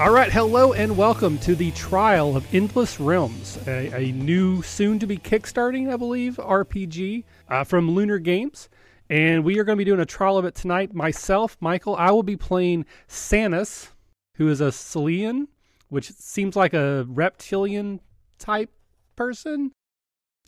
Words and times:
All 0.00 0.10
right, 0.10 0.32
hello 0.32 0.72
and 0.72 0.96
welcome 0.96 1.36
to 1.40 1.54
the 1.54 1.72
Trial 1.72 2.34
of 2.34 2.54
Endless 2.54 2.98
Realms, 2.98 3.58
a, 3.66 3.92
a 3.94 4.12
new, 4.12 4.62
soon 4.62 4.98
to 4.98 5.06
be 5.06 5.18
kickstarting, 5.18 5.92
I 5.92 5.96
believe, 5.96 6.36
RPG 6.36 7.24
uh, 7.50 7.64
from 7.64 7.90
Lunar 7.90 8.18
Games. 8.18 8.70
And 9.10 9.44
we 9.44 9.58
are 9.58 9.64
going 9.64 9.76
to 9.76 9.78
be 9.78 9.84
doing 9.84 10.00
a 10.00 10.06
trial 10.06 10.38
of 10.38 10.46
it 10.46 10.54
tonight. 10.54 10.94
Myself, 10.94 11.58
Michael, 11.60 11.96
I 11.96 12.12
will 12.12 12.22
be 12.22 12.38
playing 12.38 12.86
Sannas, 13.08 13.90
who 14.36 14.48
is 14.48 14.62
a 14.62 14.72
Silean, 14.72 15.48
which 15.90 16.10
seems 16.12 16.56
like 16.56 16.72
a 16.72 17.04
reptilian 17.06 18.00
type 18.38 18.70
person. 19.16 19.70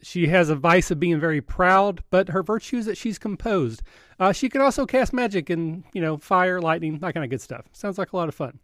She 0.02 0.28
has 0.28 0.48
a 0.48 0.56
vice 0.56 0.90
of 0.90 0.98
being 0.98 1.20
very 1.20 1.42
proud, 1.42 2.02
but 2.08 2.30
her 2.30 2.42
virtue 2.42 2.78
is 2.78 2.86
that 2.86 2.96
she's 2.96 3.18
composed. 3.18 3.82
Uh, 4.18 4.32
she 4.32 4.48
can 4.48 4.62
also 4.62 4.86
cast 4.86 5.12
magic 5.12 5.50
and, 5.50 5.84
you 5.92 6.00
know, 6.00 6.16
fire, 6.16 6.58
lightning, 6.58 6.98
that 7.00 7.12
kind 7.12 7.22
of 7.22 7.28
good 7.28 7.42
stuff. 7.42 7.66
Sounds 7.72 7.98
like 7.98 8.14
a 8.14 8.16
lot 8.16 8.30
of 8.30 8.34
fun. 8.34 8.58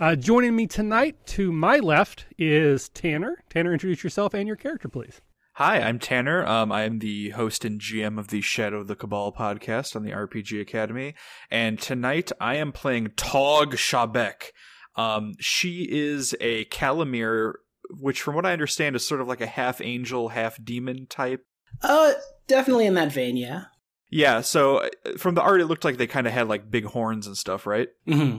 Uh, 0.00 0.16
joining 0.16 0.56
me 0.56 0.66
tonight 0.66 1.14
to 1.26 1.52
my 1.52 1.76
left 1.76 2.24
is 2.38 2.88
Tanner. 2.88 3.44
Tanner, 3.50 3.74
introduce 3.74 4.02
yourself 4.02 4.32
and 4.32 4.46
your 4.46 4.56
character, 4.56 4.88
please. 4.88 5.20
Hi, 5.56 5.78
I'm 5.78 5.98
Tanner. 5.98 6.46
Um, 6.46 6.72
I 6.72 6.84
am 6.84 7.00
the 7.00 7.28
host 7.30 7.66
and 7.66 7.78
GM 7.78 8.18
of 8.18 8.28
the 8.28 8.40
Shadow 8.40 8.80
of 8.80 8.86
the 8.86 8.96
Cabal 8.96 9.30
podcast 9.30 9.94
on 9.94 10.02
the 10.02 10.12
RPG 10.12 10.58
Academy. 10.58 11.14
And 11.50 11.78
tonight 11.78 12.32
I 12.40 12.54
am 12.54 12.72
playing 12.72 13.10
Taug 13.14 13.76
Shabek. 13.76 14.52
Um, 14.96 15.34
she 15.38 15.86
is 15.90 16.34
a 16.40 16.64
Kalamir, 16.64 17.52
which 17.90 18.22
from 18.22 18.34
what 18.36 18.46
I 18.46 18.54
understand 18.54 18.96
is 18.96 19.06
sort 19.06 19.20
of 19.20 19.28
like 19.28 19.42
a 19.42 19.46
half 19.46 19.82
angel, 19.82 20.30
half 20.30 20.56
demon 20.64 21.08
type. 21.10 21.44
Uh, 21.82 22.14
definitely 22.46 22.86
in 22.86 22.94
that 22.94 23.12
vein, 23.12 23.36
yeah. 23.36 23.64
Yeah, 24.08 24.40
so 24.40 24.78
uh, 24.78 24.88
from 25.18 25.34
the 25.34 25.42
art, 25.42 25.60
it 25.60 25.66
looked 25.66 25.84
like 25.84 25.98
they 25.98 26.06
kind 26.06 26.26
of 26.26 26.32
had 26.32 26.48
like 26.48 26.70
big 26.70 26.86
horns 26.86 27.26
and 27.26 27.36
stuff, 27.36 27.66
right? 27.66 27.88
Mm-hmm. 28.08 28.38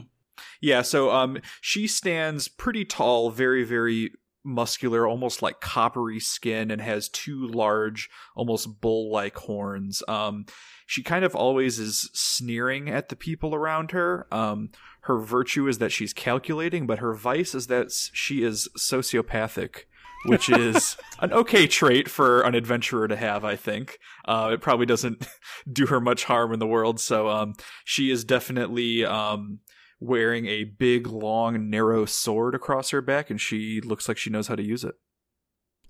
Yeah, 0.60 0.82
so 0.82 1.10
um 1.10 1.38
she 1.60 1.86
stands 1.86 2.48
pretty 2.48 2.84
tall, 2.84 3.30
very 3.30 3.64
very 3.64 4.12
muscular, 4.44 5.06
almost 5.06 5.40
like 5.40 5.60
coppery 5.60 6.18
skin 6.18 6.70
and 6.72 6.80
has 6.82 7.08
two 7.08 7.46
large, 7.46 8.10
almost 8.34 8.80
bull-like 8.80 9.36
horns. 9.36 10.02
Um 10.08 10.46
she 10.86 11.02
kind 11.02 11.24
of 11.24 11.34
always 11.34 11.78
is 11.78 12.10
sneering 12.12 12.88
at 12.90 13.08
the 13.08 13.16
people 13.16 13.54
around 13.54 13.92
her. 13.92 14.26
Um 14.32 14.70
her 15.02 15.18
virtue 15.18 15.66
is 15.68 15.78
that 15.78 15.92
she's 15.92 16.12
calculating, 16.12 16.86
but 16.86 17.00
her 17.00 17.14
vice 17.14 17.54
is 17.54 17.66
that 17.68 17.90
she 17.90 18.42
is 18.42 18.68
sociopathic. 18.78 19.84
which 20.26 20.48
is 20.48 20.96
an 21.18 21.32
okay 21.32 21.66
trait 21.66 22.08
for 22.08 22.42
an 22.42 22.54
adventurer 22.54 23.08
to 23.08 23.16
have, 23.16 23.44
I 23.44 23.56
think. 23.56 23.98
Uh, 24.24 24.50
it 24.52 24.60
probably 24.60 24.86
doesn't 24.86 25.26
do 25.72 25.86
her 25.86 26.00
much 26.00 26.24
harm 26.24 26.52
in 26.52 26.60
the 26.60 26.66
world, 26.66 27.00
so 27.00 27.28
um, 27.28 27.54
she 27.84 28.10
is 28.10 28.24
definitely 28.24 29.04
um, 29.04 29.58
wearing 30.02 30.46
a 30.46 30.64
big, 30.64 31.06
long, 31.06 31.70
narrow 31.70 32.04
sword 32.04 32.54
across 32.54 32.90
her 32.90 33.00
back, 33.00 33.30
and 33.30 33.40
she 33.40 33.80
looks 33.80 34.08
like 34.08 34.18
she 34.18 34.30
knows 34.30 34.48
how 34.48 34.56
to 34.56 34.62
use 34.62 34.84
it. 34.84 34.94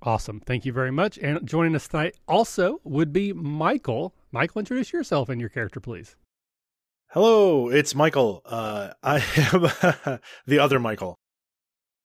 Awesome. 0.02 0.40
Thank 0.40 0.64
you 0.64 0.72
very 0.72 0.90
much. 0.90 1.16
And 1.18 1.46
joining 1.46 1.76
us 1.76 1.88
tonight 1.88 2.16
also 2.26 2.80
would 2.84 3.12
be 3.12 3.32
Michael. 3.32 4.14
Michael, 4.32 4.58
introduce 4.58 4.92
yourself 4.92 5.28
and 5.28 5.40
your 5.40 5.50
character, 5.50 5.80
please. 5.80 6.16
Hello, 7.10 7.68
it's 7.68 7.94
Michael. 7.94 8.42
Uh, 8.44 8.90
I 9.02 9.16
am 9.52 10.18
the 10.46 10.58
other 10.58 10.80
Michael. 10.80 11.18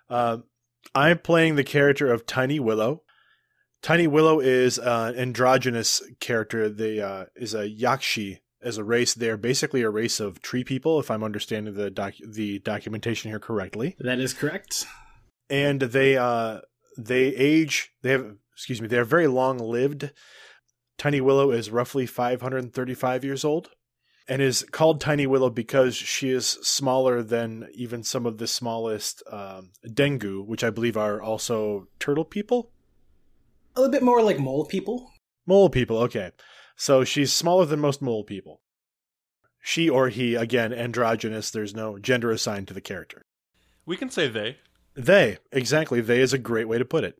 Uh, 0.09 0.39
I'm 0.93 1.17
playing 1.19 1.55
the 1.55 1.63
character 1.63 2.11
of 2.11 2.25
Tiny 2.25 2.59
Willow. 2.59 3.01
Tiny 3.81 4.05
Willow 4.05 4.39
is 4.39 4.77
uh, 4.79 5.13
an 5.15 5.21
androgynous 5.21 6.01
character. 6.19 6.69
They 6.69 6.99
uh, 6.99 7.25
is 7.35 7.53
a 7.53 7.69
Yakshi 7.69 8.39
as 8.61 8.77
a 8.77 8.83
race. 8.83 9.13
They're 9.13 9.37
basically 9.37 9.81
a 9.81 9.89
race 9.89 10.19
of 10.19 10.41
tree 10.41 10.63
people, 10.63 10.99
if 10.99 11.11
I'm 11.11 11.23
understanding 11.23 11.73
the 11.73 11.89
doc- 11.89 12.15
the 12.25 12.59
documentation 12.59 13.29
here 13.31 13.39
correctly. 13.39 13.95
That 13.99 14.19
is 14.19 14.33
correct. 14.33 14.85
And 15.49 15.81
they 15.81 16.17
uh, 16.17 16.61
they 16.97 17.35
age. 17.35 17.91
They 18.01 18.11
have 18.11 18.35
excuse 18.53 18.81
me. 18.81 18.87
They 18.87 18.97
are 18.97 19.05
very 19.05 19.27
long 19.27 19.57
lived. 19.59 20.11
Tiny 20.97 21.21
Willow 21.21 21.51
is 21.51 21.69
roughly 21.69 22.07
535 22.07 23.23
years 23.23 23.45
old 23.45 23.69
and 24.27 24.41
is 24.41 24.65
called 24.71 24.99
Tiny 24.99 25.25
Willow 25.25 25.49
because 25.49 25.95
she 25.95 26.31
is 26.31 26.47
smaller 26.47 27.23
than 27.23 27.69
even 27.73 28.03
some 28.03 28.25
of 28.25 28.39
the 28.39 28.47
smallest 28.47 29.23
um, 29.31 29.71
Dengu, 29.85 30.45
which 30.45 30.63
I 30.63 30.69
believe 30.69 30.97
are 30.97 31.21
also 31.21 31.87
turtle 31.99 32.25
people. 32.25 32.71
A 33.75 33.81
little 33.81 33.91
bit 33.91 34.03
more 34.03 34.21
like 34.21 34.39
mole 34.39 34.65
people. 34.65 35.11
Mole 35.45 35.69
people, 35.69 35.97
okay. 35.99 36.31
So 36.77 37.03
she's 37.03 37.33
smaller 37.33 37.65
than 37.65 37.79
most 37.79 38.01
mole 38.01 38.23
people. 38.23 38.61
She 39.61 39.89
or 39.89 40.09
he, 40.09 40.35
again, 40.35 40.71
androgynous, 40.71 41.51
there's 41.51 41.75
no 41.75 41.99
gender 41.99 42.31
assigned 42.31 42.69
to 42.69 42.73
the 42.73 42.79
character. 42.81 43.23
We 43.85 43.97
can 43.97 44.09
say 44.09 44.29
they. 44.29 44.57
They, 44.95 45.39
exactly. 45.51 45.99
They 46.01 46.21
is 46.21 46.33
a 46.33 46.37
great 46.37 46.67
way 46.67 46.77
to 46.77 46.85
put 46.85 47.03
it. 47.03 47.15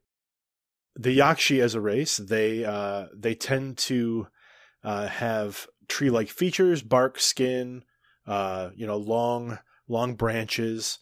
The 0.95 1.17
Yakshi 1.17 1.61
as 1.61 1.75
a 1.75 1.81
race, 1.81 2.17
they 2.17 2.63
uh, 2.63 3.07
they 3.13 3.35
tend 3.35 3.77
to 3.79 4.27
uh, 4.83 5.07
have 5.07 5.67
tree-like 5.87 6.29
features, 6.29 6.81
bark, 6.81 7.19
skin, 7.19 7.83
uh, 8.25 8.69
you 8.75 8.87
know, 8.87 8.97
long 8.97 9.59
long 9.87 10.15
branches. 10.15 10.99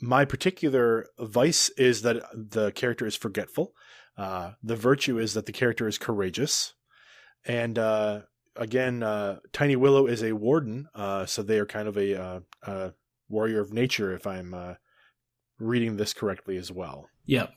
My 0.00 0.24
particular 0.24 1.06
vice 1.18 1.68
is 1.70 2.02
that 2.02 2.22
the 2.32 2.72
character 2.72 3.06
is 3.06 3.16
forgetful. 3.16 3.74
Uh, 4.16 4.52
the 4.62 4.76
virtue 4.76 5.18
is 5.18 5.34
that 5.34 5.46
the 5.46 5.52
character 5.52 5.88
is 5.88 5.98
courageous, 5.98 6.74
and 7.44 7.78
uh, 7.78 8.20
again, 8.56 9.02
uh, 9.02 9.38
Tiny 9.52 9.76
Willow 9.76 10.06
is 10.06 10.22
a 10.22 10.32
warden, 10.32 10.88
uh, 10.94 11.26
so 11.26 11.42
they 11.42 11.58
are 11.58 11.66
kind 11.66 11.88
of 11.88 11.96
a, 11.96 12.20
uh, 12.20 12.40
a 12.62 12.92
warrior 13.28 13.60
of 13.60 13.72
nature, 13.72 14.12
if 14.12 14.26
I'm 14.26 14.54
uh, 14.54 14.74
reading 15.58 15.96
this 15.96 16.12
correctly 16.12 16.56
as 16.56 16.70
well. 16.70 17.06
Yep. 17.26 17.52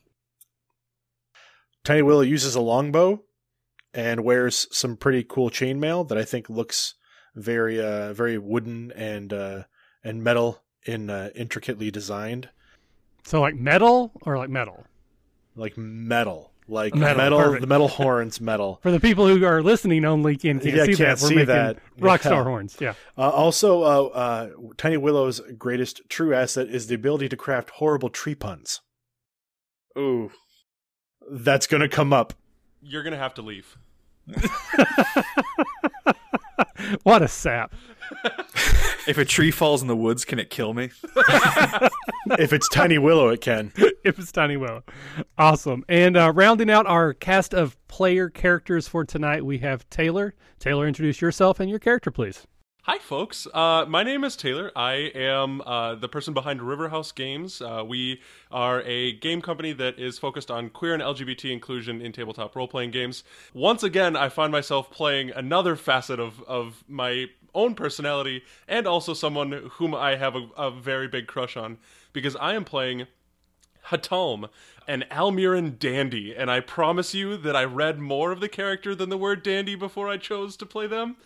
Tiny 1.84 2.02
Willow 2.02 2.22
uses 2.22 2.56
a 2.56 2.62
longbow 2.62 3.24
and 3.94 4.24
wears 4.24 4.68
some 4.72 4.96
pretty 4.96 5.24
cool 5.24 5.50
chainmail 5.50 6.08
that 6.08 6.18
I 6.18 6.24
think 6.24 6.50
looks 6.50 6.96
very 7.36 7.82
uh 7.82 8.14
very 8.14 8.38
wooden 8.38 8.92
and 8.92 9.34
uh 9.34 9.64
and 10.04 10.24
metal 10.24 10.64
in 10.86 11.10
uh, 11.10 11.30
intricately 11.36 11.90
designed 11.92 12.50
So, 13.26 13.42
like 13.42 13.56
metal 13.56 14.12
or 14.22 14.38
like 14.38 14.50
metal? 14.50 14.86
like 15.56 15.78
metal 15.78 16.53
like 16.74 16.94
Metal, 16.96 17.18
metal, 17.18 17.60
the 17.60 17.68
metal 17.68 17.88
horns 17.88 18.42
metal 18.42 18.80
For 18.84 18.92
the 18.92 19.00
people 19.00 19.28
who 19.28 19.46
are 19.46 19.64
listening 19.64 20.04
only 20.04 20.34
and 20.34 20.42
can't 20.42 20.64
Yeah, 20.66 20.84
see 20.84 20.96
can't 20.96 20.98
that, 20.98 21.22
we're 21.24 21.30
see 21.30 21.36
making 21.36 21.48
that. 21.56 21.78
rock 22.00 22.22
Yeah. 22.24 22.30
star 22.30 22.44
horns. 22.44 22.78
Yeah. 22.82 22.94
uh, 23.18 23.30
also 23.30 23.84
uh, 23.84 24.04
uh 24.08 24.50
tiny 24.78 24.98
willow's 24.98 25.40
greatest 25.58 26.02
true 26.10 26.34
asset 26.34 26.68
is 26.68 26.88
the 26.88 26.96
ability 26.96 27.30
to 27.30 27.38
craft 27.38 27.70
horrible 27.72 28.10
tree 28.10 28.36
puns 28.36 28.82
Ooh. 29.98 30.32
that's 31.32 31.68
gonna 31.68 31.88
come 31.88 32.12
up 32.12 32.34
You're 32.82 33.04
gonna 33.04 33.18
have 33.18 33.34
to 33.36 33.42
leave. 33.42 33.78
What 37.04 37.22
a 37.22 37.28
sap. 37.28 37.74
If 39.06 39.18
a 39.18 39.26
tree 39.26 39.52
falls 39.52 39.82
in 39.82 39.90
the 39.90 39.98
woods, 39.98 40.24
can 40.24 40.40
it 40.40 40.50
kill 40.50 40.74
me? 40.74 40.90
if 42.40 42.54
it's 42.54 42.70
tiny 42.70 42.98
willow 42.98 43.28
it 43.30 43.42
can 43.42 43.74
if 44.04 44.20
it's 44.20 44.32
Tiny 44.32 44.58
Willow. 44.58 44.84
Awesome. 45.38 45.84
And 45.88 46.18
uh, 46.18 46.32
rounding 46.34 46.70
out 46.70 46.86
our 46.86 47.14
cast 47.14 47.54
of 47.54 47.76
player 47.88 48.30
characters 48.30 48.88
for 48.88 49.06
tonight, 49.06 49.46
we 49.46 49.60
have 49.60 49.90
Taylor. 49.90 50.36
Taylor, 50.60 50.88
introduce 50.88 51.22
yourself 51.22 51.60
and 51.60 51.70
your 51.70 51.80
character, 51.80 52.12
please. 52.12 52.46
Hi, 52.84 52.98
folks. 53.00 53.48
Uh, 53.54 53.86
my 53.88 54.04
name 54.04 54.26
is 54.26 54.36
Taylor. 54.36 54.70
I 54.76 55.10
am 55.16 55.62
uh, 55.62 55.96
the 55.96 56.10
person 56.10 56.34
behind 56.34 56.60
Riverhouse 56.60 57.16
Games. 57.16 57.62
Uh, 57.62 57.82
we 57.88 58.20
are 58.52 58.82
a 58.82 59.14
game 59.14 59.42
company 59.42 59.72
that 59.72 59.98
is 59.98 60.20
focused 60.20 60.52
on 60.52 60.70
queer 60.70 60.94
and 60.94 61.02
LGBT 61.02 61.52
inclusion 61.52 62.02
in 62.02 62.12
tabletop 62.12 62.58
role 62.58 62.68
playing 62.68 62.92
games. 62.92 63.24
Once 63.54 63.84
again, 63.84 64.18
I 64.18 64.28
find 64.28 64.52
myself 64.52 64.92
playing 64.92 65.32
another 65.32 65.78
facet 65.78 66.20
of, 66.20 66.44
of 66.44 66.84
my 66.90 67.28
own 67.54 67.76
personality 67.76 68.44
and 68.68 68.88
also 68.88 69.14
someone 69.14 69.70
whom 69.74 69.94
I 69.94 70.16
have 70.16 70.36
a, 70.36 70.48
a 70.58 70.72
very 70.72 71.08
big 71.08 71.28
crush 71.28 71.56
on 71.56 71.78
because 72.12 72.36
I 72.36 72.54
am 72.54 72.64
playing 72.64 73.08
He'Talm, 73.90 74.48
an 74.88 75.04
Al'Miren 75.12 75.78
dandy, 75.78 76.34
and 76.36 76.50
I 76.50 76.62
promise 76.62 77.14
you 77.14 77.38
that 77.38 77.56
I 77.56 77.64
read 77.64 78.00
more 78.00 78.32
of 78.32 78.40
the 78.40 78.50
character 78.50 78.96
than 78.96 79.10
the 79.10 79.18
word 79.18 79.44
dandy 79.44 79.76
before 79.76 80.08
I 80.08 80.18
chose 80.18 80.56
to 80.58 80.66
play 80.66 80.88
them. 80.88 81.18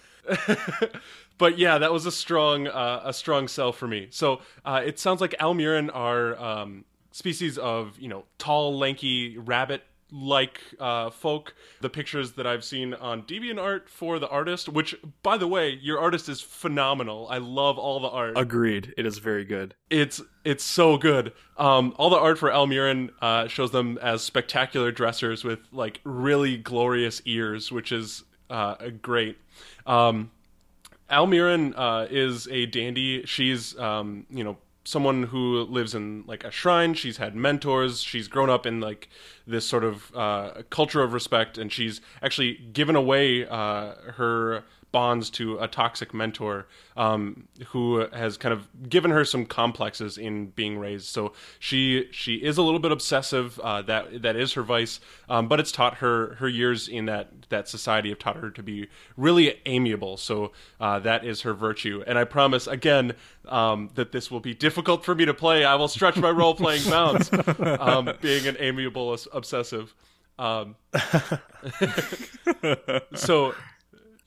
but 1.38 1.58
yeah, 1.58 1.78
that 1.78 1.94
was 1.94 2.06
a 2.06 2.12
strong 2.12 2.68
uh, 2.68 3.02
a 3.06 3.14
strong 3.14 3.48
sell 3.48 3.72
for 3.72 3.88
me. 3.88 4.08
So 4.10 4.42
uh, 4.66 4.82
it 4.84 5.00
sounds 5.00 5.22
like 5.22 5.36
Al'Miren 5.40 5.90
are 5.94 6.38
um, 6.38 6.86
species 7.12 7.58
of 7.58 7.98
you 8.00 8.10
know 8.10 8.26
tall, 8.38 8.78
lanky 8.78 9.38
rabbit 9.38 9.84
like 10.12 10.62
uh, 10.80 11.10
folk. 11.10 11.54
The 11.82 11.90
pictures 11.90 12.34
that 12.34 12.48
I've 12.48 12.64
seen 12.64 12.94
on 12.94 13.24
DeviantArt 13.24 13.90
for 13.90 14.20
the 14.20 14.28
artist, 14.30 14.70
which 14.70 14.96
by 15.24 15.38
the 15.38 15.48
way, 15.48 15.70
your 15.82 16.00
artist 16.00 16.30
is 16.30 16.42
phenomenal. 16.42 17.28
I 17.30 17.38
love 17.38 17.78
all 17.78 18.00
the 18.00 18.10
art. 18.10 18.38
Agreed. 18.38 18.94
It 18.98 19.06
is 19.06 19.18
very 19.18 19.46
good. 19.46 19.76
It's 19.90 20.22
it's 20.44 20.64
so 20.64 20.98
good. 20.98 21.34
Um, 21.58 21.94
all 21.98 22.10
the 22.10 22.18
art 22.18 22.38
for 22.38 22.50
Al'Miren 22.50 23.10
uh, 23.22 23.48
shows 23.48 23.72
them 23.72 23.98
as 24.02 24.22
spectacular 24.22 24.92
dressers 24.92 25.44
with 25.44 25.60
like 25.72 26.00
really 26.04 26.58
glorious 26.58 27.22
ears, 27.26 27.72
which 27.72 27.92
is 27.92 28.24
uh, 28.50 28.76
great. 29.02 29.38
Um, 29.86 30.32
Al'Miren 31.10 31.74
uh, 31.76 32.08
is 32.10 32.48
a 32.50 32.66
dandy. 32.66 33.26
She's 33.26 33.78
um, 33.78 34.26
you 34.30 34.44
know 34.44 34.58
someone 34.88 35.24
who 35.24 35.64
lives 35.64 35.94
in 35.94 36.24
like 36.28 36.46
a 36.46 36.52
shrine. 36.52 36.94
She's 36.94 37.18
had 37.18 37.36
mentors. 37.36 38.02
She's 38.02 38.30
grown 38.30 38.50
up 38.50 38.66
in 38.66 38.80
like 38.80 39.10
this 39.46 39.66
sort 39.66 39.84
of 39.84 40.16
uh, 40.16 40.64
culture 40.70 41.02
of 41.02 41.12
respect, 41.12 41.58
and 41.58 41.72
she's 41.72 42.00
actually 42.24 42.54
given 42.72 42.96
away 42.96 43.46
uh, 43.46 43.96
her 44.14 44.64
bonds 44.98 45.30
to 45.30 45.60
a 45.60 45.68
toxic 45.68 46.12
mentor 46.12 46.66
um, 46.96 47.48
who 47.68 48.00
has 48.14 48.36
kind 48.36 48.52
of 48.52 48.90
given 48.90 49.12
her 49.12 49.24
some 49.24 49.46
complexes 49.46 50.18
in 50.18 50.48
being 50.48 50.80
raised. 50.80 51.06
So 51.06 51.34
she 51.60 52.08
she 52.10 52.38
is 52.38 52.58
a 52.58 52.64
little 52.64 52.80
bit 52.80 52.92
obsessive. 52.92 53.60
Uh, 53.60 53.84
that 53.84 54.24
that 54.24 54.36
is 54.36 54.54
her 54.54 54.64
vice, 54.64 55.00
um, 55.30 55.48
but 55.48 55.60
it's 55.60 55.72
taught 55.72 55.98
her 55.98 56.34
her 56.40 56.50
years 56.50 56.88
in 56.88 57.06
that 57.06 57.30
that 57.50 57.70
society 57.70 58.10
have 58.10 58.18
taught 58.18 58.38
her 58.38 58.50
to 58.50 58.64
be 58.64 58.88
really 59.16 59.62
amiable. 59.68 60.18
So 60.18 60.52
uh, 60.82 60.98
that 61.02 61.24
is 61.24 61.42
her 61.42 61.54
virtue. 61.54 62.04
And 62.08 62.18
I 62.18 62.24
promise 62.24 62.66
again 62.66 63.14
um, 63.48 63.92
that 63.94 64.12
this 64.12 64.32
will 64.32 64.40
be 64.40 64.56
difficult 64.56 65.06
for 65.06 65.14
me 65.14 65.26
to 65.26 65.34
play. 65.36 65.64
I 65.64 65.76
will 65.76 65.90
stretch 65.90 66.18
my 66.18 66.32
role 66.32 66.56
playing 66.56 66.90
bounds, 66.96 67.30
um, 67.60 68.14
being 68.20 68.48
an 68.48 68.58
amiable 68.60 69.16
obsessive. 69.32 69.94
Um, 70.40 70.76
so 73.14 73.54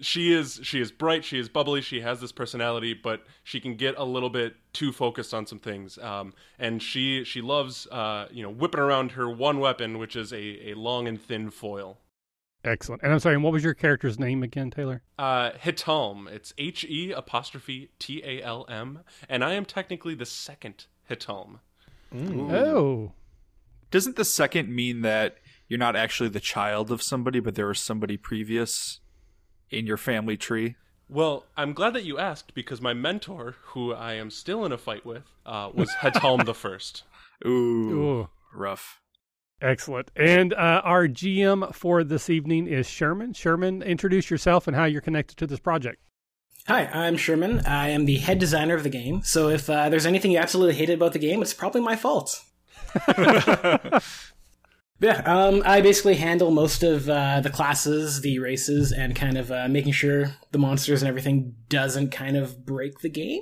she 0.00 0.32
is 0.32 0.61
she 0.62 0.81
is 0.81 0.91
bright 0.91 1.25
she 1.25 1.38
is 1.38 1.49
bubbly 1.49 1.81
she 1.81 2.00
has 2.00 2.20
this 2.20 2.32
personality 2.32 2.94
but 2.94 3.25
she 3.43 3.61
can 3.61 3.75
get 3.75 3.94
a 3.97 4.05
little 4.05 4.31
bit 4.31 4.56
too 4.73 4.93
focused 4.93 5.35
on 5.35 5.47
some 5.47 5.58
things. 5.58 5.99
Um, 5.99 6.32
and 6.58 6.82
she 6.82 7.25
she 7.25 7.41
loves 7.41 7.87
uh, 7.88 8.29
you 8.31 8.43
know 8.43 8.50
whipping 8.50 8.81
around 8.81 9.12
her 9.12 9.29
one 9.29 9.61
weapon 9.61 9.99
which 9.99 10.17
is 10.17 10.32
a, 10.32 10.70
a 10.70 10.75
long 10.75 11.06
and 11.08 11.20
thin 11.20 11.50
foil. 11.50 11.99
Excellent. 12.62 13.02
And 13.02 13.12
i'm 13.12 13.20
sorry 13.20 13.37
what 13.38 13.52
was 13.52 13.64
your 13.64 13.75
character's 13.75 14.19
name 14.19 14.43
again 14.43 14.70
taylor? 14.70 15.02
Uh 15.19 15.52
He'Talm 15.62 16.29
it's 16.29 16.52
h-e 16.58 17.12
apostrophe 17.12 17.91
t-a-l-m 17.99 19.00
and 19.29 19.44
i 19.44 19.55
am 19.55 19.64
technically 19.64 20.14
the 20.14 20.26
second 20.26 20.87
He'Talm 21.08 21.61
oh. 22.14 23.12
Doesn't 23.91 24.14
the 24.14 24.25
second 24.25 24.69
mean 24.69 25.00
that 25.00 25.38
you're 25.67 25.79
not 25.79 25.97
actually 25.97 26.29
the 26.29 26.41
child 26.41 26.91
of 26.91 27.02
somebody 27.02 27.41
but 27.41 27.55
there 27.55 27.67
was 27.67 27.81
somebody 27.81 28.17
previous 28.17 29.00
in 29.71 29.87
your 29.87 29.97
family 29.97 30.37
tree? 30.37 30.77
Well, 31.09 31.47
I'm 31.57 31.73
glad 31.73 31.95
that 31.95 32.05
you 32.05 32.19
asked 32.19 32.55
because 32.55 32.81
my 32.81 32.95
mentor, 32.95 33.57
who 33.67 33.93
I 33.93 34.15
am 34.15 34.31
still 34.31 34.65
in 34.65 34.73
a 34.73 34.79
fight 34.79 35.05
with, 35.05 35.25
uh, 35.45 35.71
was 35.75 35.93
He'Talm 36.03 36.45
the 36.45 36.55
First. 36.55 37.03
Ooh, 37.47 37.49
Ooh. 37.51 38.29
rough. 38.55 39.01
Excellent. 39.61 40.11
And 40.17 40.55
uh, 40.55 40.81
our 40.85 41.07
GM 41.07 41.75
for 41.75 42.05
this 42.05 42.31
evening 42.31 42.67
is 42.67 42.89
Sherman. 42.89 43.33
Sherman, 43.35 43.83
introduce 43.83 44.31
yourself 44.31 44.67
and 44.67 44.77
how 44.77 44.85
you're 44.85 45.01
connected 45.01 45.37
to 45.39 45.47
this 45.47 45.61
project. 45.61 46.01
Hi, 46.67 46.87
I'm 46.87 47.17
Sherman. 47.17 47.61
I 47.67 47.89
am 47.89 48.05
the 48.05 48.19
head 48.19 48.39
designer 48.39 48.75
of 48.75 48.85
the 48.85 48.91
game. 48.91 49.23
So 49.23 49.49
if 49.49 49.69
uh, 49.69 49.89
there's 49.89 50.07
anything 50.07 50.31
you 50.31 50.39
absolutely 50.39 50.75
hated 50.75 50.95
about 50.95 51.13
the 51.13 51.19
game, 51.19 51.43
it's 51.43 51.55
probably 51.55 51.81
my 51.81 51.97
fault. 51.97 52.43
Yeah, 55.00 55.23
um, 55.25 55.62
I 55.64 55.81
basically 55.81 56.17
handle 56.17 56.50
most 56.50 56.82
of 56.82 57.08
uh, 57.08 57.41
the 57.41 57.49
classes, 57.49 58.20
the 58.20 58.38
races, 58.38 58.93
and 58.93 59.17
kind 59.17 59.38
of 59.38 59.50
uh, 59.50 59.67
making 59.67 59.93
sure 59.93 60.37
the 60.52 60.58
monsters 60.58 61.00
and 61.00 61.08
everything 61.08 61.55
doesn't 61.70 62.11
kind 62.11 62.37
of 62.37 62.67
break 62.67 63.00
the 63.00 63.08
game. 63.08 63.41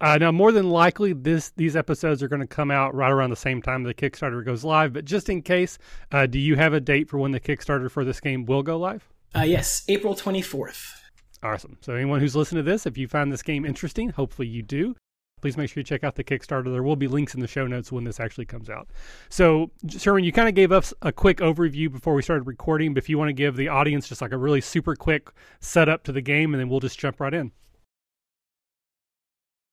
Uh, 0.00 0.16
now, 0.16 0.32
more 0.32 0.52
than 0.52 0.70
likely, 0.70 1.12
this 1.12 1.50
these 1.56 1.76
episodes 1.76 2.22
are 2.22 2.28
going 2.28 2.40
to 2.40 2.46
come 2.46 2.70
out 2.70 2.94
right 2.94 3.10
around 3.10 3.30
the 3.30 3.36
same 3.36 3.60
time 3.60 3.82
the 3.82 3.92
Kickstarter 3.92 4.42
goes 4.44 4.64
live. 4.64 4.94
But 4.94 5.04
just 5.04 5.28
in 5.28 5.42
case, 5.42 5.76
uh, 6.12 6.26
do 6.26 6.38
you 6.38 6.56
have 6.56 6.72
a 6.72 6.80
date 6.80 7.10
for 7.10 7.18
when 7.18 7.32
the 7.32 7.40
Kickstarter 7.40 7.90
for 7.90 8.04
this 8.04 8.20
game 8.20 8.46
will 8.46 8.62
go 8.62 8.78
live? 8.78 9.06
Uh, 9.36 9.42
yes, 9.42 9.84
April 9.88 10.14
twenty 10.14 10.40
fourth. 10.40 10.94
Awesome. 11.42 11.76
So, 11.82 11.94
anyone 11.94 12.20
who's 12.20 12.36
listening 12.36 12.64
to 12.64 12.70
this, 12.70 12.86
if 12.86 12.96
you 12.96 13.06
find 13.06 13.30
this 13.30 13.42
game 13.42 13.66
interesting, 13.66 14.08
hopefully 14.08 14.48
you 14.48 14.62
do, 14.62 14.94
please 15.40 15.56
make 15.56 15.70
sure 15.70 15.80
you 15.80 15.84
check 15.84 16.04
out 16.04 16.14
the 16.14 16.24
Kickstarter. 16.24 16.64
There 16.64 16.82
will 16.82 16.96
be 16.96 17.08
links 17.08 17.34
in 17.34 17.40
the 17.40 17.46
show 17.46 17.66
notes 17.66 17.90
when 17.90 18.04
this 18.04 18.20
actually 18.20 18.46
comes 18.46 18.68
out. 18.68 18.88
So, 19.28 19.70
Sherman, 19.88 20.24
you 20.24 20.32
kind 20.32 20.48
of 20.48 20.54
gave 20.54 20.72
us 20.72 20.92
a 21.02 21.12
quick 21.12 21.38
overview 21.38 21.90
before 21.90 22.14
we 22.14 22.22
started 22.22 22.46
recording, 22.46 22.94
but 22.94 23.02
if 23.02 23.08
you 23.08 23.18
want 23.18 23.28
to 23.28 23.34
give 23.34 23.56
the 23.56 23.68
audience 23.68 24.08
just 24.08 24.22
like 24.22 24.32
a 24.32 24.38
really 24.38 24.60
super 24.60 24.96
quick 24.96 25.30
setup 25.60 26.04
to 26.04 26.12
the 26.12 26.20
game, 26.20 26.54
and 26.54 26.60
then 26.60 26.68
we'll 26.68 26.80
just 26.80 26.98
jump 26.98 27.20
right 27.20 27.34
in. 27.34 27.52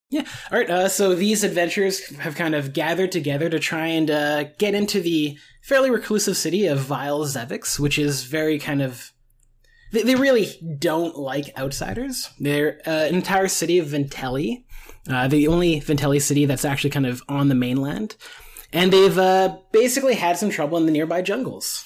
Yeah. 0.09 0.23
All 0.51 0.59
right. 0.59 0.69
Uh, 0.69 0.87
so 0.87 1.15
these 1.15 1.43
adventurers 1.43 2.15
have 2.17 2.35
kind 2.35 2.53
of 2.53 2.73
gathered 2.73 3.11
together 3.11 3.49
to 3.49 3.59
try 3.59 3.87
and 3.87 4.09
uh, 4.11 4.43
get 4.57 4.75
into 4.75 5.01
the 5.01 5.37
fairly 5.61 5.89
reclusive 5.89 6.37
city 6.37 6.67
of 6.67 6.79
Vile 6.79 7.25
Zevix, 7.25 7.79
which 7.79 7.97
is 7.97 8.23
very 8.23 8.59
kind 8.59 8.81
of. 8.81 9.11
They, 9.91 10.15
really 10.15 10.51
don't 10.77 11.15
like 11.15 11.57
outsiders. 11.57 12.29
They're 12.37 12.81
uh, 12.85 13.05
an 13.05 13.15
entire 13.15 13.47
city 13.47 13.77
of 13.77 13.87
Vintelli, 13.87 14.65
uh, 15.09 15.27
the 15.27 15.47
only 15.47 15.81
Vintelli 15.81 16.21
city 16.21 16.45
that's 16.45 16.65
actually 16.65 16.89
kind 16.89 17.05
of 17.05 17.21
on 17.29 17.49
the 17.49 17.55
mainland. 17.55 18.15
And 18.73 18.91
they've 18.91 19.17
uh, 19.17 19.57
basically 19.71 20.15
had 20.15 20.37
some 20.37 20.49
trouble 20.49 20.77
in 20.77 20.85
the 20.85 20.91
nearby 20.91 21.21
jungles. 21.21 21.85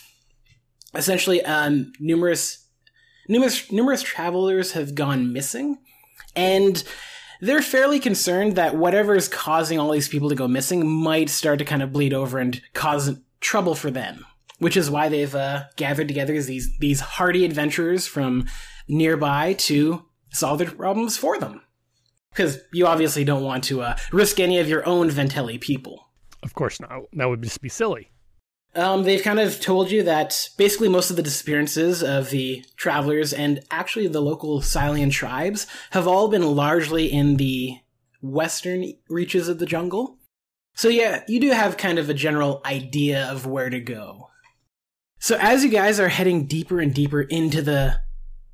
Essentially, 0.95 1.43
um, 1.43 1.91
numerous, 1.99 2.65
numerous, 3.27 3.71
numerous 3.71 4.01
travelers 4.01 4.71
have 4.71 4.95
gone 4.95 5.31
missing, 5.31 5.77
and 6.35 6.83
they're 7.41 7.61
fairly 7.61 7.99
concerned 7.99 8.55
that 8.55 8.75
whatever 8.75 9.15
is 9.15 9.27
causing 9.27 9.79
all 9.79 9.91
these 9.91 10.07
people 10.07 10.29
to 10.29 10.35
go 10.35 10.47
missing 10.47 10.87
might 10.87 11.29
start 11.29 11.59
to 11.59 11.65
kind 11.65 11.83
of 11.83 11.93
bleed 11.93 12.13
over 12.13 12.39
and 12.39 12.61
cause 12.73 13.19
trouble 13.39 13.75
for 13.75 13.91
them. 13.91 14.25
Which 14.57 14.75
is 14.75 14.89
why 14.89 15.07
they've 15.07 15.33
uh, 15.33 15.65
gathered 15.77 16.09
together 16.09 16.41
these 16.41 16.77
these 16.79 16.99
hardy 16.99 17.45
adventurers 17.45 18.07
from 18.07 18.47
nearby 18.89 19.53
to 19.53 20.05
solve 20.31 20.57
their 20.59 20.71
problems 20.71 21.15
for 21.17 21.39
them. 21.39 21.61
Because 22.31 22.59
you 22.71 22.87
obviously 22.87 23.23
don't 23.23 23.43
want 23.43 23.63
to 23.65 23.81
uh, 23.81 23.97
risk 24.11 24.39
any 24.39 24.59
of 24.59 24.69
your 24.69 24.85
own 24.87 25.09
Ventelli 25.09 25.59
people. 25.59 26.09
Of 26.43 26.53
course 26.53 26.79
not. 26.79 26.91
That 27.13 27.25
would 27.25 27.41
just 27.41 27.61
be 27.61 27.69
silly. 27.69 28.11
Um, 28.75 29.03
they've 29.03 29.23
kind 29.23 29.39
of 29.39 29.59
told 29.59 29.89
you 29.89 30.03
that 30.03 30.49
basically 30.57 30.89
most 30.89 31.09
of 31.09 31.15
the 31.15 31.23
disappearances 31.23 32.03
of 32.03 32.29
the 32.29 32.63
travelers 32.77 33.33
and 33.33 33.61
actually 33.71 34.07
the 34.07 34.21
local 34.21 34.61
Silean 34.61 35.09
tribes 35.09 35.65
have 35.91 36.07
all 36.07 36.27
been 36.27 36.55
largely 36.55 37.11
in 37.11 37.37
the 37.37 37.77
western 38.21 38.93
reaches 39.09 39.47
of 39.47 39.57
the 39.57 39.65
jungle. 39.65 40.17
So 40.75 40.87
yeah, 40.87 41.23
you 41.27 41.39
do 41.39 41.49
have 41.51 41.77
kind 41.77 41.97
of 41.97 42.09
a 42.09 42.13
general 42.13 42.61
idea 42.63 43.27
of 43.27 43.45
where 43.45 43.69
to 43.69 43.79
go. 43.79 44.29
So 45.19 45.37
as 45.41 45.63
you 45.63 45.69
guys 45.69 45.99
are 45.99 46.07
heading 46.07 46.45
deeper 46.45 46.79
and 46.79 46.93
deeper 46.93 47.21
into 47.21 47.61
the 47.61 48.01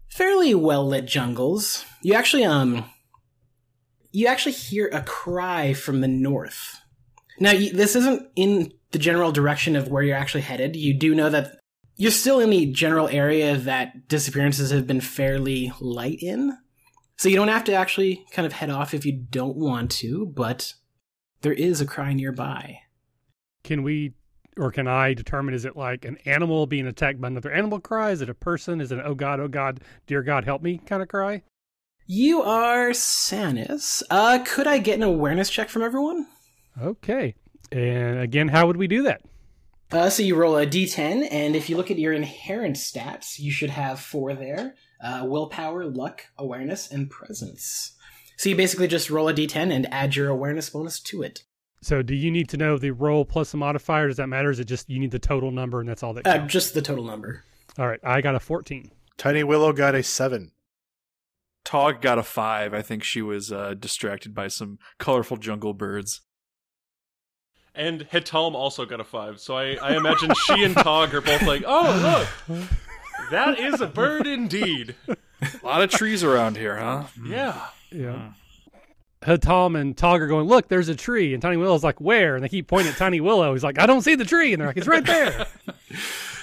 fairly 0.10 0.56
well 0.56 0.88
lit 0.88 1.06
jungles, 1.06 1.86
you 2.02 2.14
actually 2.14 2.46
um 2.46 2.86
you 4.16 4.28
actually 4.28 4.54
hear 4.54 4.88
a 4.94 5.02
cry 5.02 5.74
from 5.74 6.00
the 6.00 6.08
north. 6.08 6.80
Now, 7.38 7.52
this 7.52 7.98
isn't 7.98 8.30
in 8.38 8.72
the 8.92 8.98
general 8.98 9.34
direction 9.34 9.76
of 9.76 9.90
where 9.90 10.04
you're 10.04 10.16
actually 10.16 10.42
headed. 10.42 10.78
You 10.78 10.94
do 10.94 11.14
know 11.14 11.30
that 11.30 11.60
you're 11.98 12.12
still 12.12 12.40
in 12.40 12.50
the 12.50 12.66
general 12.68 13.10
area 13.10 13.58
that 13.58 14.08
disappearances 14.08 14.72
have 14.72 14.88
been 14.88 15.02
fairly 15.02 15.74
light 15.82 16.20
in. 16.22 16.58
So 17.18 17.28
you 17.28 17.36
don't 17.36 17.50
have 17.50 17.66
to 17.66 17.74
actually 17.74 18.26
kind 18.32 18.46
of 18.46 18.54
head 18.54 18.70
off 18.70 18.94
if 18.94 19.06
you 19.06 19.12
don't 19.12 19.58
want 19.58 19.92
to, 19.92 20.26
but 20.28 20.74
there 21.42 21.54
is 21.54 21.82
a 21.82 21.86
cry 21.86 22.14
nearby. 22.14 22.80
Can 23.66 23.84
we 23.84 24.14
or 24.58 24.72
can 24.72 24.88
I 24.88 25.14
determine 25.14 25.54
is 25.54 25.66
it 25.66 25.76
like 25.76 26.06
an 26.06 26.18
animal 26.24 26.66
being 26.68 26.88
attacked 26.88 27.20
by 27.20 27.28
another 27.28 27.52
animal 27.52 27.82
cry? 27.82 28.12
Is 28.12 28.22
it 28.22 28.30
a 28.30 28.34
person? 28.34 28.80
Is 28.80 28.94
it 28.94 29.00
an 29.00 29.06
oh 29.06 29.16
god, 29.16 29.42
oh 29.42 29.50
god, 29.50 29.82
dear 30.08 30.24
God, 30.24 30.46
help 30.46 30.62
me 30.62 30.78
kind 30.86 31.02
of 31.04 31.10
cry? 31.10 31.44
You 32.08 32.44
are 32.44 32.90
Sannas. 32.92 34.04
Uh, 34.12 34.40
could 34.46 34.68
I 34.68 34.78
get 34.78 34.96
an 34.96 35.04
awareness 35.04 35.50
check 35.50 35.70
from 35.70 35.82
everyone? 35.82 36.28
Okay. 36.80 37.34
And 37.72 38.20
again, 38.20 38.48
how 38.48 38.68
would 38.68 38.78
we 38.78 38.88
do 38.88 39.02
that? 39.04 39.22
Uh, 39.92 40.10
so 40.12 40.22
you 40.22 40.36
roll 40.36 40.56
a 40.58 40.68
d10, 40.68 41.28
and 41.32 41.56
if 41.56 41.68
you 41.68 41.78
look 41.78 41.90
at 41.90 41.98
your 41.98 42.14
inherent 42.14 42.76
stats, 42.76 43.40
you 43.40 43.52
should 43.52 43.72
have 43.72 44.00
four 44.00 44.34
there 44.34 44.76
uh, 45.04 45.24
willpower, 45.26 45.86
luck, 45.86 46.26
awareness, 46.38 46.92
and 46.92 47.10
presence. 47.10 47.96
So 48.38 48.50
you 48.50 48.56
basically 48.56 48.88
just 48.88 49.10
roll 49.10 49.28
a 49.28 49.34
d10 49.34 49.72
and 49.72 49.92
add 49.92 50.16
your 50.16 50.30
awareness 50.30 50.70
bonus 50.70 51.00
to 51.02 51.24
it. 51.24 51.44
So 51.82 52.02
do 52.02 52.14
you 52.14 52.30
need 52.30 52.50
to 52.50 52.58
know 52.58 52.78
the 52.78 52.92
roll 52.92 53.26
plus 53.26 53.52
the 53.52 53.58
modifier? 53.58 54.08
Does 54.08 54.18
that 54.18 54.28
matter? 54.28 54.52
Is 54.52 54.60
it 54.60 54.66
just 54.66 54.90
you 54.90 55.00
need 55.00 55.12
the 55.12 55.20
total 55.20 55.52
number 55.52 55.80
and 55.80 55.90
that's 55.90 56.04
all 56.04 56.14
that 56.14 56.28
uh, 56.28 56.40
just 56.46 56.74
the 56.74 56.82
total 56.82 57.04
number. 57.04 57.44
All 57.78 57.88
right. 57.88 58.00
I 58.04 58.22
got 58.22 58.36
a 58.36 58.40
14. 58.40 58.92
Tiny 59.18 59.44
Willow 59.44 59.74
got 59.74 59.96
a 59.96 60.04
7. 60.04 60.52
Taug 61.66 62.02
got 62.02 62.18
a 62.18 62.24
5. 62.24 62.74
I 62.74 62.82
think 62.82 63.04
she 63.04 63.22
was 63.22 63.52
uh, 63.52 63.74
distracted 63.74 64.34
by 64.34 64.48
some 64.48 64.80
colorful 64.98 65.38
jungle 65.38 65.74
birds. 65.74 66.22
And 67.74 68.08
He'Talm 68.10 68.56
also 68.56 68.86
got 68.86 69.02
a 69.02 69.04
five. 69.04 69.42
So 69.42 69.58
I, 69.58 69.76
I 69.76 69.98
imagine 69.98 70.32
she 70.46 70.64
and 70.64 70.74
Taug 70.78 71.14
are 71.14 71.20
both 71.20 71.42
like, 71.42 71.64
oh, 71.68 72.26
look, 72.48 72.68
that 73.32 73.60
is 73.60 73.82
a 73.82 73.88
bird 73.88 74.26
indeed. 74.26 74.96
A 75.62 75.66
lot 75.66 75.82
of 75.82 75.92
trees 75.92 76.24
around 76.24 76.56
here, 76.56 76.78
huh? 76.78 77.04
Yeah. 77.24 77.68
Yeah. 77.92 78.32
Tom 79.42 79.76
and 79.76 79.98
Taug 79.98 80.22
are 80.22 80.28
going, 80.28 80.48
look, 80.48 80.68
there's 80.68 80.88
a 80.90 80.96
tree. 80.96 81.34
And 81.34 81.42
Tiny 81.42 81.58
Willow's 81.58 81.84
like, 81.84 82.00
where? 82.00 82.36
And 82.36 82.44
they 82.44 82.50
keep 82.50 82.68
pointing 82.68 82.92
at 82.92 82.98
Tiny 82.98 83.22
Willow. 83.22 83.54
He's 83.54 83.64
like, 83.64 83.80
I 83.80 83.86
don't 83.86 84.02
see 84.02 84.16
the 84.16 84.26
tree. 84.26 84.54
And 84.54 84.62
they're 84.62 84.68
like, 84.70 84.78
it's 84.78 84.88
right 84.88 85.06
there. 85.06 85.48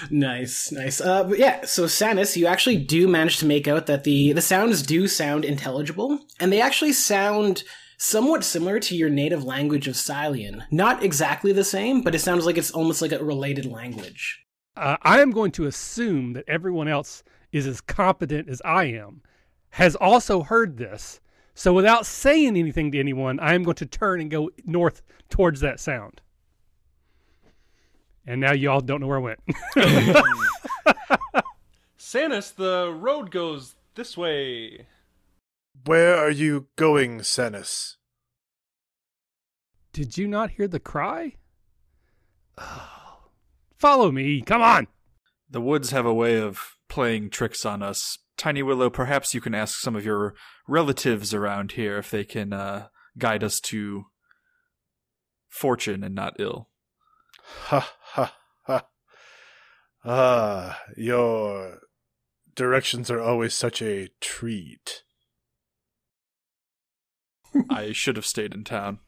Nice, 0.09 0.69
nice. 0.71 0.99
Uh, 0.99 1.23
but 1.23 1.39
yeah, 1.39 1.63
so 1.63 1.85
Sannas, 1.85 2.35
you 2.35 2.45
actually 2.45 2.77
do 2.77 3.07
manage 3.07 3.37
to 3.37 3.45
make 3.45 3.69
out 3.69 3.85
that 3.85 4.03
the 4.03 4.33
the 4.33 4.41
sounds 4.41 4.81
do 4.81 5.07
sound 5.07 5.45
intelligible, 5.45 6.19
and 6.41 6.51
they 6.51 6.59
actually 6.59 6.91
sound 6.91 7.63
somewhat 7.97 8.43
similar 8.43 8.79
to 8.81 8.97
your 8.97 9.09
native 9.09 9.45
language 9.45 9.87
of 9.87 9.95
Silean. 9.95 10.65
Not 10.71 11.03
exactly 11.03 11.53
the 11.53 11.63
same, 11.63 12.01
but 12.01 12.13
it 12.13 12.19
sounds 12.19 12.45
like 12.45 12.57
it's 12.57 12.71
almost 12.71 13.01
like 13.01 13.13
a 13.13 13.23
related 13.23 13.65
language. 13.65 14.43
uh, 14.75 14.97
I 15.03 15.21
am 15.21 15.31
going 15.31 15.51
to 15.53 15.67
assume 15.67 16.33
that 16.33 16.43
everyone 16.49 16.89
else 16.89 17.23
is 17.53 17.65
as 17.65 17.79
competent 17.79 18.49
as 18.49 18.61
I 18.65 18.85
am, 18.85 19.21
has 19.69 19.95
also 19.95 20.43
heard 20.43 20.77
this. 20.77 21.21
So 21.55 21.73
without 21.73 22.05
saying 22.05 22.57
anything 22.57 22.91
to 22.91 22.99
anyone, 22.99 23.39
I 23.39 23.53
am 23.53 23.63
going 23.63 23.75
to 23.75 23.85
turn 23.85 24.21
and 24.21 24.31
go 24.31 24.49
north 24.65 25.01
towards 25.29 25.59
that 25.61 25.79
sound. 25.79 26.21
And 28.25 28.41
now 28.41 28.53
you 28.53 28.71
all 28.71 28.81
don't 28.81 29.01
know 29.01 29.07
where 29.07 29.17
I 29.17 29.21
went. 29.21 29.39
Sannas, 31.99 32.55
the 32.55 32.95
road 32.95 33.31
goes 33.31 33.75
this 33.95 34.17
way. 34.17 34.87
Where 35.85 36.17
are 36.17 36.31
you 36.31 36.67
going, 36.75 37.19
Sannas? 37.19 37.97
Did 39.91 40.17
you 40.17 40.27
not 40.27 40.51
hear 40.51 40.67
the 40.67 40.79
cry? 40.79 41.33
Oh, 42.57 43.29
follow 43.77 44.11
me. 44.11 44.41
Come 44.41 44.61
on. 44.61 44.87
The 45.49 45.61
woods 45.61 45.91
have 45.91 46.05
a 46.05 46.13
way 46.13 46.39
of 46.39 46.77
playing 46.87 47.29
tricks 47.29 47.65
on 47.65 47.83
us. 47.83 48.19
Tiny 48.43 48.61
Willow, 48.61 48.89
perhaps 48.89 49.33
you 49.33 49.39
can 49.39 49.55
ask 49.55 49.79
some 49.79 49.95
of 49.95 50.03
your 50.03 50.35
relatives 50.67 51.33
around 51.33 51.71
here 51.71 51.97
if 51.97 52.11
they 52.11 52.25
can 52.25 52.51
uh, 52.51 52.87
guide 53.17 53.41
us 53.41 53.61
to 53.61 54.03
fortune 55.47 56.03
and 56.03 56.13
not 56.13 56.35
ill. 56.39 56.67
Ha 57.67 57.93
ha 58.01 58.35
ha. 58.63 58.85
Ah, 60.03 60.77
your 60.97 61.79
directions 62.53 63.09
are 63.09 63.21
always 63.21 63.53
such 63.53 63.81
a 63.81 64.09
treat. 64.19 65.03
I 67.69 67.93
should 67.93 68.17
have 68.17 68.25
stayed 68.25 68.53
in 68.53 68.65
town. 68.65 68.99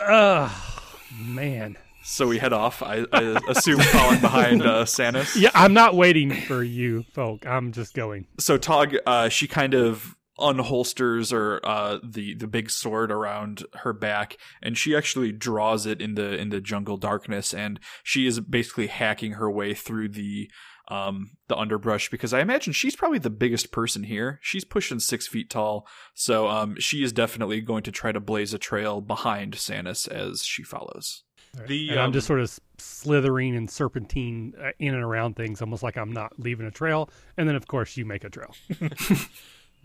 Oh, 0.00 0.88
man. 1.14 1.76
So 2.08 2.28
we 2.28 2.38
head 2.38 2.52
off. 2.52 2.84
I, 2.84 3.04
I 3.12 3.40
assume 3.48 3.80
following 3.80 4.20
behind 4.20 4.62
uh, 4.62 4.84
Sannas. 4.84 5.34
Yeah, 5.36 5.50
I'm 5.54 5.74
not 5.74 5.96
waiting 5.96 6.32
for 6.32 6.62
you, 6.62 7.02
folk. 7.12 7.44
I'm 7.44 7.72
just 7.72 7.94
going. 7.94 8.26
So 8.38 8.56
Taug, 8.56 8.94
uh, 9.04 9.28
she 9.28 9.48
kind 9.48 9.74
of 9.74 10.16
unholsters 10.38 11.32
or 11.32 11.60
uh, 11.64 11.98
the 12.04 12.34
the 12.34 12.46
big 12.46 12.70
sword 12.70 13.10
around 13.10 13.64
her 13.74 13.92
back, 13.92 14.38
and 14.62 14.78
she 14.78 14.94
actually 14.94 15.32
draws 15.32 15.84
it 15.84 16.00
in 16.00 16.14
the 16.14 16.36
in 16.38 16.50
the 16.50 16.60
jungle 16.60 16.96
darkness, 16.96 17.52
and 17.52 17.80
she 18.04 18.26
is 18.26 18.38
basically 18.38 18.86
hacking 18.86 19.32
her 19.32 19.50
way 19.50 19.74
through 19.74 20.08
the 20.08 20.48
um 20.88 21.32
the 21.48 21.56
underbrush 21.56 22.08
because 22.08 22.32
I 22.32 22.38
imagine 22.40 22.72
she's 22.72 22.94
probably 22.94 23.18
the 23.18 23.30
biggest 23.30 23.72
person 23.72 24.04
here. 24.04 24.38
She's 24.42 24.64
pushing 24.64 25.00
six 25.00 25.26
feet 25.26 25.50
tall, 25.50 25.88
so 26.14 26.46
um 26.46 26.76
she 26.78 27.02
is 27.02 27.12
definitely 27.12 27.60
going 27.60 27.82
to 27.82 27.92
try 27.92 28.12
to 28.12 28.20
blaze 28.20 28.54
a 28.54 28.58
trail 28.58 29.00
behind 29.00 29.54
Sannas 29.54 30.06
as 30.06 30.44
she 30.44 30.62
follows. 30.62 31.24
The 31.66 31.90
and 31.90 32.00
I'm 32.00 32.06
um, 32.06 32.12
just 32.12 32.26
sort 32.26 32.40
of 32.40 32.58
slithering 32.78 33.56
and 33.56 33.70
serpentine 33.70 34.54
uh, 34.60 34.70
in 34.78 34.94
and 34.94 35.02
around 35.02 35.36
things, 35.36 35.62
almost 35.62 35.82
like 35.82 35.96
I'm 35.96 36.12
not 36.12 36.38
leaving 36.38 36.66
a 36.66 36.70
trail. 36.70 37.08
And 37.36 37.48
then, 37.48 37.56
of 37.56 37.66
course, 37.66 37.96
you 37.96 38.04
make 38.04 38.24
a 38.24 38.30
trail. 38.30 38.54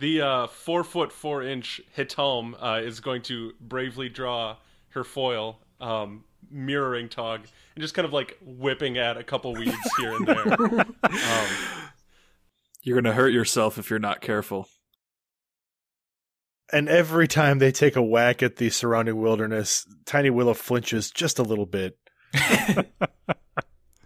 The 0.01 0.21
uh, 0.21 0.47
four 0.47 0.83
foot 0.83 1.11
four 1.11 1.43
inch 1.43 1.79
He'Talm 1.95 2.55
uh, 2.59 2.81
is 2.83 2.99
going 2.99 3.21
to 3.23 3.53
bravely 3.61 4.09
draw 4.09 4.57
her 4.89 5.03
foil, 5.03 5.59
um, 5.79 6.23
mirroring 6.49 7.07
Taug, 7.07 7.41
and 7.75 7.83
just 7.83 7.93
kind 7.93 8.07
of 8.07 8.11
like 8.11 8.35
whipping 8.41 8.97
at 8.97 9.15
a 9.15 9.23
couple 9.23 9.53
weeds 9.53 9.77
here 9.99 10.15
and 10.15 10.25
there. 10.25 10.53
um, 11.03 11.47
You're 12.81 12.99
gonna 12.99 13.13
hurt 13.13 13.31
yourself 13.31 13.77
if 13.77 13.91
you're 13.91 13.99
not 13.99 14.21
careful. 14.21 14.67
And 16.71 16.87
every 16.87 17.27
time 17.27 17.59
they 17.59 17.71
take 17.71 17.95
a 17.95 18.01
whack 18.01 18.41
at 18.41 18.55
the 18.55 18.69
surrounding 18.69 19.19
wilderness, 19.19 19.85
Tiny 20.05 20.29
Willow 20.29 20.53
flinches 20.53 21.11
just 21.11 21.37
a 21.37 21.43
little 21.43 21.65
bit. 21.65 21.97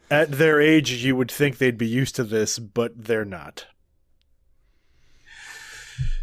at 0.09 0.31
their 0.31 0.59
age, 0.59 0.91
you 0.91 1.15
would 1.15 1.31
think 1.31 1.57
they'd 1.57 1.77
be 1.77 1.87
used 1.87 2.15
to 2.15 2.23
this, 2.23 2.57
but 2.57 2.91
they're 2.95 3.25
not. 3.25 3.67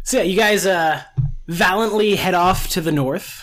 So 0.03 0.17
yeah, 0.17 0.23
you 0.23 0.35
guys 0.35 0.65
uh, 0.65 1.01
valiantly 1.47 2.15
head 2.15 2.33
off 2.33 2.67
to 2.69 2.81
the 2.81 2.91
north. 2.91 3.41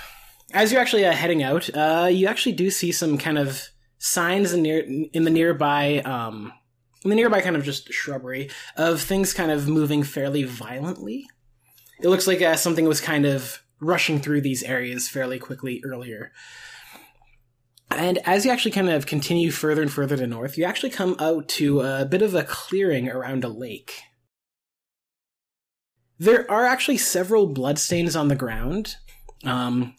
As 0.52 0.71
you're 0.71 0.80
actually 0.80 1.07
uh, 1.07 1.12
heading 1.12 1.42
out, 1.42 1.71
uh, 1.75 2.09
you 2.11 2.26
actually 2.26 2.52
do 2.52 2.71
see 2.71 2.92
some 2.92 3.16
kind 3.16 3.38
of 3.38 3.69
signs 3.99 4.52
in 4.52 4.62
near 4.62 4.80
in 4.80 5.25
the 5.25 5.30
nearby 5.30 6.00
um, 6.00 6.52
in 7.04 7.11
the 7.11 7.16
nearby 7.16 7.40
kind 7.40 7.57
of 7.57 7.64
just 7.64 7.92
shrubbery 7.92 8.50
of 8.76 9.00
things 9.00 9.33
kind 9.33 9.50
of 9.50 9.69
moving 9.69 10.02
fairly 10.02 10.42
violently. 10.42 11.26
It 12.02 12.09
looks 12.09 12.26
like 12.26 12.40
uh, 12.40 12.57
something 12.57 12.87
was 12.87 13.00
kind 13.00 13.26
of 13.26 13.62
rushing 13.78 14.21
through 14.21 14.40
these 14.40 14.62
areas 14.62 15.09
fairly 15.09 15.38
quickly 15.38 15.83
earlier. 15.85 16.33
And 17.90 18.19
as 18.25 18.45
you 18.45 18.50
actually 18.50 18.71
kind 18.71 18.88
of 18.88 19.07
continue 19.07 19.50
further 19.50 19.83
and 19.83 19.92
further 19.92 20.16
to 20.16 20.26
north, 20.26 20.57
you 20.57 20.64
actually 20.64 20.90
come 20.90 21.14
out 21.19 21.49
to 21.49 21.80
a 21.80 22.07
bit 22.07 22.23
of 22.23 22.35
a 22.35 22.45
clearing 22.45 23.11
around 23.11 23.45
a 23.45 23.49
lake. 23.49 24.00
There 26.19 26.50
are 26.50 26.64
actually 26.64 26.99
several 26.99 27.47
bloodstains 27.47 28.16
on 28.16 28.28
the 28.28 28.37
ground, 28.37 28.97
um, 29.45 29.95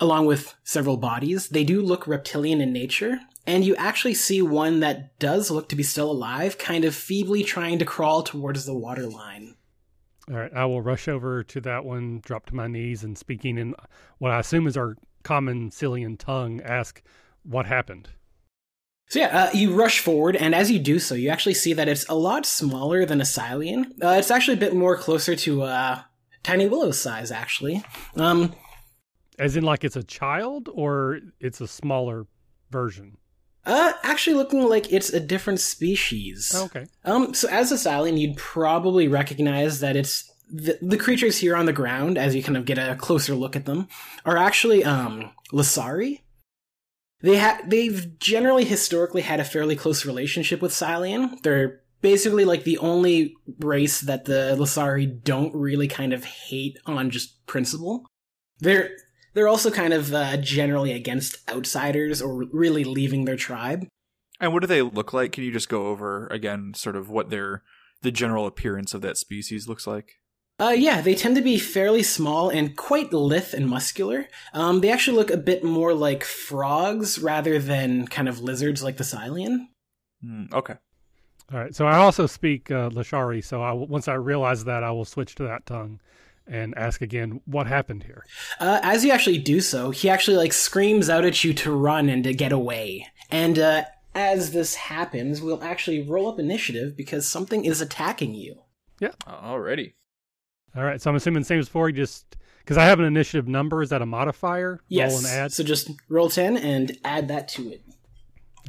along 0.00 0.26
with 0.26 0.54
several 0.64 0.96
bodies. 0.96 1.48
They 1.48 1.64
do 1.64 1.82
look 1.82 2.06
reptilian 2.06 2.60
in 2.60 2.72
nature, 2.72 3.20
and 3.46 3.64
you 3.64 3.74
actually 3.76 4.14
see 4.14 4.40
one 4.40 4.80
that 4.80 5.18
does 5.18 5.50
look 5.50 5.68
to 5.70 5.76
be 5.76 5.82
still 5.82 6.10
alive, 6.10 6.58
kind 6.58 6.84
of 6.84 6.94
feebly 6.94 7.42
trying 7.42 7.78
to 7.78 7.84
crawl 7.84 8.22
towards 8.22 8.64
the 8.64 8.76
water 8.76 9.06
line. 9.06 9.56
All 10.30 10.36
right, 10.36 10.52
I 10.54 10.64
will 10.66 10.82
rush 10.82 11.08
over 11.08 11.42
to 11.42 11.60
that 11.62 11.84
one, 11.84 12.20
drop 12.24 12.46
to 12.46 12.54
my 12.54 12.68
knees, 12.68 13.02
and 13.02 13.18
speaking 13.18 13.58
in 13.58 13.74
what 14.18 14.30
I 14.30 14.38
assume 14.38 14.66
is 14.66 14.76
our 14.76 14.96
common 15.24 15.70
Silean 15.70 16.16
tongue, 16.16 16.60
ask 16.60 17.02
what 17.42 17.66
happened. 17.66 18.10
So 19.08 19.18
yeah, 19.18 19.46
uh, 19.46 19.50
you 19.52 19.74
rush 19.74 19.98
forward, 19.98 20.36
and 20.36 20.54
as 20.54 20.70
you 20.70 20.78
do 20.78 20.98
so, 20.98 21.14
you 21.14 21.28
actually 21.28 21.54
see 21.54 21.72
that 21.72 21.88
it's 21.88 22.08
a 22.08 22.14
lot 22.14 22.46
smaller 22.46 23.04
than 23.04 23.20
a 23.20 23.24
Silean. 23.24 23.92
Uh, 24.02 24.14
it's 24.18 24.30
actually 24.30 24.54
a 24.54 24.60
bit 24.60 24.74
more 24.74 24.96
closer 24.96 25.34
to 25.36 25.62
uh, 25.62 26.02
Tiny 26.42 26.68
Willow's 26.68 27.00
size, 27.00 27.30
actually. 27.30 27.84
Um, 28.16 28.54
As 29.38 29.56
in, 29.56 29.64
like 29.64 29.84
it's 29.84 29.96
a 29.96 30.02
child, 30.02 30.68
or 30.72 31.18
it's 31.40 31.60
a 31.60 31.66
smaller 31.66 32.26
version? 32.70 33.18
Uh, 33.64 33.92
actually 34.02 34.34
looking 34.34 34.68
like 34.68 34.92
it's 34.92 35.10
a 35.10 35.20
different 35.20 35.60
species. 35.60 36.52
Okay. 36.54 36.86
Um, 37.04 37.32
so 37.32 37.48
as 37.48 37.70
a 37.70 37.78
Silean, 37.78 38.16
you'd 38.16 38.36
probably 38.36 39.06
recognize 39.06 39.80
that 39.80 39.94
it's 39.94 40.28
the, 40.50 40.78
the 40.82 40.96
creatures 40.96 41.38
here 41.38 41.56
on 41.56 41.66
the 41.66 41.72
ground, 41.72 42.18
as 42.18 42.34
you 42.34 42.42
kind 42.42 42.56
of 42.56 42.64
get 42.64 42.78
a 42.78 42.96
closer 42.96 43.34
look 43.34 43.54
at 43.56 43.64
them, 43.64 43.88
are 44.24 44.36
actually 44.36 44.84
um 44.84 45.30
Lasari. 45.52 46.20
They 47.20 47.38
ha- 47.38 47.60
they've 47.64 48.18
generally 48.18 48.64
historically 48.64 49.22
had 49.22 49.38
a 49.38 49.44
fairly 49.44 49.76
close 49.76 50.04
relationship 50.04 50.60
with 50.60 50.74
Silean. 50.74 51.38
They're 51.42 51.82
basically 52.00 52.44
like 52.44 52.64
the 52.64 52.78
only 52.78 53.36
race 53.60 54.00
that 54.00 54.24
the 54.24 54.56
Lasari 54.58 55.22
don't 55.22 55.54
really 55.54 55.86
kind 55.86 56.12
of 56.12 56.24
hate 56.24 56.78
on 56.84 57.10
just 57.10 57.46
principle. 57.46 58.06
They're 58.58 58.90
they're 59.34 59.48
also 59.48 59.70
kind 59.70 59.92
of 59.92 60.12
uh, 60.12 60.36
generally 60.36 60.92
against 60.92 61.38
outsiders 61.50 62.20
or 62.20 62.44
really 62.52 62.84
leaving 62.84 63.24
their 63.24 63.36
tribe. 63.36 63.86
And 64.40 64.52
what 64.52 64.60
do 64.60 64.66
they 64.66 64.82
look 64.82 65.12
like? 65.12 65.32
Can 65.32 65.44
you 65.44 65.52
just 65.52 65.68
go 65.68 65.86
over 65.86 66.26
again, 66.28 66.72
sort 66.74 66.96
of 66.96 67.08
what 67.08 67.30
their 67.30 67.62
the 68.02 68.10
general 68.10 68.46
appearance 68.46 68.94
of 68.94 69.00
that 69.02 69.16
species 69.16 69.68
looks 69.68 69.86
like? 69.86 70.18
Uh, 70.58 70.74
yeah, 70.76 71.00
they 71.00 71.14
tend 71.14 71.34
to 71.36 71.42
be 71.42 71.58
fairly 71.58 72.02
small 72.02 72.48
and 72.48 72.76
quite 72.76 73.12
lithe 73.12 73.54
and 73.54 73.68
muscular. 73.68 74.28
Um, 74.52 74.80
they 74.80 74.90
actually 74.90 75.16
look 75.16 75.30
a 75.30 75.36
bit 75.36 75.64
more 75.64 75.94
like 75.94 76.24
frogs 76.24 77.18
rather 77.18 77.58
than 77.58 78.06
kind 78.06 78.28
of 78.28 78.40
lizards 78.40 78.82
like 78.82 78.96
the 78.96 79.04
Silean. 79.04 79.68
Hmm, 80.20 80.44
okay. 80.52 80.74
All 81.52 81.58
right. 81.58 81.74
So 81.74 81.86
I 81.86 81.96
also 81.96 82.26
speak 82.26 82.70
uh, 82.70 82.90
Lashari. 82.90 83.44
So 83.44 83.62
I, 83.62 83.72
once 83.72 84.08
I 84.08 84.14
realize 84.14 84.64
that, 84.64 84.84
I 84.84 84.90
will 84.90 85.04
switch 85.04 85.34
to 85.36 85.44
that 85.44 85.66
tongue 85.66 86.00
and 86.52 86.76
ask 86.76 87.00
again 87.00 87.40
what 87.46 87.66
happened 87.66 88.02
here. 88.02 88.24
Uh, 88.60 88.78
as 88.82 89.04
you 89.04 89.10
actually 89.10 89.38
do 89.38 89.60
so, 89.60 89.90
he 89.90 90.08
actually 90.10 90.36
like 90.36 90.52
screams 90.52 91.08
out 91.08 91.24
at 91.24 91.42
you 91.42 91.54
to 91.54 91.72
run 91.72 92.08
and 92.08 92.22
to 92.24 92.34
get 92.34 92.52
away. 92.52 93.06
And 93.30 93.58
uh, 93.58 93.84
as 94.14 94.52
this 94.52 94.74
happens, 94.74 95.40
we'll 95.40 95.64
actually 95.64 96.02
roll 96.02 96.28
up 96.28 96.38
initiative 96.38 96.94
because 96.96 97.26
something 97.26 97.64
is 97.64 97.80
attacking 97.80 98.34
you. 98.34 98.60
Yeah. 99.00 99.12
Alrighty. 99.26 99.94
All 100.76 100.84
right. 100.84 101.00
So 101.00 101.10
I'm 101.10 101.16
assuming 101.16 101.40
the 101.40 101.46
same 101.46 101.58
as 101.58 101.66
before. 101.66 101.88
You 101.88 101.96
just 101.96 102.36
because 102.58 102.76
I 102.76 102.84
have 102.84 103.00
an 103.00 103.06
initiative 103.06 103.48
number. 103.48 103.82
Is 103.82 103.88
that 103.88 104.02
a 104.02 104.06
modifier? 104.06 104.80
Yes. 104.88 105.12
Roll 105.12 105.18
and 105.18 105.26
add. 105.28 105.52
So 105.52 105.64
just 105.64 105.90
roll 106.10 106.28
ten 106.28 106.58
and 106.58 106.98
add 107.02 107.28
that 107.28 107.48
to 107.48 107.70
it. 107.70 107.82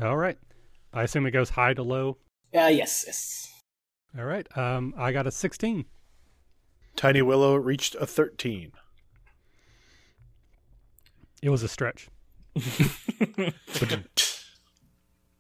All 0.02 0.18
right. 0.18 0.38
I 0.94 1.04
assume 1.04 1.26
it 1.26 1.32
goes 1.32 1.50
high 1.50 1.74
to 1.74 1.84
low. 1.84 2.18
Uh, 2.56 2.68
yes, 2.68 3.04
yes. 3.06 3.52
All 4.18 4.26
right. 4.26 4.48
Um, 4.58 4.94
I 4.96 5.12
got 5.12 5.26
a 5.26 5.32
16. 5.32 5.86
Tiny 6.96 7.22
Willow 7.22 7.56
reached 7.56 7.96
a 7.96 8.06
13. 8.06 8.72
It 11.42 11.50
was 11.50 11.64
a 11.64 11.68
stretch. 11.68 12.10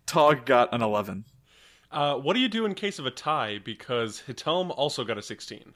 Taug 0.05 0.45
got 0.45 0.73
an 0.73 0.81
11. 0.81 1.25
Uh, 1.91 2.15
what 2.15 2.33
do 2.33 2.39
you 2.39 2.49
do 2.49 2.65
in 2.65 2.73
case 2.73 2.97
of 2.99 3.05
a 3.05 3.11
tie? 3.11 3.59
Because 3.63 4.23
He'Talm 4.25 4.71
also 4.71 5.03
got 5.03 5.17
a 5.17 5.21
16. 5.21 5.73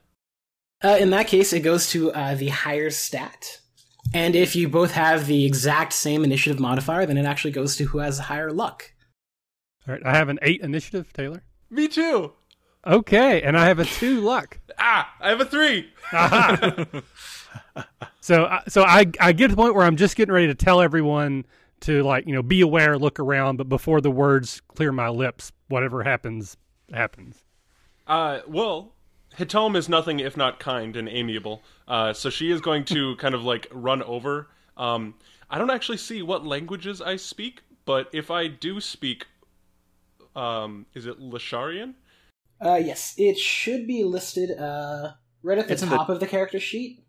Uh, 0.84 0.98
in 1.00 1.12
that 1.12 1.27
case, 1.27 1.53
it 1.53 1.62
goes 1.62 1.89
to 1.91 2.12
uh, 2.12 2.36
the 2.36 2.50
higher 2.50 2.89
stat. 2.89 3.62
And 4.13 4.36
if 4.36 4.55
you 4.55 4.67
both 4.69 4.91
have 4.91 5.27
the 5.27 5.46
exact 5.46 5.93
same 5.93 6.24
initiative 6.24 6.60
modifier, 6.60 7.05
then 7.05 7.17
it 7.17 7.25
actually 7.25 7.51
goes 7.51 7.75
to 7.77 7.86
who 7.86 8.00
has 8.00 8.19
higher 8.19 8.51
luck. 8.51 8.93
All 9.88 9.93
right, 9.93 10.05
I 10.05 10.17
have 10.17 10.29
an 10.29 10.39
eight 10.41 10.62
initiative, 10.62 11.13
Taylor. 11.13 11.43
Me 11.69 11.88
too. 11.88 12.34
Okay, 12.86 13.41
and 13.41 13.57
I 13.57 13.65
have 13.65 13.79
a 13.79 13.86
two 13.86 14.22
luck. 14.22 14.60
Ah, 14.79 15.13
I 15.19 15.29
have 15.29 15.41
a 15.41 15.46
three. 15.46 15.89
So, 18.27 18.43
uh, 18.43 18.60
so 18.67 18.84
I 18.84 19.05
I 19.22 19.31
get 19.31 19.48
to 19.48 19.55
the 19.55 19.62
point 19.62 19.74
where 19.74 19.86
I'm 19.86 19.96
just 19.96 20.17
getting 20.17 20.34
ready 20.34 20.48
to 20.48 20.53
tell 20.53 20.81
everyone 20.81 21.46
to 21.79 22.03
like 22.03 22.27
you 22.27 22.34
know 22.34 22.43
be 22.43 22.60
aware, 22.60 22.98
look 22.98 23.22
around, 23.22 23.55
but 23.55 23.69
before 23.69 24.01
the 24.01 24.12
words 24.12 24.62
clear 24.75 24.91
my 24.91 25.07
lips, 25.07 25.53
whatever 25.69 26.03
happens 26.03 26.57
happens. 26.91 27.46
Uh, 28.05 28.39
well, 28.46 28.96
He'Talm 29.38 29.77
is 29.77 29.88
nothing 29.88 30.19
if 30.19 30.36
not 30.36 30.60
kind 30.60 30.98
and 30.98 31.07
amiable. 31.07 31.63
Uh, 31.88 32.12
so 32.12 32.29
she 32.29 32.51
is 32.51 32.60
going 32.60 32.84
to 32.86 33.15
kind 33.19 33.34
of 33.34 33.43
like 33.43 33.67
run 33.72 34.03
over. 34.03 34.50
Um, 34.75 35.15
I 35.50 35.57
don't 35.57 35.69
actually 35.72 35.98
see 35.98 36.22
what 36.22 36.46
languages 36.46 37.01
I 37.01 37.15
speak, 37.15 37.62
but 37.86 38.10
if 38.12 38.29
I 38.29 38.48
do 38.48 38.81
speak, 38.81 39.25
um, 40.36 40.86
is 40.93 41.05
it 41.05 41.17
Lasharian? 41.22 41.93
Uh, 42.64 42.76
yes, 42.84 43.14
it 43.18 43.38
should 43.38 43.86
be 43.88 44.04
listed 44.04 44.52
uh, 44.58 45.12
right 45.44 45.58
at 45.58 45.68
the 45.68 45.74
It's 45.74 45.84
in 45.84 45.90
the- 45.90 45.98
top 45.98 46.10
of 46.10 46.20
the 46.20 46.28
character 46.28 46.60
sheet. 46.60 47.04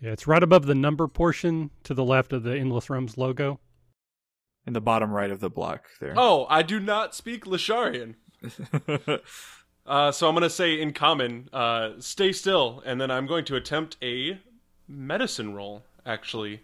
Yeah, 0.00 0.12
it's 0.12 0.26
right 0.26 0.42
above 0.42 0.64
the 0.66 0.74
number 0.74 1.06
portion 1.08 1.70
to 1.84 1.92
the 1.92 2.04
left 2.04 2.32
of 2.32 2.42
the 2.42 2.56
Endless 2.56 2.88
Realms 2.88 3.18
logo. 3.18 3.60
In 4.66 4.72
the 4.72 4.80
bottom 4.80 5.10
right 5.10 5.30
of 5.30 5.40
the 5.40 5.50
block 5.50 5.86
there. 6.00 6.14
Oh, 6.16 6.46
I 6.48 6.62
do 6.62 6.80
not 6.80 7.14
speak 7.14 7.44
Lasharian. 7.44 8.14
Uh, 9.86 10.12
so 10.12 10.28
I'm 10.28 10.34
going 10.34 10.42
to 10.42 10.50
say 10.50 10.80
in 10.80 10.92
common, 10.92 11.48
uh, 11.52 11.92
stay 11.98 12.32
still, 12.32 12.80
and 12.86 13.00
then 13.00 13.10
I'm 13.10 13.26
going 13.26 13.44
to 13.46 13.56
attempt 13.56 13.96
a 14.02 14.38
medicine 14.86 15.52
roll, 15.54 15.84
actually. 16.06 16.60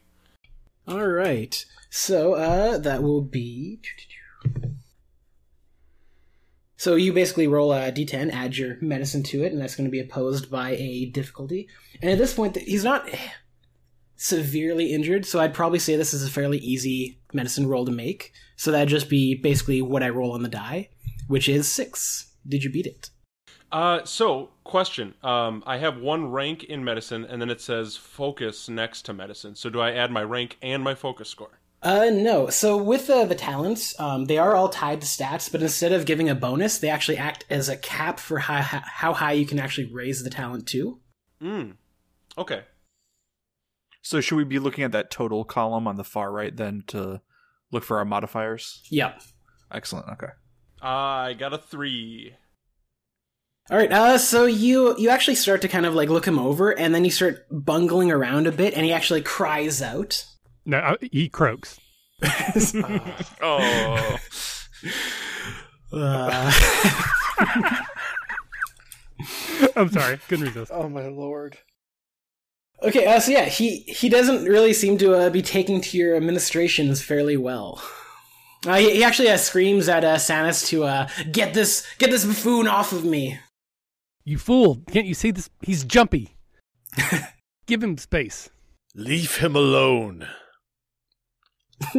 All 0.86 1.08
right, 1.08 1.64
so 1.90 2.34
uh, 2.34 2.78
that 2.78 3.02
will 3.02 3.22
be. 3.22 3.80
So 6.76 6.94
you 6.94 7.12
basically 7.12 7.46
roll 7.46 7.72
a 7.72 7.90
d10, 7.90 8.32
add 8.32 8.56
your 8.56 8.76
medicine 8.80 9.22
to 9.24 9.42
it, 9.44 9.52
and 9.52 9.60
that's 9.60 9.76
going 9.76 9.86
to 9.86 9.90
be 9.90 10.00
opposed 10.00 10.50
by 10.50 10.70
a 10.72 11.06
difficulty. 11.06 11.68
And 12.02 12.10
at 12.10 12.18
this 12.18 12.34
point, 12.34 12.56
he's 12.56 12.84
not 12.84 13.08
severely 14.16 14.92
injured, 14.92 15.24
so 15.24 15.40
I'd 15.40 15.54
probably 15.54 15.78
say 15.78 15.96
this 15.96 16.14
is 16.14 16.26
a 16.26 16.30
fairly 16.30 16.58
easy 16.58 17.18
medicine 17.32 17.66
roll 17.66 17.84
to 17.86 17.92
make. 17.92 18.32
So 18.56 18.70
that'd 18.70 18.88
just 18.88 19.08
be 19.08 19.34
basically 19.34 19.82
what 19.82 20.02
I 20.02 20.10
roll 20.10 20.32
on 20.32 20.42
the 20.42 20.48
die, 20.48 20.90
which 21.28 21.48
is 21.48 21.70
six. 21.70 22.32
Did 22.46 22.64
you 22.64 22.70
beat 22.70 22.86
it? 22.86 23.10
Uh, 23.72 24.04
so, 24.04 24.50
question. 24.62 25.14
Um, 25.22 25.62
I 25.66 25.78
have 25.78 25.98
one 25.98 26.30
rank 26.30 26.64
in 26.64 26.84
medicine, 26.84 27.24
and 27.24 27.42
then 27.42 27.50
it 27.50 27.60
says 27.60 27.96
focus 27.96 28.68
next 28.68 29.02
to 29.02 29.12
medicine. 29.12 29.56
So, 29.56 29.68
do 29.68 29.80
I 29.80 29.92
add 29.92 30.12
my 30.12 30.22
rank 30.22 30.56
and 30.62 30.84
my 30.84 30.94
focus 30.94 31.28
score? 31.28 31.58
Uh, 31.86 32.10
no. 32.10 32.48
So 32.48 32.76
with 32.76 33.08
uh, 33.08 33.26
the 33.26 33.36
talents, 33.36 33.94
um, 34.00 34.24
they 34.24 34.38
are 34.38 34.56
all 34.56 34.68
tied 34.68 35.02
to 35.02 35.06
stats, 35.06 35.50
but 35.52 35.62
instead 35.62 35.92
of 35.92 36.04
giving 36.04 36.28
a 36.28 36.34
bonus, 36.34 36.78
they 36.78 36.88
actually 36.88 37.16
act 37.16 37.44
as 37.48 37.68
a 37.68 37.76
cap 37.76 38.18
for 38.18 38.40
how, 38.40 38.60
how 38.60 39.12
high 39.12 39.34
you 39.34 39.46
can 39.46 39.60
actually 39.60 39.92
raise 39.92 40.24
the 40.24 40.30
talent 40.30 40.66
to. 40.68 40.98
Hmm. 41.40 41.70
Okay. 42.36 42.62
so 44.02 44.20
should 44.20 44.34
we 44.34 44.42
be 44.42 44.58
looking 44.58 44.82
at 44.82 44.90
that 44.90 45.12
total 45.12 45.44
column 45.44 45.86
on 45.86 45.96
the 45.96 46.02
far 46.02 46.32
right 46.32 46.54
then 46.56 46.82
to 46.88 47.20
look 47.70 47.84
for 47.84 47.98
our 47.98 48.04
modifiers? 48.04 48.82
Yep. 48.90 49.22
Excellent. 49.70 50.08
Okay. 50.08 50.32
I 50.82 51.34
got 51.34 51.54
a 51.54 51.58
three. 51.58 52.34
All 53.70 53.76
right. 53.76 53.92
Uh, 53.92 54.18
so 54.18 54.44
you 54.44 54.96
you 54.98 55.08
actually 55.08 55.36
start 55.36 55.62
to 55.62 55.68
kind 55.68 55.86
of 55.86 55.94
like 55.94 56.08
look 56.08 56.26
him 56.26 56.38
over, 56.38 56.76
and 56.76 56.92
then 56.92 57.04
you 57.04 57.10
start 57.12 57.46
bungling 57.50 58.10
around 58.10 58.48
a 58.48 58.52
bit, 58.52 58.74
and 58.74 58.84
he 58.84 58.92
actually 58.92 59.22
cries 59.22 59.80
out. 59.80 60.24
No, 60.66 60.78
I, 60.78 60.96
he 61.00 61.28
croaks. 61.28 61.78
Oh. 63.42 64.16
Uh, 65.92 66.52
I'm 69.76 69.88
sorry, 69.90 70.18
couldn't 70.28 70.46
resist. 70.46 70.70
Oh 70.74 70.88
my 70.88 71.06
lord. 71.08 71.58
okay. 72.82 73.06
Uh, 73.06 73.20
so 73.20 73.32
yeah, 73.32 73.44
he 73.46 73.78
he 73.80 74.08
doesn't 74.08 74.44
really 74.44 74.72
seem 74.72 74.98
to 74.98 75.14
uh, 75.14 75.30
be 75.30 75.40
taking 75.42 75.80
to 75.80 75.96
your 75.96 76.14
administrations 76.16 77.00
fairly 77.00 77.36
well. 77.36 77.82
Uh, 78.66 78.76
he, 78.76 78.96
he 78.96 79.04
actually 79.04 79.28
uh, 79.30 79.36
screams 79.36 79.88
at 79.88 80.04
uh, 80.04 80.16
Sannas 80.16 80.66
to 80.68 80.84
uh, 80.84 81.08
get 81.32 81.54
this 81.54 81.86
get 81.98 82.10
this 82.10 82.24
buffoon 82.24 82.66
off 82.68 82.92
of 82.92 83.04
me. 83.04 83.38
You 84.24 84.38
fool! 84.38 84.82
Can't 84.90 85.06
you 85.06 85.14
see 85.14 85.30
this? 85.30 85.48
He's 85.62 85.84
jumpy. 85.84 86.36
Give 87.66 87.82
him 87.82 87.96
space. 87.96 88.50
Leave 88.94 89.36
him 89.36 89.54
alone. 89.56 90.26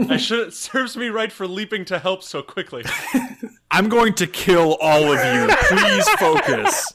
I 0.09 0.17
should. 0.17 0.47
It 0.47 0.53
serves 0.53 0.97
me 0.97 1.07
right 1.09 1.31
for 1.31 1.47
leaping 1.47 1.85
to 1.85 1.99
help 1.99 2.23
so 2.23 2.41
quickly. 2.41 2.83
I'm 3.71 3.89
going 3.89 4.13
to 4.15 4.27
kill 4.27 4.75
all 4.81 5.03
of 5.11 5.19
you. 5.35 5.55
Please 5.69 6.09
focus. 6.11 6.93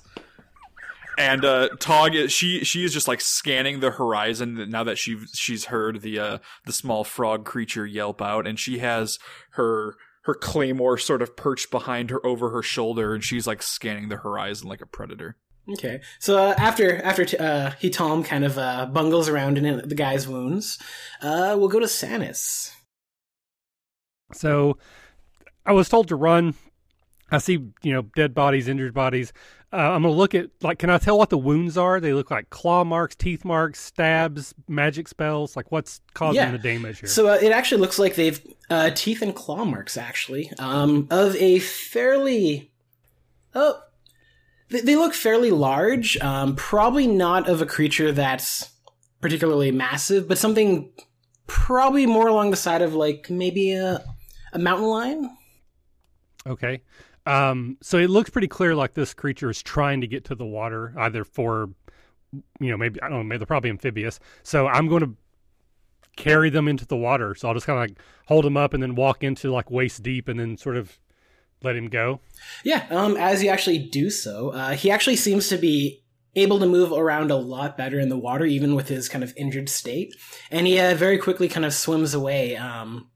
And 1.19 1.45
uh, 1.45 1.69
Taug, 1.79 2.15
is- 2.15 2.33
she 2.33 2.65
she 2.65 2.85
is 2.85 2.93
just 2.93 3.07
like 3.07 3.21
scanning 3.21 3.81
the 3.81 3.91
horizon 3.93 4.69
now 4.71 4.83
that 4.85 4.99
she 4.99 5.19
she's 5.35 5.67
heard 5.67 6.01
the 6.01 6.19
uh, 6.19 6.39
the 6.67 6.73
small 6.73 7.05
frog 7.05 7.45
creature 7.45 7.87
yelp 7.87 8.21
out, 8.23 8.47
and 8.47 8.59
she 8.59 8.79
has 8.79 9.19
her 9.53 9.95
her 10.25 10.35
claymore 10.35 10.97
sort 10.99 11.21
of 11.23 11.37
perched 11.37 11.71
behind 11.71 12.11
her 12.11 12.25
over 12.27 12.51
her 12.51 12.63
shoulder, 12.63 13.15
and 13.15 13.23
she's 13.23 13.47
like 13.47 13.63
scanning 13.63 14.09
the 14.09 14.17
horizon 14.19 14.69
like 14.69 14.81
a 14.81 14.87
predator. 14.87 15.37
Okay, 15.71 16.01
so 16.19 16.37
uh, 16.39 16.55
after 16.59 17.01
after 17.03 17.25
t- 17.25 17.37
uh, 17.37 17.71
He'Talm 17.79 18.25
kind 18.25 18.45
of 18.45 18.59
uh, 18.59 18.87
bungles 18.87 19.29
around 19.29 19.59
in 19.59 19.89
the 19.89 19.95
guy's 19.95 20.27
wounds, 20.27 20.79
uh, 21.21 21.55
we'll 21.57 21.69
go 21.69 21.79
to 21.79 21.87
Sannas. 21.87 22.73
So, 24.33 24.79
I 25.65 25.73
was 25.73 25.89
told 25.89 26.09
to 26.09 26.17
run. 26.17 26.55
I 27.31 27.39
see, 27.39 27.53
you 27.83 27.93
know, 27.93 28.03
dead 28.17 28.35
bodies, 28.35 28.69
injured 28.69 28.93
bodies. 28.93 29.33
Uh, 29.73 29.77
I'm 29.77 30.03
gonna 30.03 30.11
look 30.15 30.35
at 30.35 30.51
like, 30.63 30.79
can 30.79 30.91
I 30.91 30.99
tell 30.99 31.17
what 31.17 31.31
the 31.31 31.39
wounds 31.39 31.79
are? 31.79 31.99
They 32.01 32.13
look 32.13 32.31
like 32.31 32.51
claw 32.51 32.85
marks, 32.85 33.15
teeth 33.15 33.45
marks, 33.45 33.81
stabs, 33.81 34.53
magic 34.69 35.09
spells. 35.09 35.57
Like, 35.57 35.71
what's 35.73 36.01
causing 36.13 36.43
Yeah. 36.43 36.51
the 36.51 36.59
damage 36.59 37.01
here? 37.01 37.09
So 37.09 37.29
uh, 37.29 37.39
it 37.41 37.53
actually 37.53 37.81
looks 37.81 37.99
like 37.99 38.17
they've 38.17 38.39
uh, 38.69 38.91
teeth 38.91 39.23
and 39.23 39.35
claw 39.35 39.65
marks, 39.65 39.97
actually, 39.97 40.51
um, 40.59 41.07
of 41.11 41.37
a 41.37 41.59
fairly. 41.61 42.71
Oh, 43.55 43.81
they, 44.81 44.97
look 44.97 45.15
fairly 45.15 45.51
large. 45.51 46.17
Um, 46.19 46.57
probably 46.57 47.07
not 47.07 47.49
of 47.49 47.61
a 47.61 47.67
creature 47.67 48.13
that's 48.13 48.71
particularly 49.21 49.71
massive, 49.71 50.27
but 50.27 50.39
something 50.39 50.91
probably 51.47 52.07
more 52.07 52.29
along 52.29 52.51
the 52.51 52.57
side 52.57 52.83
of 52.83 52.95
like 52.95 53.29
maybe 53.31 53.73
a 53.73 54.03
a 54.53 54.59
mountain 54.59 54.87
lion. 54.87 55.37
Okay. 56.47 56.83
Um, 57.25 57.79
so 57.81 57.99
it 57.99 58.11
looks 58.11 58.31
pretty 58.31 58.49
clear 58.49 58.75
like 58.75 58.95
this 58.95 59.15
creature 59.15 59.49
is 59.51 59.63
trying 59.63 60.01
to 60.01 60.07
get 60.07 60.25
to 60.25 60.35
the 60.35 60.45
water, 60.45 60.93
either 60.99 61.25
for, 61.25 61.71
you 62.61 62.71
know, 62.71 62.77
maybe, 62.77 63.01
I 63.01 63.09
don't 63.09 63.19
know, 63.19 63.25
maybe 63.25 63.39
they're 63.39 63.47
probably 63.47 63.71
amphibious. 63.71 64.19
So 64.43 64.67
I'm 64.67 64.89
going 64.89 65.03
to 65.03 65.17
carry 66.17 66.51
them 66.51 66.69
into 66.69 66.87
the 66.87 66.97
water. 66.97 67.35
So 67.35 67.49
I'll 67.49 67.55
just 67.55 67.67
kind 67.67 67.79
of 67.79 67.89
like 67.89 67.99
hold 68.27 68.45
them 68.45 68.57
up 68.57 68.75
and 68.75 68.83
then 68.83 68.95
walk 68.95 69.23
into 69.23 69.53
like 69.53 69.71
waist 69.71 70.03
deep 70.03 70.29
and 70.29 70.39
then 70.39 70.57
sort 70.57 70.77
of 70.77 70.99
let 71.65 71.77
him 71.77 71.89
go. 71.89 72.21
Yeah, 72.65 72.87
um, 72.91 73.17
as 73.17 73.43
you 73.43 73.51
actually 73.51 73.79
do 73.79 74.11
so, 74.11 74.51
uh, 74.51 74.71
he 74.73 74.91
actually 74.91 75.17
seems 75.17 75.49
to 75.49 75.57
be 75.57 76.03
able 76.35 76.59
to 76.59 76.67
move 76.67 76.93
around 76.93 77.31
a 77.31 77.37
lot 77.37 77.77
better 77.77 77.99
in 78.01 78.09
the 78.09 78.19
water, 78.19 78.45
even 78.45 78.75
with 78.75 78.89
his 78.89 79.09
kind 79.09 79.23
of 79.23 79.35
injured 79.37 79.69
state. 79.69 80.15
And 80.51 80.67
he 80.67 80.79
uh, 80.79 80.95
very 80.95 81.19
quickly 81.19 81.49
kind 81.49 81.67
of 81.67 81.75
swims 81.75 82.15
away. 82.15 82.57
Um, 82.57 83.11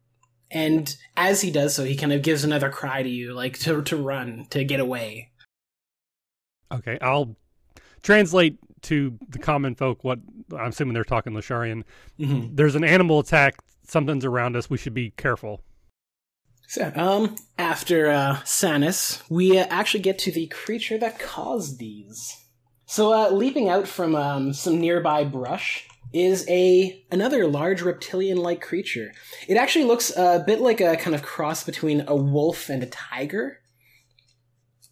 and 0.50 0.94
as 1.16 1.40
he 1.40 1.50
does 1.50 1.74
so, 1.74 1.85
he 1.85 1.96
kind 1.96 2.12
of 2.12 2.22
gives 2.22 2.44
another 2.44 2.70
cry 2.70 3.02
to 3.02 3.09
you, 3.09 3.32
like 3.32 3.59
to 3.61 3.82
to 3.82 3.96
run, 3.96 4.46
to 4.50 4.64
get 4.64 4.80
away. 4.80 5.30
Okay. 6.72 6.98
I'll 7.00 7.37
translate 8.02 8.59
to 8.82 9.18
the 9.28 9.38
common 9.38 9.74
folk 9.74 10.04
what 10.04 10.18
I'm 10.52 10.68
assuming 10.68 10.94
they're 10.94 11.04
talking 11.04 11.32
Lasharian. 11.32 11.85
Mm-hmm. 12.18 12.54
There's 12.54 12.76
an 12.76 12.85
animal 12.85 13.18
attack. 13.18 13.56
Something's 13.87 14.24
around 14.24 14.56
us. 14.56 14.68
We 14.68 14.78
should 14.78 14.94
be 14.94 15.11
careful. 15.11 15.62
So, 16.68 16.92
um, 16.96 17.37
after 17.59 18.11
uh, 18.11 18.37
Sannas, 18.44 19.22
we 19.31 19.59
uh, 19.59 19.66
actually 19.70 20.00
get 20.00 20.18
to 20.20 20.33
the 20.33 20.48
creature 20.48 20.98
that 20.98 21.18
caused 21.18 21.79
these. 21.79 22.37
So, 22.87 23.12
uh, 23.12 23.31
leaping 23.31 23.68
out 23.68 23.87
from 23.87 24.16
um, 24.16 24.52
some 24.52 24.81
nearby 24.81 25.24
brush 25.24 25.87
is 26.12 26.44
a 26.48 27.05
another 27.11 27.46
large 27.46 27.83
reptilian-like 27.83 28.61
creature. 28.61 29.12
It 29.48 29.57
actually 29.57 29.85
looks 29.85 30.11
a 30.16 30.42
bit 30.44 30.61
like 30.61 30.81
a 30.81 30.96
kind 30.96 31.14
of 31.14 31.22
cross 31.22 31.62
between 31.62 32.05
a 32.09 32.16
wolf 32.16 32.68
and 32.68 32.83
a 32.83 32.87
tiger, 32.87 33.61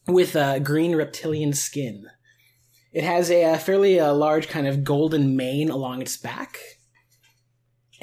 with 0.06 0.36
a 0.36 0.60
green 0.60 0.94
reptilian 0.94 1.52
skin. 1.54 2.06
It 2.92 3.04
has 3.04 3.30
a, 3.30 3.44
uh 3.44 3.58
fairly 3.58 3.98
uh, 3.98 4.12
large 4.14 4.48
kind 4.48 4.68
of 4.68 4.84
golden 4.84 5.36
mane 5.36 5.70
along 5.70 6.02
its 6.02 6.16
back. 6.16 6.58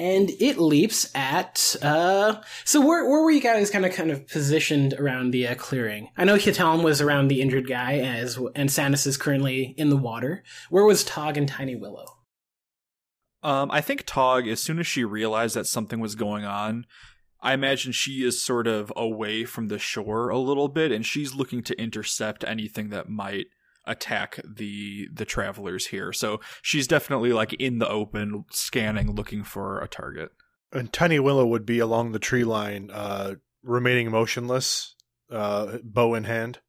And 0.02 0.30
it 0.40 0.58
leaps 0.58 1.08
at. 1.14 1.76
Uh, 1.80 2.40
so 2.64 2.80
where 2.80 3.08
where 3.08 3.22
were 3.22 3.30
you 3.30 3.40
guys 3.40 3.70
kind 3.70 3.86
of 3.86 3.92
kind 3.92 4.10
of 4.10 4.26
positioned 4.26 4.94
around 4.94 5.30
the 5.30 5.46
uh, 5.46 5.54
clearing? 5.54 6.08
I 6.16 6.24
know 6.24 6.34
He'Talm 6.34 6.82
was 6.82 7.00
around 7.00 7.28
the 7.28 7.40
injured 7.40 7.68
guy, 7.68 7.98
as 7.98 8.36
and 8.56 8.68
Sannas 8.68 9.06
is 9.06 9.16
currently 9.16 9.76
in 9.78 9.90
the 9.90 9.96
water. 9.96 10.42
Where 10.70 10.84
was 10.84 11.04
Taug 11.04 11.36
and 11.36 11.48
Tiny 11.48 11.76
Willow? 11.76 12.06
Um, 13.44 13.70
I 13.70 13.80
think 13.80 14.02
Taug, 14.04 14.48
as 14.48 14.60
soon 14.60 14.80
as 14.80 14.88
she 14.88 15.04
realized 15.04 15.54
that 15.54 15.68
something 15.68 16.00
was 16.00 16.16
going 16.16 16.44
on, 16.44 16.84
I 17.40 17.52
imagine 17.54 17.92
she 17.92 18.24
is 18.24 18.42
sort 18.42 18.66
of 18.66 18.92
away 18.96 19.44
from 19.44 19.68
the 19.68 19.78
shore 19.78 20.30
a 20.30 20.38
little 20.38 20.68
bit, 20.68 20.90
and 20.90 21.06
she's 21.06 21.34
looking 21.34 21.62
to 21.62 21.80
intercept 21.80 22.42
anything 22.42 22.88
that 22.88 23.08
might 23.08 23.46
attack 23.84 24.38
the 24.44 25.08
the 25.12 25.24
travelers 25.24 25.86
here. 25.86 26.12
So 26.12 26.40
she's 26.60 26.86
definitely 26.86 27.32
like 27.32 27.52
in 27.54 27.78
the 27.78 27.88
open, 27.88 28.44
scanning, 28.50 29.14
looking 29.14 29.44
for 29.44 29.80
a 29.80 29.88
target. 29.88 30.30
And 30.72 30.92
Tiny 30.92 31.18
Willow 31.18 31.46
would 31.46 31.66
be 31.66 31.78
along 31.78 32.12
the 32.12 32.18
tree 32.18 32.44
line, 32.44 32.90
uh, 32.92 33.34
remaining 33.62 34.10
motionless, 34.10 34.94
uh, 35.30 35.78
bow 35.82 36.14
in 36.14 36.24
hand. 36.24 36.60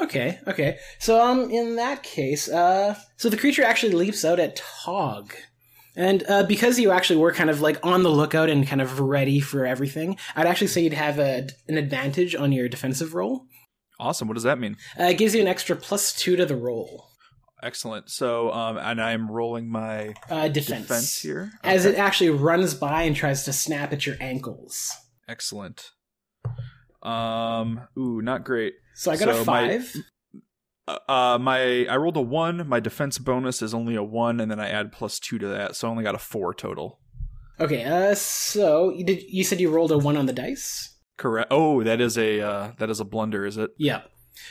Okay, 0.00 0.38
okay. 0.48 0.78
So 0.98 1.22
um 1.22 1.50
in 1.50 1.76
that 1.76 2.02
case, 2.02 2.48
uh 2.48 2.96
so 3.16 3.28
the 3.28 3.36
creature 3.36 3.62
actually 3.62 3.92
leaps 3.92 4.24
out 4.24 4.40
at 4.40 4.56
Taug. 4.56 5.34
And 5.94 6.24
uh, 6.26 6.44
because 6.44 6.78
you 6.78 6.90
actually 6.90 7.18
were 7.18 7.32
kind 7.32 7.50
of 7.50 7.60
like 7.60 7.78
on 7.84 8.02
the 8.02 8.08
lookout 8.08 8.48
and 8.48 8.66
kind 8.66 8.80
of 8.80 8.98
ready 8.98 9.40
for 9.40 9.66
everything, 9.66 10.16
I'd 10.34 10.46
actually 10.46 10.68
say 10.68 10.80
you'd 10.80 10.94
have 10.94 11.18
a, 11.18 11.48
an 11.68 11.76
advantage 11.76 12.34
on 12.34 12.50
your 12.50 12.66
defensive 12.68 13.14
roll. 13.14 13.44
Awesome. 14.02 14.26
What 14.28 14.34
does 14.34 14.42
that 14.42 14.58
mean? 14.58 14.76
Uh, 14.98 15.04
it 15.04 15.18
gives 15.18 15.34
you 15.34 15.40
an 15.40 15.46
extra 15.48 15.76
plus 15.76 16.12
two 16.12 16.34
to 16.36 16.44
the 16.44 16.56
roll. 16.56 17.08
Excellent. 17.62 18.10
So, 18.10 18.50
um, 18.52 18.76
and 18.76 19.00
I'm 19.00 19.30
rolling 19.30 19.68
my 19.70 20.14
Uh, 20.28 20.48
defense. 20.48 20.82
defense 20.88 21.18
here 21.22 21.52
As 21.62 21.84
it 21.84 21.94
actually 21.96 22.30
runs 22.30 22.74
by 22.74 23.02
and 23.02 23.14
tries 23.14 23.44
to 23.44 23.52
snap 23.52 23.92
at 23.92 24.04
your 24.04 24.16
ankles. 24.20 24.90
Excellent. 25.28 25.92
Um, 27.02 27.82
ooh, 27.96 28.20
not 28.22 28.44
great. 28.44 28.74
So 28.94 29.10
I 29.12 29.16
got 29.16 29.28
a 29.28 29.34
So 29.36 29.44
my- 29.44 29.78
five. 29.78 29.96
Uh, 30.88 30.98
uh, 31.08 31.38
my 31.40 31.86
I 31.86 31.96
rolled 31.96 32.16
a 32.16 32.20
one. 32.20 32.68
My 32.68 32.80
defense 32.80 33.18
bonus 33.18 33.62
is 33.62 33.72
only 33.72 33.94
a 33.94 34.02
one, 34.02 34.40
and 34.40 34.50
then 34.50 34.58
I 34.58 34.68
add 34.68 34.90
plus 34.90 35.20
two 35.20 35.38
to 35.38 35.46
that, 35.46 35.76
so 35.76 35.86
I 35.86 35.90
only 35.92 36.02
got 36.02 36.16
a 36.16 36.18
four 36.18 36.52
total. 36.52 36.98
Okay, 37.60 37.84
uh, 37.84 38.16
so 38.16 38.90
you 38.90 39.04
did 39.04 39.22
you 39.28 39.44
said 39.44 39.60
you 39.60 39.70
rolled 39.70 39.92
a 39.92 39.98
one 39.98 40.16
on 40.16 40.26
the 40.26 40.32
dice? 40.32 40.91
Correct. 41.22 41.52
Oh, 41.52 41.84
that 41.84 42.00
is 42.00 42.18
a 42.18 42.40
uh, 42.40 42.72
that 42.78 42.90
is 42.90 42.98
a 42.98 43.04
blunder, 43.04 43.46
is 43.46 43.56
it? 43.56 43.70
Yeah. 43.78 44.00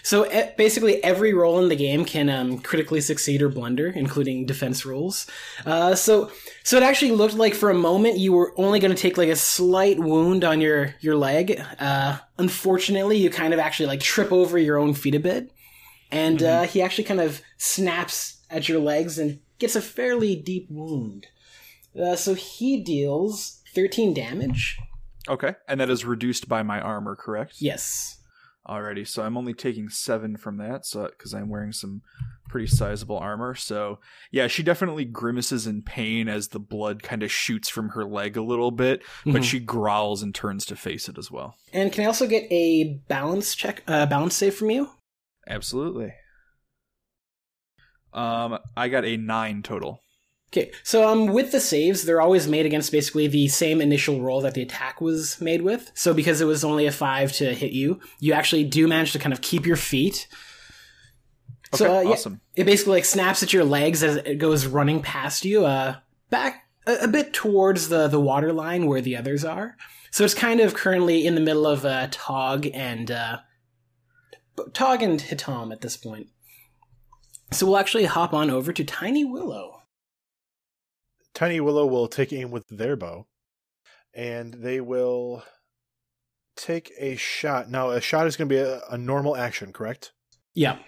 So 0.04 0.26
basically, 0.58 1.04
every 1.04 1.34
role 1.34 1.60
in 1.60 1.68
the 1.68 1.76
game 1.76 2.06
can 2.06 2.30
um, 2.30 2.60
critically 2.60 3.02
succeed 3.02 3.42
or 3.42 3.50
blunder, 3.50 3.90
including 3.90 4.46
defense 4.46 4.86
rolls. 4.86 5.28
Uh, 5.66 5.96
so, 5.96 6.32
so 6.64 6.78
it 6.78 6.84
actually 6.84 7.12
looked 7.12 7.34
like 7.34 7.54
for 7.56 7.70
a 7.70 7.74
moment 7.74 8.20
you 8.20 8.32
were 8.32 8.54
only 8.56 8.80
going 8.80 8.96
to 8.96 9.02
take 9.02 9.18
like 9.18 9.28
a 9.28 9.36
slight 9.36 10.00
wound 10.00 10.46
on 10.46 10.62
your 10.62 10.96
your 11.02 11.18
leg. 11.18 11.62
Uh, 11.78 12.20
unfortunately, 12.38 13.18
you 13.18 13.30
kind 13.30 13.54
of 13.54 13.60
actually 13.60 13.88
like 13.88 14.00
trip 14.00 14.32
over 14.32 14.58
your 14.58 14.78
own 14.78 14.94
feet 14.94 15.16
a 15.16 15.20
bit, 15.20 15.52
and 16.10 16.42
uh, 16.42 16.64
he 16.64 16.82
actually 16.82 17.04
kind 17.04 17.20
of 17.20 17.42
snaps 17.58 18.38
at 18.50 18.70
your 18.70 18.80
legs 18.80 19.20
and 19.20 19.42
gets 19.60 19.76
a 19.76 19.82
fairly 19.82 20.38
deep 20.38 20.68
wound. 20.70 21.28
Uh, 22.02 22.16
so 22.16 22.34
he 22.34 22.82
deals 22.82 23.62
thirteen 23.76 24.14
damage. 24.14 24.78
Okay, 25.30 25.56
and 25.68 25.80
that 25.80 25.90
is 25.90 26.04
reduced 26.06 26.50
by 26.50 26.64
my 26.64 26.80
armor, 26.82 27.16
correct? 27.16 27.56
Yes. 27.60 28.18
Alrighty, 28.68 29.08
so 29.08 29.24
I'm 29.24 29.38
only 29.38 29.54
taking 29.54 29.90
seven 29.90 30.38
from 30.38 30.58
that, 30.58 30.86
so 30.86 31.08
because 31.08 31.34
I'm 31.34 31.50
wearing 31.50 31.72
some 31.72 32.02
pretty 32.48 32.68
sizable 32.68 33.18
armor. 33.18 33.56
So 33.56 34.00
yeah, 34.32 34.48
she 34.48 34.62
definitely 34.62 35.06
grimaces 35.06 35.66
in 35.66 35.82
pain 35.84 36.28
as 36.28 36.50
the 36.50 36.60
blood 36.60 37.02
kind 37.02 37.24
of 37.24 37.32
shoots 37.32 37.70
from 37.70 37.90
her 37.90 38.06
leg 38.06 38.36
a 38.38 38.42
little 38.44 38.70
bit, 38.72 39.02
but 39.26 39.42
Mhm. 39.42 39.44
she 39.44 39.60
growls 39.60 40.22
and 40.22 40.36
turns 40.36 40.66
to 40.66 40.76
face 40.76 41.08
it 41.10 41.18
as 41.18 41.32
well. 41.32 41.56
And 41.74 41.92
can 41.92 42.04
I 42.04 42.08
also 42.08 42.28
get 42.28 42.46
a 42.52 43.00
balance 43.08 43.56
check, 43.56 43.84
uh, 43.88 44.06
balance 44.06 44.36
save 44.36 44.54
from 44.56 44.70
you? 44.70 44.90
Absolutely. 45.48 46.14
Um, 48.14 48.60
I 48.76 48.90
got 48.90 49.06
a 49.06 49.18
nine 49.18 49.64
total. 49.64 50.04
Okay, 50.54 50.72
so 50.84 51.08
um, 51.08 51.28
with 51.28 51.54
the 51.54 51.62
saves, 51.62 52.04
they're 52.04 52.20
always 52.20 52.46
made 52.46 52.66
against 52.66 52.92
basically 52.92 53.28
the 53.28 53.48
same 53.48 53.80
initial 53.80 54.20
roll 54.20 54.42
that 54.42 54.54
the 54.54 54.62
attack 54.62 55.00
was 55.00 55.40
made 55.40 55.62
with. 55.62 55.92
So 55.94 56.14
because 56.14 56.42
it 56.42 56.46
was 56.46 56.66
only 56.66 56.86
a 56.86 56.92
five 56.92 57.32
to 57.34 57.54
hit 57.54 57.72
you, 57.72 58.02
you 58.20 58.34
actually 58.34 58.66
do 58.66 58.86
manage 58.86 59.14
to 59.14 59.20
kind 59.20 59.32
of 59.32 59.40
keep 59.40 59.66
your 59.66 59.78
feet. 59.78 60.28
Okay, 61.74 61.78
so 61.78 61.98
uh, 61.98 62.02
yeah, 62.02 62.10
awesome. 62.10 62.42
it 62.58 62.66
basically 62.66 62.96
like 62.96 63.06
snaps 63.06 63.42
at 63.44 63.54
your 63.54 63.64
legs 63.64 64.04
as 64.04 64.18
it 64.18 64.40
goes 64.40 64.66
running 64.66 65.02
past 65.02 65.46
you, 65.46 65.66
uh, 65.66 65.96
back 66.30 66.66
a, 66.86 67.04
a 67.04 67.08
bit 67.08 67.32
towards 67.32 67.88
the 67.88 68.10
the 68.10 68.20
water 68.20 68.52
line 68.52 68.88
where 68.88 69.00
the 69.00 69.16
others 69.16 69.46
are. 69.46 69.78
So 70.12 70.26
it's 70.26 70.34
kind 70.34 70.60
of 70.60 70.74
currently 70.74 71.26
in 71.26 71.36
the 71.36 71.42
middle 71.42 71.66
of 71.66 71.86
uh, 71.86 72.10
Taug 72.12 72.68
and 72.74 73.10
uh, 73.10 73.38
Taug 74.74 75.02
and 75.02 75.22
He'Talm 75.22 75.72
at 75.72 75.80
this 75.80 75.96
point. 75.96 76.28
So 77.52 77.66
we'll 77.66 77.78
actually 77.78 78.04
hop 78.04 78.34
on 78.34 78.50
over 78.50 78.74
to 78.74 78.84
Tiny 78.84 79.24
Willow. 79.24 79.81
Tiny 81.34 81.60
Willow 81.60 81.86
will 81.86 82.08
take 82.08 82.34
aim 82.34 82.52
with 82.52 82.68
their 82.68 82.96
bow, 82.96 83.28
and 84.14 84.54
they 84.56 84.82
will 84.82 85.44
take 86.56 86.92
a 86.98 87.16
shot. 87.16 87.70
Now, 87.70 87.92
a 87.92 88.02
shot 88.02 88.28
is 88.28 88.36
going 88.36 88.50
to 88.50 88.56
be 88.56 88.60
a, 88.60 88.82
a 88.90 88.98
normal 88.98 89.36
action, 89.36 89.74
correct? 89.74 90.14
Yeah. 90.54 90.80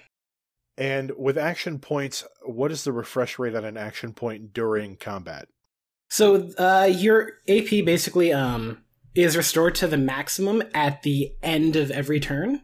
And 0.78 1.12
with 1.18 1.38
action 1.38 1.80
points, 1.80 2.26
what 2.44 2.72
is 2.72 2.84
the 2.84 2.92
refresh 2.92 3.38
rate 3.38 3.56
on 3.56 3.64
an 3.64 3.78
action 3.78 4.14
point 4.14 4.54
during 4.54 4.98
combat? 4.98 5.48
So 6.10 6.50
uh, 6.58 6.90
your 6.92 7.32
AP 7.48 7.86
basically 7.86 8.34
um, 8.34 8.84
is 9.16 9.38
restored 9.38 9.76
to 9.76 9.88
the 9.88 9.98
maximum 9.98 10.64
at 10.74 11.04
the 11.04 11.32
end 11.42 11.76
of 11.76 11.92
every 11.92 12.20
turn. 12.20 12.62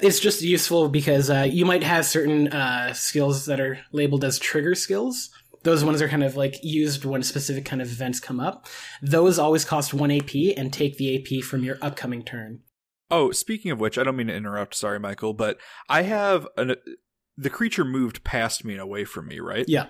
It's 0.00 0.18
just 0.18 0.42
useful 0.42 0.88
because 0.88 1.30
uh, 1.30 1.46
you 1.48 1.64
might 1.64 1.84
have 1.84 2.06
certain 2.06 2.48
uh, 2.48 2.92
skills 2.92 3.46
that 3.46 3.60
are 3.60 3.78
labeled 3.92 4.24
as 4.24 4.38
trigger 4.38 4.74
skills. 4.74 5.30
Those 5.62 5.84
ones 5.84 6.02
are 6.02 6.08
kind 6.08 6.24
of 6.24 6.36
like 6.36 6.62
used 6.62 7.04
when 7.04 7.22
specific 7.22 7.64
kind 7.64 7.80
of 7.80 7.90
events 7.90 8.20
come 8.20 8.40
up. 8.40 8.66
Those 9.00 9.38
always 9.38 9.64
cost 9.64 9.94
one 9.94 10.10
AP 10.10 10.34
and 10.56 10.72
take 10.72 10.96
the 10.96 11.16
AP 11.16 11.44
from 11.44 11.64
your 11.64 11.78
upcoming 11.80 12.22
turn. 12.22 12.60
Oh, 13.10 13.30
speaking 13.30 13.70
of 13.70 13.78
which, 13.78 13.98
I 13.98 14.04
don't 14.04 14.16
mean 14.16 14.28
to 14.28 14.34
interrupt. 14.34 14.74
Sorry, 14.74 14.98
Michael, 14.98 15.34
but 15.34 15.58
I 15.88 16.02
have 16.02 16.48
an. 16.56 16.76
The 17.36 17.50
creature 17.50 17.84
moved 17.84 18.24
past 18.24 18.64
me 18.64 18.74
and 18.74 18.82
away 18.82 19.04
from 19.04 19.28
me, 19.28 19.38
right? 19.40 19.64
Yeah. 19.68 19.86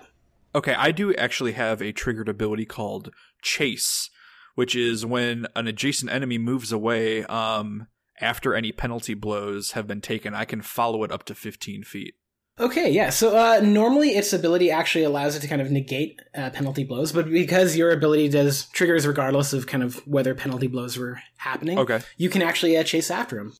Okay, 0.55 0.73
I 0.73 0.91
do 0.91 1.13
actually 1.15 1.53
have 1.53 1.81
a 1.81 1.91
triggered 1.91 2.29
ability 2.29 2.65
called 2.65 3.11
Chase, 3.41 4.09
which 4.55 4.75
is 4.75 5.05
when 5.05 5.47
an 5.55 5.67
adjacent 5.67 6.11
enemy 6.11 6.37
moves 6.37 6.71
away. 6.71 7.23
Um, 7.25 7.87
after 8.21 8.53
any 8.53 8.71
penalty 8.71 9.13
blows 9.13 9.71
have 9.71 9.87
been 9.87 10.01
taken, 10.01 10.35
I 10.35 10.45
can 10.45 10.61
follow 10.61 11.03
it 11.03 11.11
up 11.11 11.23
to 11.25 11.35
15 11.35 11.83
feet. 11.83 12.13
Okay, 12.59 12.91
yeah. 12.91 13.09
So 13.09 13.35
uh, 13.35 13.61
normally 13.63 14.09
its 14.09 14.31
ability 14.31 14.69
actually 14.69 15.03
allows 15.03 15.35
it 15.35 15.39
to 15.39 15.47
kind 15.47 15.61
of 15.61 15.71
negate 15.71 16.19
uh, 16.35 16.51
penalty 16.51 16.83
blows, 16.83 17.11
but 17.11 17.29
because 17.29 17.75
your 17.75 17.89
ability 17.89 18.29
does 18.29 18.65
triggers 18.73 19.07
regardless 19.07 19.53
of 19.53 19.65
kind 19.65 19.81
of 19.81 19.95
whether 20.07 20.35
penalty 20.35 20.67
blows 20.67 20.97
were 20.97 21.19
happening, 21.37 21.79
Okay. 21.79 22.01
you 22.17 22.29
can 22.29 22.43
actually 22.43 22.77
uh, 22.77 22.83
chase 22.83 23.09
after 23.09 23.39
him. 23.39 23.53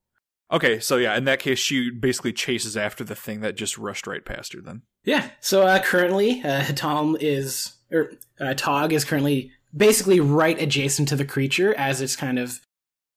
Okay, 0.52 0.80
so 0.80 0.98
yeah, 0.98 1.18
in 1.18 1.26
that 1.26 1.40
case, 1.40 1.58
she 1.58 1.90
basically 1.90 2.32
chases 2.32 2.78
after 2.78 3.04
the 3.04 3.16
thing 3.16 3.42
that 3.42 3.56
just 3.56 3.80
rushed 3.80 4.06
right 4.06 4.24
past 4.24 4.54
her. 4.54 4.62
Then. 4.62 4.84
Yeah. 5.04 5.30
So 5.40 5.64
uh, 5.64 5.82
currently, 5.82 6.44
uh, 6.44 6.62
He'Talm 6.62 7.18
is 7.20 7.74
or 7.92 8.12
uh, 8.40 8.54
Taug 8.54 8.94
is 8.94 9.04
currently 9.04 9.52
basically 9.76 10.20
right 10.20 10.62
adjacent 10.62 11.08
to 11.08 11.16
the 11.16 11.26
creature 11.26 11.74
as 11.74 12.00
it's 12.02 12.16
kind 12.16 12.38
of 12.38 12.60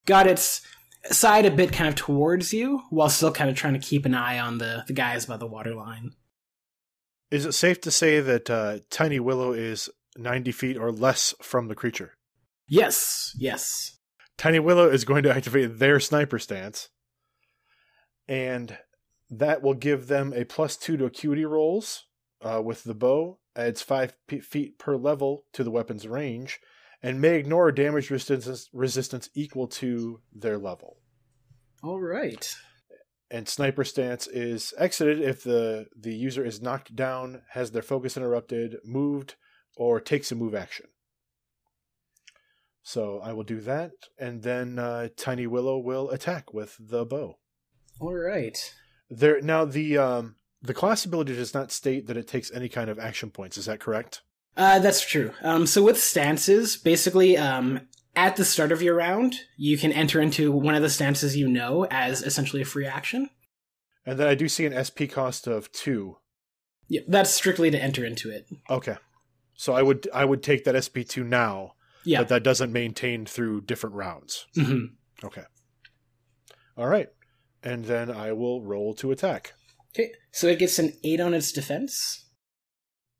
got 0.06 0.26
its 0.26 0.62
side 1.10 1.46
a 1.46 1.50
bit 1.50 1.72
kind 1.72 1.88
of 1.88 1.94
towards 1.94 2.52
you, 2.52 2.82
while 2.90 3.08
still 3.08 3.32
kind 3.32 3.50
of 3.50 3.56
trying 3.56 3.74
to 3.74 3.78
keep 3.78 4.04
an 4.04 4.14
eye 4.14 4.38
on 4.38 4.58
the 4.58 4.84
the 4.86 4.92
guys 4.92 5.26
by 5.26 5.36
the 5.36 5.46
waterline. 5.46 6.12
Is 7.30 7.44
it 7.44 7.52
safe 7.52 7.80
to 7.82 7.90
say 7.90 8.20
that 8.20 8.48
uh, 8.48 8.78
Tiny 8.88 9.18
Willow 9.18 9.52
is 9.52 9.90
90 10.16 10.52
feet 10.52 10.76
or 10.76 10.92
less 10.92 11.34
from 11.42 11.68
the 11.68 11.74
creature? 11.74 12.14
Yes. 12.68 13.34
Yes. 13.38 13.98
Tiny 14.38 14.58
Willow 14.58 14.88
is 14.88 15.04
going 15.04 15.22
to 15.24 15.34
activate 15.34 15.78
their 15.78 15.98
sniper 15.98 16.38
stance, 16.38 16.90
and 18.28 18.78
that 19.30 19.62
will 19.62 19.74
give 19.74 20.06
them 20.06 20.32
a 20.34 20.44
plus 20.44 20.76
two 20.76 20.96
to 20.96 21.06
acuity 21.06 21.44
rolls 21.44 22.04
uh, 22.42 22.60
with 22.62 22.84
the 22.84 22.94
bow. 22.94 23.38
Adds 23.56 23.80
five 23.80 24.14
p- 24.28 24.40
feet 24.40 24.78
per 24.78 24.96
level 24.96 25.44
to 25.54 25.64
the 25.64 25.70
weapon's 25.70 26.06
range, 26.06 26.60
and 27.02 27.20
may 27.20 27.36
ignore 27.36 27.70
damage 27.72 28.10
resistance 28.10 28.68
resistance 28.72 29.30
equal 29.34 29.66
to 29.68 30.20
their 30.32 30.58
level. 30.58 30.98
All 31.82 32.00
right. 32.00 32.54
And 33.30 33.48
sniper 33.48 33.84
stance 33.84 34.26
is 34.26 34.72
exited 34.78 35.20
if 35.20 35.42
the 35.42 35.86
the 35.98 36.14
user 36.14 36.44
is 36.44 36.62
knocked 36.62 36.94
down, 36.94 37.42
has 37.50 37.72
their 37.72 37.82
focus 37.82 38.16
interrupted, 38.16 38.76
moved, 38.84 39.34
or 39.76 40.00
takes 40.00 40.30
a 40.30 40.34
move 40.34 40.54
action. 40.54 40.86
So 42.82 43.20
I 43.20 43.32
will 43.32 43.42
do 43.42 43.60
that, 43.62 43.90
and 44.16 44.42
then 44.42 44.78
uh, 44.78 45.08
Tiny 45.16 45.48
Willow 45.48 45.76
will 45.76 46.08
attack 46.10 46.54
with 46.54 46.76
the 46.78 47.04
bow. 47.04 47.38
All 47.98 48.14
right. 48.14 48.56
There 49.10 49.40
now 49.40 49.64
the 49.64 49.98
um 49.98 50.36
the 50.62 50.74
class 50.74 51.04
ability 51.04 51.34
does 51.34 51.54
not 51.54 51.72
state 51.72 52.06
that 52.06 52.16
it 52.16 52.28
takes 52.28 52.52
any 52.52 52.68
kind 52.68 52.88
of 52.88 52.98
action 52.98 53.30
points. 53.30 53.58
Is 53.58 53.66
that 53.66 53.80
correct? 53.80 54.22
Uh, 54.56 54.78
that's 54.78 55.04
true. 55.06 55.32
Um, 55.42 55.66
so 55.66 55.82
with 55.82 56.00
stances, 56.02 56.76
basically, 56.76 57.36
um, 57.36 57.80
at 58.14 58.36
the 58.36 58.44
start 58.44 58.72
of 58.72 58.80
your 58.80 58.94
round, 58.94 59.34
you 59.58 59.76
can 59.76 59.92
enter 59.92 60.20
into 60.20 60.50
one 60.50 60.74
of 60.74 60.82
the 60.82 60.88
stances 60.88 61.36
you 61.36 61.46
know 61.48 61.86
as 61.90 62.22
essentially 62.22 62.62
a 62.62 62.64
free 62.64 62.86
action. 62.86 63.28
And 64.06 64.18
then 64.18 64.28
I 64.28 64.34
do 64.34 64.48
see 64.48 64.64
an 64.64 64.72
SP 64.72 65.04
cost 65.10 65.46
of 65.46 65.70
two. 65.72 66.16
Yeah, 66.88 67.02
that's 67.08 67.30
strictly 67.30 67.70
to 67.70 67.82
enter 67.82 68.04
into 68.04 68.30
it. 68.30 68.46
Okay. 68.70 68.96
So 69.54 69.74
I 69.74 69.82
would 69.82 70.08
I 70.14 70.24
would 70.24 70.42
take 70.42 70.64
that 70.64 70.76
SP 70.80 71.02
two 71.06 71.24
now, 71.24 71.72
Yeah. 72.04 72.20
but 72.20 72.28
that 72.28 72.42
doesn't 72.44 72.72
maintain 72.72 73.26
through 73.26 73.62
different 73.62 73.96
rounds. 73.96 74.46
Mhm. 74.56 74.90
Okay. 75.24 75.42
All 76.78 76.86
right. 76.86 77.08
And 77.62 77.84
then 77.86 78.10
I 78.10 78.32
will 78.32 78.62
roll 78.62 78.94
to 78.94 79.10
attack. 79.10 79.54
Okay. 79.94 80.12
So 80.30 80.46
it 80.46 80.58
gets 80.58 80.78
an 80.78 80.92
eight 81.02 81.20
on 81.20 81.34
its 81.34 81.50
defense. 81.52 82.25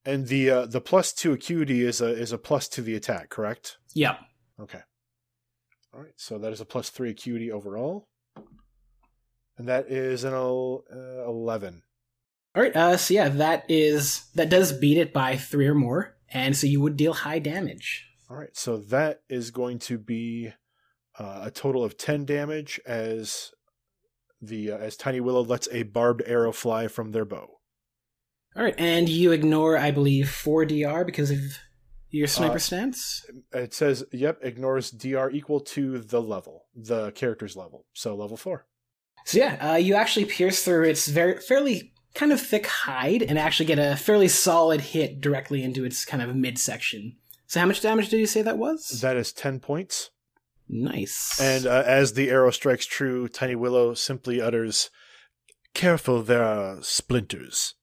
And 0.07 0.29
the 0.29 0.51
uh, 0.51 0.67
the 0.67 0.81
plus 0.81 1.13
two 1.13 1.33
acuity 1.33 1.83
is 1.83 2.01
a 2.01 2.07
is 2.07 2.31
a 2.31 2.39
plus 2.39 2.69
to 2.69 2.81
the 2.81 2.95
attack, 2.95 3.29
correct? 3.29 3.79
Yeah. 3.93 4.19
Okay. 4.61 4.81
All 5.93 6.01
right. 6.01 6.15
So 6.17 6.39
that 6.39 6.53
is 6.53 6.61
a 6.61 6.65
plus 6.65 6.91
three 6.91 7.11
acuity 7.11 7.51
overall, 7.51 8.07
and 9.59 9.67
that 9.67 9.91
is 9.91 10.23
an 10.23 10.33
uh, 10.33 11.27
eleven. 11.29 11.83
All 12.55 12.63
right. 12.63 12.75
Uh, 12.75 12.97
so 12.97 13.15
yeah, 13.15 13.29
that 13.29 13.65
is 13.69 14.27
that 14.37 14.49
does 14.49 14.73
beat 14.73 14.97
it 14.97 15.13
by 15.13 15.37
three 15.37 15.67
or 15.67 15.75
more, 15.75 16.17
and 16.31 16.57
so 16.57 16.69
you 16.69 16.81
would 16.81 16.97
deal 16.97 17.13
high 17.13 17.41
damage. 17.41 18.07
All 18.31 18.37
right. 18.37 18.57
So 18.57 18.77
that 18.77 19.23
is 19.29 19.51
going 19.51 19.81
to 19.81 19.99
be 19.99 20.53
uh, 21.19 21.41
a 21.45 21.51
total 21.51 21.83
of 21.83 21.99
ten 21.99 22.25
damage 22.25 22.81
as 22.87 23.51
the 24.41 24.71
uh, 24.71 24.79
as 24.79 24.97
Tiny 24.97 25.19
Willow 25.21 25.43
lets 25.43 25.69
a 25.73 25.83
barbed 25.83 26.23
arrow 26.27 26.53
fly 26.53 26.87
from 26.87 27.11
their 27.11 27.25
bow. 27.25 27.56
All 28.57 28.63
right, 28.65 28.75
and 28.79 29.09
you 29.09 29.33
ignore, 29.33 29.77
I 29.77 29.91
believe, 29.91 30.31
four 30.31 30.65
DR 30.65 31.05
because 31.05 31.31
of 31.31 31.39
your 32.11 32.27
sniper 32.27 32.55
Uh, 32.55 32.59
stance. 32.59 33.27
It 33.53 33.75
says, 33.75 34.05
"Yep, 34.13 34.39
ignores 34.43 34.91
DR 34.91 35.31
equal 35.31 35.61
to 35.61 35.99
the 35.99 36.23
level, 36.23 36.65
the 36.75 37.11
character's 37.13 37.55
level." 37.57 37.85
So 37.93 38.15
level 38.17 38.37
four. 38.39 38.67
So 39.27 39.39
yeah, 39.39 39.73
uh, 39.73 39.77
you 39.77 39.95
actually 39.95 40.25
pierce 40.25 40.63
through 40.65 40.85
its 40.85 41.07
very 41.09 41.39
fairly 41.41 41.93
kind 42.15 42.33
of 42.33 42.41
thick 42.41 42.67
hide 42.67 43.23
and 43.23 43.39
actually 43.39 43.67
get 43.67 43.79
a 43.79 43.95
fairly 43.97 44.29
solid 44.29 44.81
hit 44.81 45.21
directly 45.21 45.63
into 45.63 45.85
its 45.85 46.05
kind 46.07 46.23
of 46.23 46.35
midsection. 46.35 47.17
So 47.47 47.61
how 47.61 47.67
much 47.67 47.83
damage 47.83 48.09
did 48.09 48.19
you 48.21 48.27
say 48.27 48.41
that 48.43 48.57
was? 48.59 49.01
That 49.03 49.17
is 49.19 49.33
ten 49.33 49.61
points. 49.61 50.11
nice. 50.69 51.39
And 51.41 51.67
uh, 51.67 51.83
as 51.87 52.15
the 52.15 52.31
arrow 52.31 52.51
strikes 52.51 52.87
true, 52.87 53.29
Tiny 53.29 53.55
Willow 53.55 53.93
simply 53.95 54.41
utters, 54.41 54.91
"Careful, 55.75 56.23
there 56.23 56.43
are 56.43 56.83
splinters." 56.83 57.75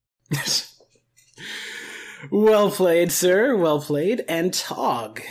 Well 2.32 2.72
played, 2.72 3.12
sir. 3.12 3.56
Well 3.56 3.82
played. 3.82 4.24
And 4.28 4.54
Taug. 4.54 5.22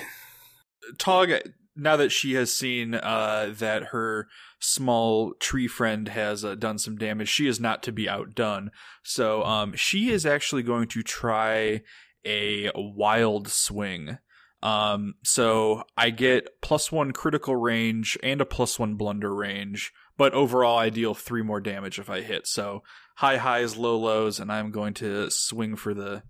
Taug, 0.98 1.30
now 1.74 1.96
that 1.96 2.12
she 2.12 2.34
has 2.34 2.52
seen 2.52 2.94
uh, 2.94 3.54
that 3.58 3.84
her 3.84 4.28
small 4.60 5.32
tree 5.40 5.66
friend 5.66 6.08
has 6.08 6.44
uh, 6.44 6.54
done 6.54 6.78
some 6.78 6.96
damage, 6.96 7.28
she 7.28 7.46
is 7.46 7.58
not 7.58 7.82
to 7.84 7.92
be 7.92 8.08
outdone. 8.08 8.70
So 9.02 9.42
um, 9.44 9.74
she 9.74 10.10
is 10.10 10.26
actually 10.26 10.62
going 10.62 10.88
to 10.88 11.02
try 11.02 11.82
a 12.26 12.70
wild 12.74 13.48
swing. 13.48 14.18
Um, 14.62 15.14
so 15.24 15.82
I 15.96 16.10
get 16.10 16.60
plus 16.60 16.92
one 16.92 17.12
critical 17.12 17.56
range 17.56 18.16
and 18.22 18.40
a 18.40 18.46
plus 18.46 18.78
one 18.78 18.94
blunder 18.94 19.34
range, 19.34 19.92
but 20.16 20.34
overall 20.34 20.78
I 20.78 20.88
deal 20.88 21.14
three 21.14 21.42
more 21.42 21.60
damage 21.60 21.98
if 21.98 22.08
I 22.08 22.20
hit. 22.20 22.46
So 22.46 22.82
high 23.16 23.36
highs, 23.36 23.76
low 23.76 23.96
lows, 23.96 24.40
and 24.40 24.50
I'm 24.50 24.70
going 24.70 24.94
to 24.94 25.30
swing 25.30 25.76
for 25.76 25.94
the 25.94 26.22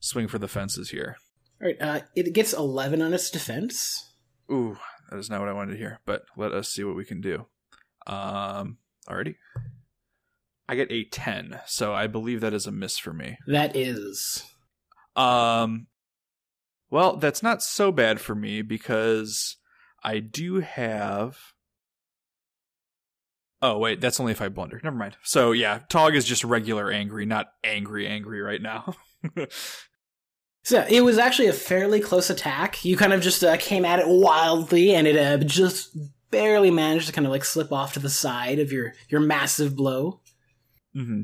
swing 0.00 0.28
for 0.28 0.38
the 0.38 0.48
fences 0.48 0.90
here. 0.90 1.16
All 1.60 1.68
right, 1.68 1.80
uh, 1.80 2.00
it 2.14 2.32
gets 2.34 2.52
11 2.52 3.00
on 3.00 3.14
its 3.14 3.30
defense. 3.30 4.12
Ooh, 4.50 4.76
that 5.10 5.18
is 5.18 5.30
not 5.30 5.40
what 5.40 5.48
I 5.48 5.54
wanted 5.54 5.72
to 5.72 5.78
hear, 5.78 6.00
but 6.04 6.22
let 6.36 6.52
us 6.52 6.68
see 6.68 6.84
what 6.84 6.96
we 6.96 7.04
can 7.04 7.20
do. 7.20 7.46
Um, 8.06 8.78
already. 9.08 9.36
I 10.68 10.74
get 10.74 10.92
a 10.92 11.04
10, 11.04 11.60
so 11.66 11.94
I 11.94 12.08
believe 12.08 12.40
that 12.40 12.54
is 12.54 12.66
a 12.66 12.72
miss 12.72 12.98
for 12.98 13.12
me. 13.12 13.38
That 13.46 13.74
is. 13.76 14.42
Um, 15.14 15.86
well, 16.90 17.16
that's 17.16 17.42
not 17.42 17.62
so 17.62 17.90
bad 17.90 18.20
for 18.20 18.34
me 18.34 18.62
because 18.62 19.56
I 20.02 20.18
do 20.18 20.60
have. 20.60 21.38
Oh, 23.62 23.78
wait, 23.78 24.00
that's 24.00 24.20
only 24.20 24.32
if 24.32 24.42
I 24.42 24.48
blunder. 24.48 24.80
Never 24.84 24.96
mind. 24.96 25.16
So, 25.22 25.52
yeah, 25.52 25.80
Taug 25.88 26.14
is 26.14 26.24
just 26.24 26.44
regular 26.44 26.90
angry, 26.90 27.24
not 27.24 27.46
angry, 27.64 28.06
angry 28.06 28.40
right 28.40 28.60
now. 28.60 28.94
So 30.66 30.84
it 30.90 31.02
was 31.02 31.16
actually 31.16 31.46
a 31.46 31.52
fairly 31.52 32.00
close 32.00 32.28
attack. 32.28 32.84
You 32.84 32.96
kind 32.96 33.12
of 33.12 33.20
just 33.20 33.44
uh, 33.44 33.56
came 33.56 33.84
at 33.84 34.00
it 34.00 34.08
wildly, 34.08 34.96
and 34.96 35.06
it 35.06 35.16
uh, 35.16 35.36
just 35.44 35.96
barely 36.32 36.72
managed 36.72 37.06
to 37.06 37.12
kind 37.12 37.24
of 37.24 37.30
like 37.30 37.44
slip 37.44 37.70
off 37.70 37.92
to 37.92 38.00
the 38.00 38.10
side 38.10 38.58
of 38.58 38.72
your 38.72 38.92
your 39.08 39.20
massive 39.20 39.76
blow. 39.76 40.22
hmm 40.92 41.20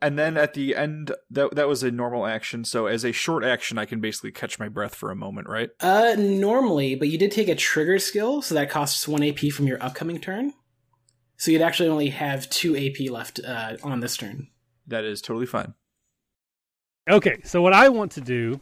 And 0.00 0.16
then 0.16 0.36
at 0.36 0.54
the 0.54 0.76
end, 0.76 1.10
that 1.28 1.56
that 1.56 1.66
was 1.66 1.82
a 1.82 1.90
normal 1.90 2.24
action. 2.24 2.64
So 2.64 2.86
as 2.86 3.02
a 3.02 3.10
short 3.10 3.42
action, 3.42 3.78
I 3.78 3.84
can 3.84 4.00
basically 4.00 4.30
catch 4.30 4.60
my 4.60 4.68
breath 4.68 4.94
for 4.94 5.10
a 5.10 5.16
moment, 5.16 5.48
right? 5.48 5.70
Uh, 5.80 6.14
normally, 6.16 6.94
but 6.94 7.08
you 7.08 7.18
did 7.18 7.32
take 7.32 7.48
a 7.48 7.56
trigger 7.56 7.98
skill, 7.98 8.42
so 8.42 8.54
that 8.54 8.70
costs 8.70 9.08
one 9.08 9.24
AP 9.24 9.50
from 9.50 9.66
your 9.66 9.82
upcoming 9.82 10.20
turn. 10.20 10.52
So 11.36 11.50
you'd 11.50 11.62
actually 11.62 11.88
only 11.88 12.10
have 12.10 12.48
two 12.50 12.76
AP 12.76 13.10
left 13.10 13.40
uh, 13.44 13.76
on 13.82 14.00
this 14.00 14.16
turn. 14.16 14.48
That 14.86 15.04
is 15.04 15.20
totally 15.20 15.46
fine. 15.46 15.74
Okay, 17.10 17.38
so 17.44 17.60
what 17.60 17.72
I 17.72 17.88
want 17.88 18.12
to 18.12 18.20
do, 18.20 18.60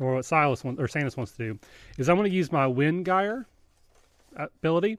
or 0.00 0.16
what 0.16 0.24
Silas 0.24 0.64
wants, 0.64 0.80
or 0.80 0.86
Sannas 0.86 1.16
wants 1.16 1.32
to 1.32 1.38
do, 1.38 1.58
is 1.98 2.08
I'm 2.08 2.16
going 2.16 2.28
to 2.28 2.36
use 2.36 2.50
my 2.50 2.66
Wind 2.66 3.06
Gyre 3.06 3.46
ability. 4.36 4.98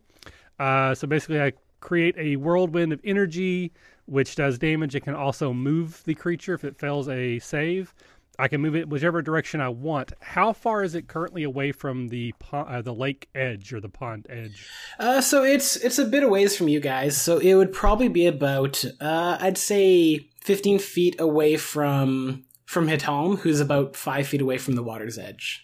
Uh, 0.60 0.96
so 0.96 1.08
basically, 1.08 1.42
I 1.42 1.52
create 1.82 2.16
a 2.18 2.38
whirlwind 2.38 2.94
of 2.94 3.02
energy, 3.04 3.72
which 4.06 4.36
does 4.36 4.58
damage. 4.58 4.96
It 4.96 5.02
can 5.02 5.14
also 5.14 5.54
move 5.54 6.02
the 6.06 6.16
creature 6.16 6.54
if 6.54 6.64
it 6.64 6.80
fails 6.80 7.10
a 7.10 7.40
save. 7.40 7.94
I 8.38 8.48
can 8.48 8.62
move 8.62 8.76
it 8.76 8.90
whichever 8.90 9.22
direction 9.22 9.62
I 9.62 9.70
want. 9.70 10.14
How 10.22 10.54
far 10.54 10.84
is 10.84 10.96
it 10.96 11.08
currently 11.08 11.44
away 11.44 11.72
from 11.72 12.10
the 12.10 12.34
pond, 12.40 12.68
uh, 12.70 12.82
the 12.82 12.94
lake 12.94 13.30
edge 13.34 13.74
or 13.74 13.80
the 13.80 13.90
pond 13.90 14.28
edge? 14.30 14.68
Uh, 15.00 15.22
so 15.22 15.44
it's 15.44 15.76
it's 15.78 16.00
a 16.00 16.06
bit 16.06 16.24
of 16.24 16.30
ways 16.30 16.56
from 16.56 16.68
you 16.68 16.80
guys. 16.80 17.20
So 17.20 17.38
it 17.38 17.54
would 17.56 17.72
probably 17.72 18.08
be 18.08 18.26
about 18.28 18.84
uh, 19.00 19.38
I'd 19.40 19.58
say 19.58 20.28
fifteen 20.42 20.80
feet 20.80 21.20
away 21.20 21.58
from 21.58 22.46
from 22.66 22.88
He'Talm, 22.88 23.38
who's 23.38 23.60
about 23.60 23.96
five 23.96 24.28
feet 24.28 24.42
away 24.42 24.58
from 24.58 24.76
the 24.76 24.84
water's 24.84 25.18
edge. 25.18 25.62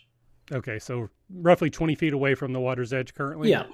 Okay, 0.51 0.79
so 0.79 1.09
roughly 1.33 1.69
20 1.69 1.95
feet 1.95 2.13
away 2.13 2.35
from 2.35 2.53
the 2.53 2.59
water's 2.59 2.93
edge 2.93 3.13
currently. 3.13 3.49
Yeah. 3.49 3.65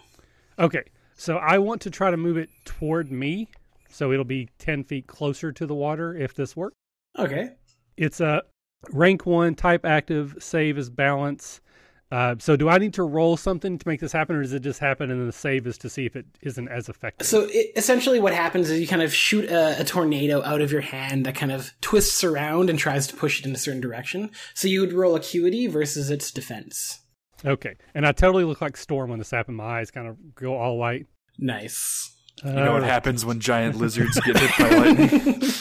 Okay, 0.60 0.84
so 1.16 1.38
I 1.38 1.58
want 1.58 1.82
to 1.82 1.90
try 1.90 2.12
to 2.12 2.18
move 2.18 2.38
it 2.38 2.50
toward 2.66 3.12
me, 3.12 3.50
so 3.90 4.12
it'll 4.12 4.26
be 4.26 4.50
10 4.60 4.84
feet 4.84 5.08
closer 5.08 5.52
to 5.52 5.66
the 5.66 5.76
water 5.76 6.16
if 6.16 6.34
this 6.34 6.56
works. 6.56 6.76
Okay. 7.18 7.50
It's 7.98 8.22
a 8.22 8.44
rank 8.92 9.26
one 9.26 9.56
type 9.56 9.86
active, 9.86 10.36
save 10.40 10.78
is 10.78 10.90
balance. 10.90 11.62
Uh, 12.10 12.36
so 12.40 12.56
do 12.56 12.70
I 12.70 12.78
need 12.78 12.94
to 12.94 13.04
roll 13.04 13.36
something 13.36 13.78
to 13.78 13.86
make 13.88 14.00
this 14.00 14.14
happen, 14.14 14.38
or 14.38 14.42
does 14.42 14.54
it 14.54 14.62
just 14.62 14.80
happen 14.80 15.12
and 15.12 15.20
then 15.20 15.28
the 15.28 15.34
save 15.34 15.68
is 15.68 15.78
to 15.80 15.90
see 15.90 16.06
if 16.06 16.16
it 16.16 16.26
isn't 16.42 16.70
as 16.70 16.88
effective? 16.88 17.28
So 17.28 17.48
it, 17.50 17.72
essentially, 17.76 18.22
what 18.22 18.34
happens 18.34 18.70
is 18.70 18.80
you 18.80 18.88
kind 18.88 19.02
of 19.02 19.14
shoot 19.14 19.44
a, 19.50 19.82
a 19.82 19.84
tornado 19.84 20.42
out 20.44 20.62
of 20.62 20.72
your 20.72 20.80
hand 20.80 21.26
that 21.26 21.36
kind 21.36 21.52
of 21.52 21.74
twists 21.82 22.24
around 22.24 22.70
and 22.70 22.80
tries 22.80 23.08
to 23.08 23.16
push 23.18 23.42
it 23.42 23.46
in 23.46 23.52
a 23.54 23.58
certain 23.58 23.82
direction. 23.82 24.32
So 24.54 24.70
you 24.70 24.80
would 24.80 24.94
roll 24.94 25.16
acuity 25.16 25.68
versus 25.68 26.10
its 26.10 26.32
defense. 26.32 27.02
Okay, 27.44 27.76
and 27.94 28.08
I 28.08 28.14
totally 28.14 28.46
look 28.46 28.62
like 28.62 28.78
Storm 28.78 29.10
when 29.10 29.20
this 29.20 29.32
happened. 29.32 29.58
My 29.58 29.80
eyes 29.80 29.92
kind 29.92 30.08
of 30.08 30.34
go 30.34 30.56
all 30.58 30.78
white. 30.78 31.08
Nice. 31.38 32.16
You 32.46 32.52
know 32.54 32.72
what 32.74 32.84
Uh, 32.84 32.88
happens 32.88 33.26
when 33.26 33.42
giant 33.42 33.76
lizards 33.76 34.18
get 34.22 34.38
hit 34.38 34.52
by 34.58 34.70
lightning? 34.78 35.42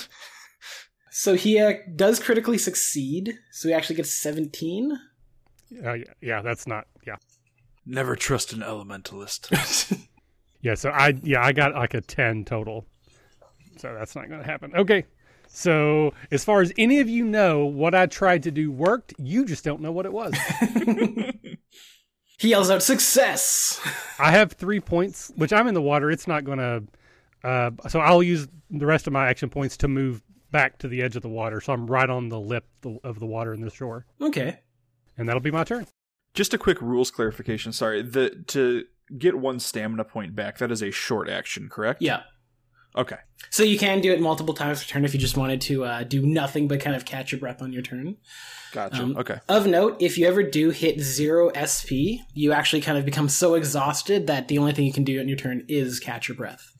So 1.18 1.34
he 1.34 1.58
uh, 1.58 1.72
does 1.94 2.20
critically 2.20 2.58
succeed. 2.58 3.38
So 3.50 3.68
he 3.68 3.74
actually 3.74 3.96
gets 3.96 4.12
17. 4.12 4.92
uh, 4.92 5.92
yeah, 5.94 6.04
yeah, 6.20 6.42
that's 6.42 6.66
not. 6.66 6.86
Yeah, 7.06 7.16
Never 7.86 8.16
trust 8.16 8.52
an 8.52 8.60
elementalist. 8.60 9.98
yeah. 10.60 10.74
So 10.74 10.90
I 10.90 11.14
yeah 11.22 11.42
I 11.42 11.52
got 11.52 11.74
like 11.74 11.94
a 11.94 12.02
ten 12.02 12.44
total. 12.44 12.84
So 13.78 13.94
that's 13.98 14.14
not 14.14 14.28
going 14.28 14.42
to 14.42 14.46
happen. 14.46 14.74
Okay. 14.76 15.06
So 15.48 16.12
as 16.30 16.44
far 16.44 16.60
as 16.60 16.70
any 16.76 17.00
of 17.00 17.08
you 17.08 17.24
know, 17.24 17.64
what 17.64 17.94
I 17.94 18.04
tried 18.04 18.42
to 18.42 18.50
do 18.50 18.70
worked. 18.70 19.14
You 19.16 19.46
just 19.46 19.64
don't 19.64 19.80
know 19.80 19.92
what 19.92 20.04
it 20.04 20.12
was. 20.12 20.34
He 22.38 22.50
yells 22.50 22.70
out, 22.70 22.82
Success! 22.82 23.80
I 24.18 24.30
have 24.30 24.52
three 24.52 24.78
points, 24.78 25.32
which 25.36 25.54
I'm 25.54 25.68
in 25.68 25.72
the 25.72 25.80
water. 25.80 26.10
It's 26.10 26.28
not 26.28 26.44
going 26.44 26.58
to. 26.58 26.82
Uh, 27.42 27.70
so 27.88 28.00
I'll 28.00 28.22
use 28.22 28.46
the 28.70 28.84
rest 28.84 29.06
of 29.06 29.14
my 29.14 29.30
action 29.30 29.48
points 29.48 29.78
to 29.78 29.88
move 29.88 30.22
back 30.56 30.78
to 30.78 30.88
the 30.88 31.02
edge 31.02 31.16
of 31.16 31.22
the 31.22 31.28
water. 31.28 31.60
So 31.60 31.72
I'm 31.74 31.86
right 31.86 32.08
on 32.08 32.30
the 32.30 32.40
lip 32.40 32.64
of 33.04 33.20
the 33.20 33.26
water 33.26 33.52
in 33.52 33.60
the 33.60 33.70
shore, 33.70 34.06
Okay. 34.22 34.60
and 35.18 35.28
that'll 35.28 35.42
be 35.42 35.50
my 35.50 35.64
turn. 35.64 35.86
Just 36.32 36.54
a 36.54 36.58
quick 36.58 36.80
rules 36.80 37.10
clarification. 37.10 37.72
Sorry, 37.72 38.00
the 38.02 38.30
to 38.48 38.84
get 39.18 39.34
one 39.38 39.60
stamina 39.60 40.04
point 40.04 40.34
back, 40.34 40.56
that 40.58 40.72
is 40.72 40.82
a 40.82 40.90
short 40.90 41.28
action, 41.28 41.68
correct? 41.68 42.00
Yeah. 42.00 42.22
Okay. 42.96 43.16
So 43.50 43.62
you 43.62 43.78
can 43.78 44.00
do 44.00 44.10
it 44.12 44.20
multiple 44.22 44.54
times 44.54 44.82
per 44.82 44.88
turn 44.88 45.04
if 45.04 45.12
you 45.12 45.20
just 45.20 45.36
wanted 45.36 45.60
to 45.62 45.84
uh, 45.84 46.02
do 46.04 46.24
nothing 46.24 46.66
but 46.68 46.80
kind 46.80 46.96
of 46.96 47.04
catch 47.04 47.30
your 47.30 47.38
breath 47.38 47.60
on 47.60 47.70
your 47.70 47.82
turn. 47.82 48.16
Gotcha. 48.72 49.02
Um, 49.02 49.16
okay. 49.18 49.38
Of 49.50 49.66
note, 49.66 49.98
if 50.00 50.16
you 50.16 50.26
ever 50.26 50.42
do 50.42 50.70
hit 50.70 51.00
zero 51.00 51.50
SP, 51.52 52.24
you 52.32 52.52
actually 52.52 52.80
kind 52.80 52.96
of 52.96 53.04
become 53.04 53.28
so 53.28 53.54
exhausted 53.54 54.26
that 54.28 54.48
the 54.48 54.56
only 54.56 54.72
thing 54.72 54.86
you 54.86 54.94
can 54.94 55.04
do 55.04 55.20
on 55.20 55.28
your 55.28 55.36
turn 55.36 55.64
is 55.68 56.00
catch 56.00 56.28
your 56.28 56.36
breath. 56.36 56.72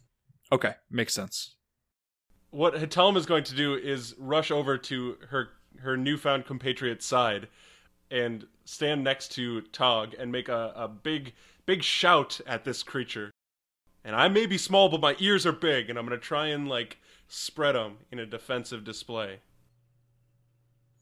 Okay. 0.51 0.73
Makes 0.91 1.13
sense. 1.13 1.56
What 2.57 2.79
He'Talm 2.79 3.19
is 3.19 3.27
going 3.27 3.45
to 3.45 3.55
do 3.55 3.75
is 3.75 4.15
rush 4.17 4.51
over 4.51 4.79
to 4.79 5.19
her 5.29 5.51
her 5.81 5.95
newfound 5.95 6.47
compatriot's 6.47 7.05
side 7.05 7.49
and 8.11 8.47
stand 8.65 9.05
next 9.05 9.33
to 9.33 9.61
Taug 9.61 10.15
and 10.19 10.33
make 10.33 10.49
a, 10.49 10.73
a 10.75 10.89
big 10.89 11.35
big 11.67 11.83
shout 11.83 12.41
at 12.47 12.65
this 12.65 12.83
creature. 12.83 13.31
And 14.03 14.17
I 14.17 14.29
may 14.29 14.47
be 14.47 14.57
small, 14.57 14.89
but 14.89 15.03
my 15.03 15.17
ears 15.19 15.45
are 15.45 15.53
big, 15.53 15.91
and 15.91 15.99
I'm 15.99 16.07
gonna 16.07 16.17
try 16.17 16.47
and 16.47 16.67
like 16.67 16.97
spread 17.29 17.75
them 17.75 17.99
in 18.11 18.19
a 18.19 18.25
defensive 18.25 18.85
display. 18.85 19.41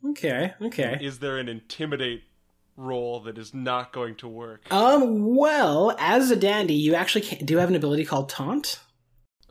Okay, 0.05 0.55
okay. 0.61 0.99
Is 1.01 1.21
there 1.21 1.39
an 1.39 1.49
intimidate 1.49 2.25
roll 2.77 3.21
that 3.21 3.39
is 3.39 3.55
not 3.55 3.93
going 3.93 4.17
to 4.17 4.27
work? 4.27 4.67
Um, 4.73 5.37
well, 5.37 5.95
as 6.01 6.33
a 6.33 6.37
dandy, 6.37 6.75
you 6.75 6.97
actually 6.97 7.27
do 7.45 7.59
have 7.59 7.69
an 7.69 7.77
ability 7.77 8.05
called 8.05 8.29
taunt. 8.29 8.81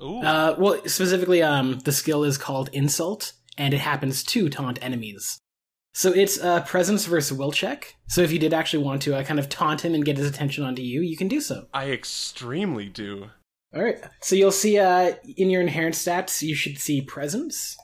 Uh, 0.03 0.55
well, 0.57 0.81
specifically, 0.85 1.41
um, 1.41 1.79
the 1.79 1.91
skill 1.91 2.23
is 2.23 2.37
called 2.37 2.69
insult, 2.73 3.33
and 3.57 3.73
it 3.73 3.79
happens 3.79 4.23
to 4.23 4.49
taunt 4.49 4.79
enemies. 4.81 5.39
So 5.93 6.11
it's 6.11 6.39
uh, 6.39 6.61
presence 6.61 7.05
versus 7.05 7.37
will 7.37 7.51
check. 7.51 7.95
So 8.07 8.21
if 8.21 8.31
you 8.31 8.39
did 8.39 8.53
actually 8.53 8.83
want 8.83 9.03
to 9.03 9.15
uh, 9.15 9.23
kind 9.23 9.39
of 9.39 9.47
taunt 9.47 9.85
him 9.85 9.93
and 9.93 10.03
get 10.03 10.17
his 10.17 10.27
attention 10.27 10.63
onto 10.63 10.81
you, 10.81 11.01
you 11.01 11.15
can 11.15 11.27
do 11.27 11.39
so. 11.39 11.67
I 11.73 11.91
extremely 11.91 12.89
do. 12.89 13.29
All 13.75 13.83
right. 13.83 13.99
So 14.21 14.35
you'll 14.35 14.51
see 14.51 14.79
uh, 14.79 15.13
in 15.37 15.49
your 15.49 15.61
inherent 15.61 15.95
stats, 15.95 16.41
you 16.41 16.55
should 16.55 16.79
see 16.79 17.01
presence. 17.01 17.77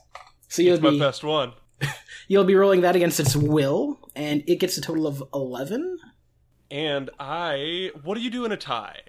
So 0.48 0.62
you'll 0.62 0.74
It's 0.74 0.82
my 0.82 0.90
be 0.90 0.98
best 0.98 1.22
one. 1.22 1.52
you'll 2.28 2.44
be 2.44 2.56
rolling 2.56 2.80
that 2.80 2.96
against 2.96 3.20
its 3.20 3.36
will, 3.36 3.98
and 4.16 4.42
it 4.48 4.56
gets 4.56 4.76
a 4.76 4.80
total 4.80 5.06
of 5.06 5.22
eleven. 5.32 5.98
And 6.70 7.10
I, 7.18 7.90
what 8.02 8.16
do 8.16 8.20
you 8.20 8.30
do 8.30 8.44
in 8.44 8.52
a 8.52 8.56
tie? 8.56 9.00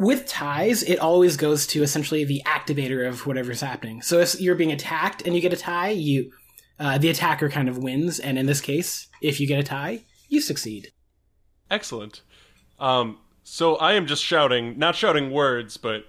With 0.00 0.26
ties, 0.26 0.82
it 0.82 0.98
always 0.98 1.36
goes 1.36 1.66
to 1.68 1.82
essentially 1.82 2.24
the 2.24 2.42
activator 2.46 3.06
of 3.06 3.26
whatever's 3.26 3.60
happening. 3.60 4.00
So 4.00 4.18
if 4.20 4.40
you're 4.40 4.54
being 4.54 4.72
attacked 4.72 5.26
and 5.26 5.34
you 5.34 5.42
get 5.42 5.52
a 5.52 5.58
tie, 5.58 5.90
you 5.90 6.32
uh, 6.78 6.96
the 6.96 7.10
attacker 7.10 7.50
kind 7.50 7.68
of 7.68 7.76
wins, 7.76 8.18
and 8.18 8.38
in 8.38 8.46
this 8.46 8.62
case, 8.62 9.08
if 9.20 9.38
you 9.38 9.46
get 9.46 9.60
a 9.60 9.62
tie, 9.62 10.04
you 10.30 10.40
succeed. 10.40 10.90
Excellent. 11.70 12.22
Um, 12.78 13.18
so 13.42 13.76
I 13.76 13.92
am 13.92 14.06
just 14.06 14.24
shouting, 14.24 14.78
not 14.78 14.96
shouting 14.96 15.30
words, 15.32 15.76
but 15.76 16.06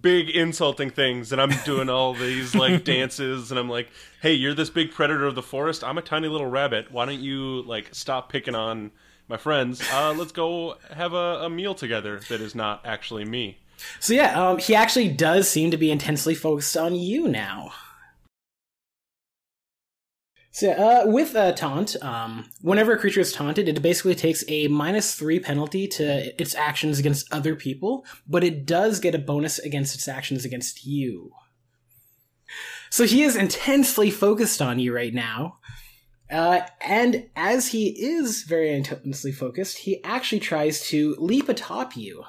big 0.00 0.30
insulting 0.30 0.90
things, 0.90 1.32
and 1.32 1.40
I'm 1.40 1.50
doing 1.64 1.88
all 1.88 2.14
these 2.14 2.54
like 2.54 2.84
dances, 2.94 3.50
and 3.50 3.58
I'm 3.58 3.68
like, 3.68 3.88
"Hey, 4.22 4.34
you're 4.34 4.54
this 4.54 4.70
big 4.70 4.92
predator 4.92 5.26
of 5.26 5.34
the 5.34 5.42
forest. 5.42 5.82
I'm 5.82 5.98
a 5.98 6.02
tiny 6.02 6.28
little 6.28 6.46
rabbit. 6.46 6.92
Why 6.92 7.06
don't 7.06 7.18
you 7.18 7.62
like 7.62 7.92
stop 7.92 8.30
picking 8.30 8.54
on 8.54 8.92
my 9.30 9.38
friends? 9.38 9.80
Uh, 9.90 10.12
let's 10.12 10.32
go 10.32 10.76
have 10.92 11.14
a, 11.14 11.44
a 11.44 11.50
meal 11.50 11.74
together 11.74 12.20
that 12.28 12.40
is 12.40 12.54
not 12.54 12.84
actually 12.84 13.24
me." 13.24 13.58
So 13.98 14.12
yeah, 14.12 14.38
um, 14.38 14.58
he 14.58 14.74
actually 14.74 15.08
does 15.08 15.48
seem 15.48 15.70
to 15.70 15.78
be 15.78 15.90
intensely 15.90 16.34
focused 16.34 16.76
on 16.76 16.94
you 16.94 17.28
now. 17.28 17.72
So 20.52 20.72
uh, 20.72 21.04
with 21.06 21.36
uh, 21.36 21.52
taunt, 21.52 21.96
um, 22.02 22.50
whenever 22.60 22.92
a 22.92 22.98
creature 22.98 23.20
is 23.20 23.32
taunted, 23.32 23.68
it 23.68 23.80
basically 23.80 24.16
takes 24.16 24.44
a 24.48 24.66
minus 24.66 25.14
three 25.14 25.38
penalty 25.38 25.86
to 25.88 26.42
its 26.42 26.56
actions 26.56 26.98
against 26.98 27.32
other 27.32 27.54
people, 27.54 28.04
but 28.26 28.42
it 28.42 28.66
does 28.66 28.98
get 28.98 29.14
a 29.14 29.18
bonus 29.18 29.60
against 29.60 29.94
its 29.94 30.08
actions 30.08 30.44
against 30.44 30.84
you. 30.84 31.30
So 32.90 33.04
he 33.04 33.22
is 33.22 33.36
intensely 33.36 34.10
focused 34.10 34.60
on 34.60 34.80
you 34.80 34.92
right 34.92 35.14
now. 35.14 35.59
Uh, 36.30 36.60
and 36.80 37.28
as 37.34 37.68
he 37.68 37.88
is 37.88 38.44
very 38.44 38.72
intensely 38.72 39.32
focused, 39.32 39.78
he 39.78 40.02
actually 40.04 40.40
tries 40.40 40.86
to 40.88 41.16
leap 41.18 41.48
atop 41.48 41.96
you. 41.96 42.24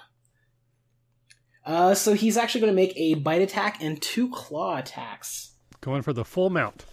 Uh, 1.65 1.93
so 1.93 2.13
he's 2.13 2.37
actually 2.37 2.61
going 2.61 2.73
to 2.73 2.75
make 2.75 2.93
a 2.95 3.13
bite 3.15 3.41
attack 3.41 3.81
and 3.81 4.01
two 4.01 4.29
claw 4.31 4.77
attacks. 4.77 5.51
Going 5.81 6.01
for 6.01 6.13
the 6.13 6.25
full 6.25 6.49
mount. 6.49 6.85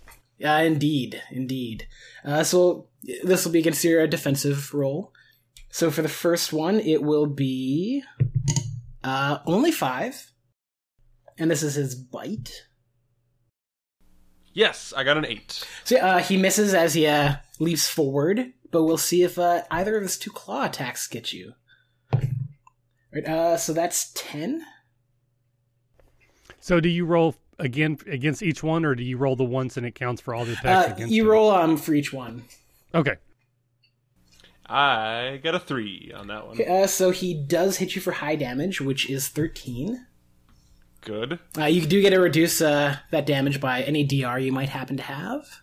Uh, 0.44 0.62
indeed, 0.64 1.20
indeed. 1.30 1.88
Uh, 2.24 2.44
so 2.44 2.88
this 3.24 3.44
will 3.44 3.52
be 3.52 3.58
against 3.58 3.82
your 3.82 4.06
defensive 4.06 4.72
roll. 4.74 5.12
So 5.70 5.90
for 5.90 6.02
the 6.02 6.08
first 6.08 6.52
one, 6.52 6.78
it 6.80 7.02
will 7.02 7.26
be 7.26 8.02
uh, 9.02 9.38
only 9.46 9.72
five, 9.72 10.32
and 11.38 11.50
this 11.50 11.62
is 11.62 11.74
his 11.74 11.94
bite. 11.94 12.67
Yes, 14.58 14.92
I 14.96 15.04
got 15.04 15.16
an 15.16 15.24
eight. 15.24 15.64
So 15.84 15.98
uh, 15.98 16.18
he 16.18 16.36
misses 16.36 16.74
as 16.74 16.94
he 16.94 17.06
uh, 17.06 17.36
leaps 17.60 17.88
forward, 17.88 18.54
but 18.72 18.82
we'll 18.82 18.98
see 18.98 19.22
if 19.22 19.38
uh, 19.38 19.62
either 19.70 19.96
of 19.96 20.02
his 20.02 20.18
two 20.18 20.32
claw 20.32 20.64
attacks 20.64 21.06
get 21.06 21.32
you. 21.32 21.52
Right, 23.14 23.24
uh, 23.24 23.56
so 23.56 23.72
that's 23.72 24.10
ten. 24.16 24.64
So 26.58 26.80
do 26.80 26.88
you 26.88 27.04
roll 27.04 27.36
again 27.60 27.98
against 28.08 28.42
each 28.42 28.64
one, 28.64 28.84
or 28.84 28.96
do 28.96 29.04
you 29.04 29.16
roll 29.16 29.36
the 29.36 29.44
once 29.44 29.76
and 29.76 29.86
it 29.86 29.94
counts 29.94 30.20
for 30.20 30.34
all 30.34 30.44
the 30.44 30.54
attacks 30.54 30.90
Uh, 30.90 30.92
against 30.92 31.14
you 31.14 31.30
roll 31.30 31.52
um 31.52 31.76
for 31.76 31.94
each 31.94 32.12
one. 32.12 32.42
Okay. 32.92 33.14
I 34.66 35.38
got 35.40 35.54
a 35.54 35.60
three 35.60 36.12
on 36.12 36.26
that 36.26 36.48
one. 36.48 36.60
Okay, 36.60 36.82
uh, 36.82 36.88
so 36.88 37.12
he 37.12 37.32
does 37.32 37.76
hit 37.76 37.94
you 37.94 38.02
for 38.02 38.10
high 38.10 38.34
damage, 38.34 38.80
which 38.80 39.08
is 39.08 39.28
13. 39.28 40.04
Good. 41.08 41.38
Uh, 41.56 41.64
you 41.64 41.86
do 41.86 42.02
get 42.02 42.10
to 42.10 42.20
reduce 42.20 42.60
uh, 42.60 42.98
that 43.12 43.24
damage 43.24 43.62
by 43.62 43.80
any 43.80 44.04
DR 44.04 44.38
you 44.38 44.52
might 44.52 44.68
happen 44.68 44.98
to 44.98 45.02
have. 45.02 45.62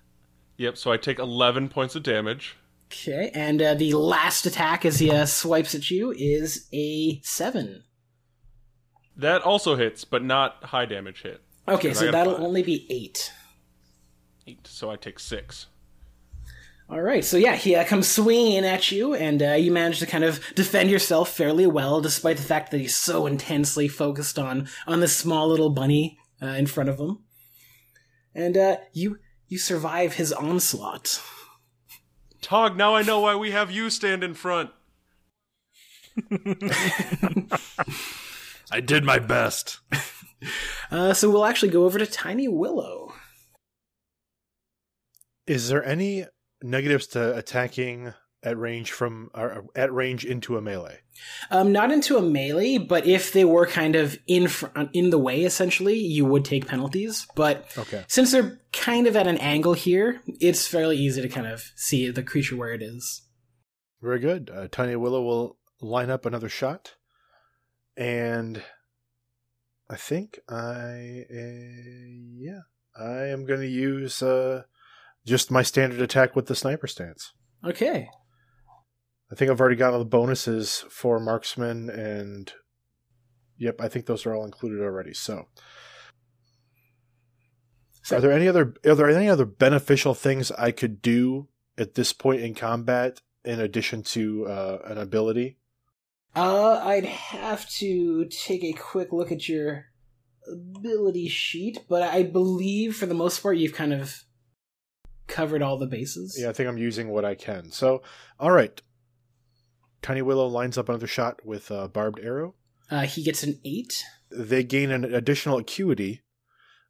Yep. 0.57 0.75
So 0.75 0.91
I 0.91 0.97
take 0.97 1.19
eleven 1.19 1.69
points 1.69 1.95
of 1.95 2.01
damage. 2.01 2.57
Okay, 2.91 3.29
and 3.31 3.61
uh, 3.61 3.75
the 3.75 3.93
last 3.93 4.47
attack 4.47 4.85
as 4.85 4.97
he 4.97 5.11
uh, 5.11 5.27
swipes 5.27 5.75
at 5.75 5.91
you 5.91 6.11
is 6.17 6.67
a 6.71 7.19
7. 7.21 7.83
That 9.17 9.41
also 9.41 9.75
hits, 9.75 10.03
but 10.05 10.23
not 10.23 10.63
high 10.65 10.85
damage 10.85 11.21
hit. 11.21 11.41
Okay, 11.67 11.93
so 11.93 12.09
that'll 12.11 12.33
five. 12.33 12.43
only 12.43 12.63
be 12.63 12.87
8. 12.89 13.31
Eight. 14.47 14.67
So 14.67 14.89
I 14.89 14.95
take 14.95 15.19
six. 15.19 15.67
All 16.87 17.01
right, 17.01 17.25
so 17.25 17.37
yeah, 17.37 17.55
he 17.55 17.73
uh, 17.73 17.83
comes 17.83 18.07
swinging 18.07 18.53
in 18.53 18.63
at 18.63 18.91
you, 18.91 19.15
and 19.15 19.41
uh, 19.41 19.53
you 19.53 19.71
manage 19.71 19.97
to 19.99 20.05
kind 20.05 20.23
of 20.23 20.39
defend 20.53 20.91
yourself 20.91 21.31
fairly 21.31 21.65
well, 21.65 21.99
despite 21.99 22.37
the 22.37 22.43
fact 22.43 22.69
that 22.69 22.79
he's 22.79 22.95
so 22.95 23.25
intensely 23.25 23.87
focused 23.87 24.37
on 24.37 24.67
on 24.85 24.99
this 24.99 25.17
small 25.17 25.47
little 25.47 25.71
bunny 25.71 26.19
uh, 26.43 26.47
in 26.47 26.67
front 26.67 26.89
of 26.89 26.99
him. 26.99 27.23
And 28.35 28.55
uh, 28.55 28.77
you 28.93 29.17
you 29.47 29.57
survive 29.57 30.13
his 30.13 30.31
onslaught. 30.31 31.21
Taug, 32.41 32.77
now 32.77 32.93
I 32.93 33.01
know 33.01 33.19
why 33.19 33.35
we 33.35 33.49
have 33.49 33.71
you 33.71 33.89
stand 33.89 34.23
in 34.23 34.35
front. 34.35 34.69
I 38.71 38.79
did 38.83 39.03
my 39.03 39.19
best. 39.19 39.79
Uh, 40.91 41.11
so 41.11 41.27
we'll 41.29 41.45
actually 41.45 41.71
go 41.71 41.85
over 41.85 41.97
to 41.97 42.05
Tiny 42.05 42.47
Willow. 42.47 43.13
Is 45.47 45.69
there 45.69 45.83
any 45.83 46.25
negatives 46.65 47.07
to 47.07 47.35
attacking 47.37 48.13
at 48.43 48.57
range 48.57 48.91
from 48.91 49.29
or 49.33 49.65
at 49.75 49.91
range 49.93 50.23
into 50.25 50.57
a 50.57 50.61
melee? 50.61 50.99
Um, 51.49 51.71
not 51.71 51.91
into 51.91 52.17
a 52.17 52.21
melee, 52.21 52.77
but 52.77 53.07
if 53.07 53.31
they 53.31 53.45
were 53.45 53.65
kind 53.65 53.95
of 53.95 54.17
in 54.27 54.47
fr- 54.47 54.67
in 54.93 55.09
the 55.09 55.17
way, 55.17 55.43
essentially, 55.43 55.97
you 55.97 56.25
would 56.25 56.43
take 56.45 56.67
penalties. 56.67 57.25
But 57.35 57.65
Okay. 57.77 58.03
since 58.07 58.31
they're 58.31 58.59
kind 58.73 59.07
of 59.07 59.15
at 59.15 59.27
an 59.27 59.37
angle 59.37 59.73
here, 59.73 60.21
it's 60.39 60.67
fairly 60.67 60.97
easy 60.97 61.21
to 61.21 61.29
kind 61.29 61.47
of 61.47 61.71
see 61.75 62.09
the 62.11 62.21
creature 62.23 62.55
where 62.57 62.73
it 62.73 62.81
is. 62.81 63.21
Very 64.01 64.19
good. 64.19 64.51
Uh, 64.53 64.67
Tiny 64.69 64.95
Willow 64.95 65.23
will 65.23 65.57
line 65.81 66.09
up 66.09 66.25
another 66.25 66.49
shot, 66.49 66.95
and 67.97 68.61
I 69.89 69.95
think 69.95 70.39
I 70.49 71.25
uh, 71.31 72.35
yeah 72.37 72.61
I 72.99 73.27
am 73.27 73.45
going 73.45 73.61
to 73.61 73.67
use 73.67 74.21
uh, 74.21 74.63
just 75.25 75.51
my 75.51 75.63
standard 75.63 76.01
attack 76.01 76.35
with 76.35 76.47
the 76.47 76.55
sniper 76.55 76.87
stance. 76.87 77.33
Okay. 77.63 78.09
I 79.31 79.35
think 79.35 79.49
I've 79.49 79.59
already 79.59 79.75
got 79.75 79.93
all 79.93 79.99
the 79.99 80.05
bonuses 80.05 80.85
for 80.89 81.19
marksman, 81.19 81.89
and 81.89 82.53
yep, 83.57 83.81
I 83.81 83.87
think 83.87 84.05
those 84.05 84.25
are 84.25 84.35
all 84.35 84.45
included 84.45 84.81
already. 84.81 85.13
So, 85.13 85.47
So- 88.03 88.17
are 88.17 88.21
there 88.21 88.31
any 88.31 88.47
other 88.47 88.75
are 88.85 88.95
there 88.95 89.09
any 89.09 89.27
other 89.27 89.45
beneficial 89.45 90.13
things 90.13 90.51
I 90.51 90.71
could 90.71 91.01
do 91.01 91.47
at 91.77 91.95
this 91.95 92.13
point 92.13 92.41
in 92.41 92.53
combat 92.53 93.21
in 93.43 93.59
addition 93.59 94.03
to 94.03 94.45
uh, 94.45 94.77
an 94.85 94.97
ability? 94.99 95.57
Uh, 96.35 96.81
I'd 96.83 97.05
have 97.05 97.67
to 97.77 98.25
take 98.25 98.63
a 98.63 98.73
quick 98.73 99.11
look 99.11 99.31
at 99.31 99.47
your 99.49 99.85
ability 100.51 101.29
sheet, 101.29 101.79
but 101.89 102.03
I 102.03 102.23
believe 102.23 102.95
for 102.95 103.05
the 103.05 103.13
most 103.13 103.41
part 103.41 103.57
you've 103.57 103.73
kind 103.73 103.93
of 103.93 104.24
covered 105.27 105.61
all 105.61 105.77
the 105.77 105.87
bases. 105.87 106.37
Yeah, 106.39 106.49
I 106.49 106.53
think 106.53 106.69
I'm 106.69 106.77
using 106.77 107.09
what 107.09 107.25
I 107.25 107.35
can. 107.35 107.71
So, 107.71 108.01
all 108.39 108.51
right. 108.51 108.81
Tiny 110.01 110.21
Willow 110.21 110.47
lines 110.47 110.77
up 110.77 110.87
another 110.89 111.07
shot 111.07 111.43
with 111.45 111.71
a 111.71 111.87
barbed 111.87 112.19
arrow. 112.19 112.55
Uh, 112.91 113.01
he 113.07 113.23
gets 113.23 113.41
an 113.43 113.59
eight. 113.65 114.03
They 114.29 114.63
gain 114.63 114.91
an 114.91 115.03
additional 115.03 115.57
acuity 115.57 116.21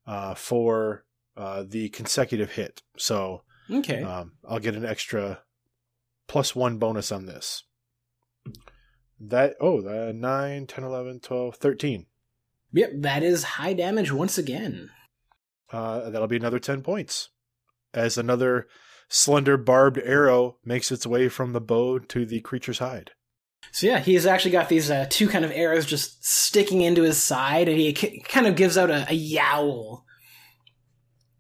uh, 0.06 0.36
for 0.36 1.06
uh, 1.38 1.64
the 1.66 1.90
consecutive 1.90 2.52
hit. 2.52 2.82
So 2.98 3.44
Okay. 3.72 4.04
um, 4.04 4.34
I'll 4.48 4.60
get 4.60 4.76
an 4.76 4.86
extra 4.86 5.40
plus 6.28 6.56
one 6.56 6.78
bonus 6.78 7.12
on 7.12 7.26
this. 7.26 7.64
That, 9.20 9.56
oh, 9.62 9.80
uh, 9.88 10.12
9, 10.12 10.68
10, 10.68 10.84
11, 10.84 11.20
12, 11.22 11.56
13. 11.56 12.06
yep, 12.74 12.92
that 12.98 13.24
is 13.24 13.44
high 13.44 13.74
damage 13.74 14.12
once 14.12 14.38
again. 14.38 14.90
Uh, 15.72 16.10
that'll 16.10 16.28
be 16.28 16.36
another 16.36 16.60
10 16.60 16.82
points. 16.82 17.30
As 17.96 18.18
another 18.18 18.68
slender 19.08 19.58
barbed 19.58 20.00
arrow 20.00 20.58
makes 20.66 20.92
its 20.92 21.08
way 21.08 21.30
from 21.30 21.54
the 21.54 21.62
bow 21.62 21.98
to 21.98 22.26
the 22.26 22.42
creature's 22.42 22.80
hide. 22.80 23.12
So 23.72 23.88
yeah, 23.88 24.00
he's 24.00 24.26
actually 24.26 24.52
got 24.52 24.70
these 24.70 24.92
uh, 24.92 25.08
two 25.10 25.28
kind 25.28 25.44
of 25.46 25.52
arrows 25.52 25.86
just 25.86 26.24
sticking 26.24 26.82
into 26.82 27.02
his 27.02 27.22
side, 27.22 27.68
and 27.68 27.78
he 27.78 27.94
k- 27.94 28.20
kind 28.28 28.48
of 28.48 28.56
gives 28.56 28.78
out 28.78 28.92
a, 28.92 29.06
a 29.10 29.14
yowl. 29.14 30.06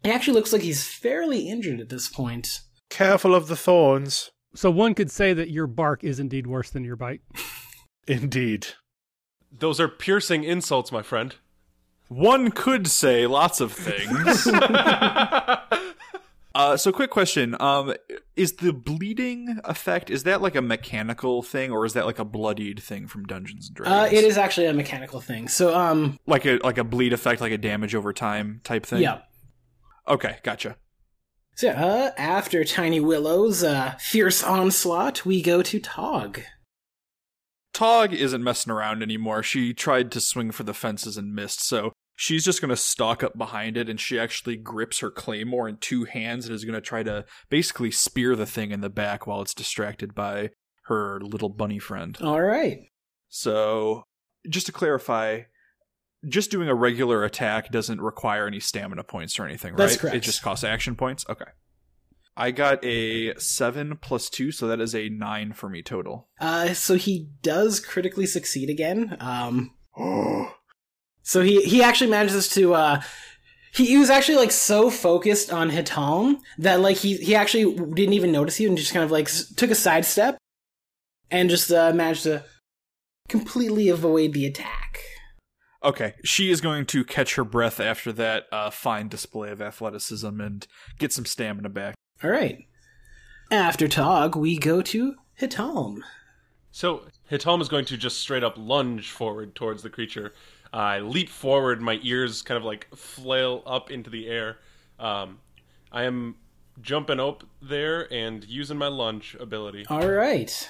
He 0.03 0.12
actually 0.12 0.34
looks 0.34 0.53
like 0.53 0.62
he's 0.62 0.88
fairly 0.88 1.49
injured 1.49 1.80
at 1.80 1.89
this 1.89 2.08
point. 2.08 2.62
Careful 2.89 3.36
of 3.36 3.47
the 3.47 3.56
thorns. 3.56 4.32
So 4.56 4.72
one 4.72 4.93
could 4.95 5.12
say 5.12 5.34
that 5.34 5.49
your 5.49 5.68
bark 5.68 6.03
is 6.03 6.20
indeed 6.20 6.47
worse 6.47 6.70
than 6.70 6.86
your 6.86 6.95
bite. 6.95 7.22
Indeed. 8.08 8.68
Those 9.51 9.80
are 9.80 9.88
piercing 9.88 10.43
insults, 10.43 10.91
my 10.91 11.01
friend. 11.01 11.36
One 12.08 12.51
could 12.51 12.88
say 12.88 13.26
lots 13.26 13.60
of 13.60 13.72
things. 13.72 14.45
uh, 16.56 16.78
so, 16.78 16.93
quick 16.93 17.10
question: 17.10 17.53
um, 17.60 17.93
Is 18.38 18.53
the 18.53 18.72
bleeding 18.72 19.60
effect 19.66 20.10
is 20.10 20.24
that 20.24 20.41
like 20.41 20.56
a 20.56 20.62
mechanical 20.62 21.43
thing, 21.43 21.70
or 21.70 21.86
is 21.86 21.93
that 21.93 22.06
like 22.06 22.18
a 22.18 22.24
bloodied 22.24 22.82
thing 22.82 23.08
from 23.08 23.26
Dungeons 23.26 23.68
and 23.68 23.76
Dragons? 23.76 24.14
Uh, 24.14 24.16
it 24.16 24.24
is 24.24 24.38
actually 24.38 24.68
a 24.68 24.74
mechanical 24.74 25.20
thing. 25.20 25.49
So 25.49 25.76
um, 25.76 26.18
like 26.26 26.45
a 26.45 26.60
like 26.64 26.78
a 26.78 26.86
bleed 26.86 27.12
effect, 27.12 27.41
like 27.41 27.51
a 27.51 27.58
damage 27.58 27.93
over 27.93 28.14
time 28.14 28.62
type 28.64 28.86
thing. 28.86 29.01
yeah. 29.01 29.20
Okay, 30.08 30.38
gotcha. 30.43 30.78
So 31.56 31.72
uh, 31.72 32.12
after 32.18 32.64
Tiny 32.64 33.01
Willow's 33.01 33.62
uh, 33.62 33.95
fierce 33.99 34.41
onslaught, 34.41 35.26
we 35.26 35.41
go 35.41 35.62
to 35.62 35.80
Taug. 35.82 36.39
Taug 37.74 38.14
isn't 38.14 38.43
messing 38.43 38.72
around 38.72 39.03
anymore. 39.03 39.43
She 39.43 39.74
tried 39.74 40.10
to 40.14 40.22
swing 40.22 40.51
for 40.51 40.64
the 40.64 40.74
fences 40.74 41.18
and 41.18 41.36
missed, 41.36 41.62
so 41.66 41.91
she's 42.16 42.45
just 42.45 42.61
going 42.61 42.70
to 42.70 42.78
stalk 42.78 43.24
up 43.24 43.38
behind 43.38 43.78
it 43.78 43.89
and 43.89 43.99
she 43.99 44.18
actually 44.18 44.55
grips 44.55 44.99
her 44.99 45.11
claymore 45.11 45.68
in 45.68 45.78
two 45.78 46.05
hands 46.05 46.45
and 46.45 46.55
is 46.55 46.63
going 46.63 46.74
to 46.74 46.82
try 46.82 47.03
to 47.03 47.26
basically 47.49 47.91
spear 47.91 48.36
the 48.36 48.45
thing 48.45 48.72
in 48.72 48.82
the 48.82 48.89
back 48.89 49.28
while 49.28 49.41
it's 49.41 49.53
distracted 49.53 50.16
by 50.16 50.49
her 50.86 51.20
little 51.22 51.49
bunny 51.49 51.80
friend. 51.80 52.18
All 52.22 52.41
right. 52.41 52.80
So, 53.28 54.03
just 54.47 54.68
to 54.68 54.72
clarify, 54.72 55.41
just 56.28 56.51
doing 56.51 56.70
a 56.70 56.76
regular 56.76 57.24
attack 57.24 57.70
doesn't 57.70 57.99
require 57.99 58.47
any 58.47 58.59
stamina 58.59 59.03
points 59.03 59.38
or 59.38 59.45
anything, 59.45 59.74
right? 59.74 59.78
That's 59.78 59.97
correct. 59.97 60.16
It 60.16 60.22
just 60.22 60.41
costs 60.41 60.63
action 60.63 60.95
points? 60.95 61.26
Okay. 61.30 61.45
I 62.38 62.51
got 62.51 62.84
a 62.84 63.34
7 63.39 63.97
plus 64.01 64.30
2, 64.30 64.51
so 64.51 64.68
that 64.68 64.82
is 64.82 64.93
a 64.93 65.09
9 65.09 65.53
for 65.53 65.70
me 65.70 65.82
total. 65.82 66.28
Uh, 66.39 66.74
so 66.74 66.95
he 66.95 67.30
does 67.41 67.80
critically 67.80 68.26
succeed 68.26 68.70
again. 68.70 69.18
Um, 69.20 69.74
so 71.26 71.42
he 71.42 71.64
he 71.64 71.82
actually 71.82 72.10
manages 72.12 72.48
to 72.50 72.76
uh, 72.76 73.02
he, 73.74 73.88
he 73.88 73.98
was 73.98 74.12
actually 74.12 74.38
like 74.38 74.52
so 74.52 74.90
focused 74.92 75.52
on 75.52 75.72
He'Talm 75.72 76.40
that 76.60 76.80
like 76.80 76.98
he 76.98 77.18
he 77.18 77.36
actually 77.36 77.74
didn't 77.74 78.14
even 78.14 78.32
notice 78.32 78.60
you 78.60 78.70
and 78.70 78.78
just 78.78 78.94
kind 78.94 79.04
of 79.04 79.12
like 79.12 79.28
s- 79.28 79.52
took 79.56 79.72
a 79.72 79.76
sidestep 79.76 80.38
and 81.32 81.50
just 81.50 81.72
uh, 81.72 81.92
managed 81.94 82.24
to 82.24 82.44
completely 83.28 83.90
avoid 83.90 84.34
the 84.34 84.46
attack. 84.46 85.00
Okay, 85.84 86.14
she 86.24 86.52
is 86.52 86.62
going 86.62 86.86
to 86.88 87.04
catch 87.04 87.36
her 87.36 87.44
breath 87.44 87.80
after 87.80 88.12
that 88.14 88.46
uh, 88.52 88.70
fine 88.70 89.08
display 89.08 89.50
of 89.50 89.62
athleticism 89.62 90.40
and 90.40 90.68
get 91.00 91.12
some 91.12 91.26
stamina 91.26 91.70
back. 91.70 91.96
All 92.24 92.30
right. 92.30 92.66
After 93.52 93.88
Taug, 93.88 94.36
we 94.36 94.58
go 94.58 94.82
to 94.84 95.16
He'Talm. 95.38 96.04
So 96.72 97.08
He'Talm 97.30 97.62
is 97.62 97.70
going 97.70 97.86
to 97.86 97.98
just 97.98 98.20
straight 98.20 98.44
up 98.44 98.56
lunge 98.58 99.12
forward 99.12 99.56
towards 99.56 99.82
the 99.82 99.90
creature. 99.90 100.34
I 100.76 101.00
leap 101.00 101.30
forward, 101.30 101.82
my 101.82 102.00
ears 102.04 102.42
kind 102.42 102.58
of 102.58 102.64
like 102.66 102.94
flail 102.96 103.64
up 103.66 103.90
into 103.90 104.10
the 104.10 104.28
air. 104.28 104.58
Um, 105.00 105.40
I 105.92 106.04
am 106.04 106.36
jumping 106.82 107.20
up 107.20 107.46
there 107.62 108.12
and 108.12 108.44
using 108.44 108.78
my 108.78 108.88
lunge 108.88 109.38
ability. 109.40 109.86
All 109.90 110.08
right. 110.08 110.70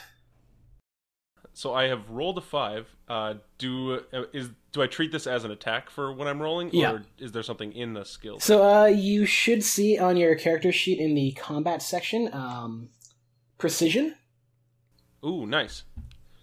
So 1.54 1.74
I 1.74 1.88
have 1.88 2.10
rolled 2.10 2.38
a 2.38 2.42
five. 2.42 2.88
Uh, 3.08 3.36
do 3.58 4.02
uh, 4.14 4.24
is 4.34 4.50
do 4.74 4.82
I 4.84 4.88
treat 4.88 5.12
this 5.12 5.26
as 5.26 5.44
an 5.44 5.52
attack 5.52 5.90
for 5.90 6.12
when 6.14 6.28
I'm 6.28 6.42
rolling, 6.42 6.70
Yeah. 6.74 6.92
or 6.92 7.04
is 7.18 7.32
there 7.32 7.44
something 7.44 7.72
in 7.72 7.94
the 7.94 8.04
skill? 8.04 8.40
So 8.40 8.64
uh, 8.64 8.86
you 8.86 9.26
should 9.26 9.64
see 9.64 9.98
on 9.98 10.18
your 10.18 10.36
character 10.36 10.72
sheet 10.72 11.00
in 11.00 11.16
the 11.16 11.32
combat 11.32 11.82
section, 11.82 12.30
um, 12.34 12.90
precision. 13.58 14.16
Ooh, 15.26 15.46
nice. 15.46 15.84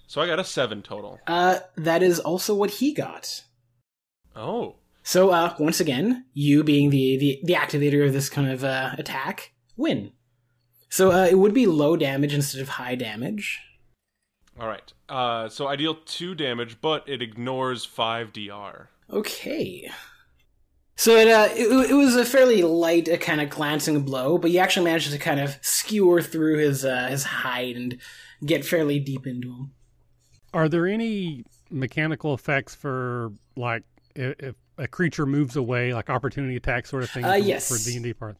So 0.06 0.20
I 0.20 0.26
got 0.26 0.40
a 0.40 0.44
seven 0.44 0.82
total. 0.82 1.20
Uh, 1.26 1.60
that 1.76 2.02
is 2.02 2.18
also 2.18 2.54
what 2.54 2.70
he 2.70 2.92
got. 2.92 3.44
Oh, 4.34 4.76
So 5.02 5.30
uh, 5.30 5.54
once 5.58 5.80
again, 5.80 6.24
you 6.32 6.62
being 6.64 6.90
the, 6.90 7.16
the 7.16 7.40
the 7.44 7.54
activator 7.54 8.06
of 8.06 8.12
this 8.12 8.28
kind 8.28 8.48
of 8.50 8.64
uh, 8.64 8.92
attack, 8.98 9.52
win. 9.76 10.12
So 10.88 11.10
uh, 11.10 11.26
it 11.26 11.38
would 11.38 11.54
be 11.54 11.66
low 11.66 11.96
damage 11.96 12.34
instead 12.34 12.60
of 12.60 12.68
high 12.70 12.94
damage. 12.94 13.60
all 14.60 14.68
right. 14.68 14.92
Uh, 15.08 15.48
so 15.48 15.66
I 15.66 15.76
deal 15.76 15.94
two 16.04 16.34
damage, 16.34 16.80
but 16.80 17.08
it 17.08 17.20
ignores 17.22 17.84
five 17.84 18.32
dr. 18.32 18.88
Okay. 19.10 19.90
So 20.96 21.16
it, 21.16 21.28
uh, 21.28 21.48
it 21.52 21.90
it 21.90 21.94
was 21.94 22.14
a 22.16 22.24
fairly 22.24 22.62
light, 22.62 23.08
uh, 23.08 23.16
kind 23.16 23.40
of 23.40 23.50
glancing 23.50 24.02
blow, 24.02 24.38
but 24.38 24.50
you 24.50 24.58
actually 24.58 24.84
managed 24.84 25.10
to 25.10 25.18
kind 25.18 25.40
of 25.40 25.58
skewer 25.62 26.20
through 26.22 26.58
his 26.58 26.84
uh, 26.84 27.08
his 27.08 27.24
hide 27.24 27.76
and 27.76 27.98
get 28.44 28.64
fairly 28.64 29.00
deep 29.00 29.26
into 29.26 29.48
him. 29.48 29.72
Are 30.54 30.68
there 30.68 30.86
any 30.86 31.44
mechanical 31.70 32.34
effects 32.34 32.74
for 32.74 33.32
like 33.56 33.84
if, 34.14 34.34
if 34.40 34.54
a 34.78 34.88
creature 34.88 35.26
moves 35.26 35.56
away, 35.56 35.92
like 35.94 36.10
opportunity 36.10 36.56
attack 36.56 36.86
sort 36.86 37.02
of 37.02 37.10
thing? 37.10 37.24
Uh, 37.24 37.32
for- 37.32 37.38
yes. 37.38 37.68
For 37.68 37.90
D 37.90 37.96
and 37.96 38.04
D 38.04 38.12
part. 38.14 38.36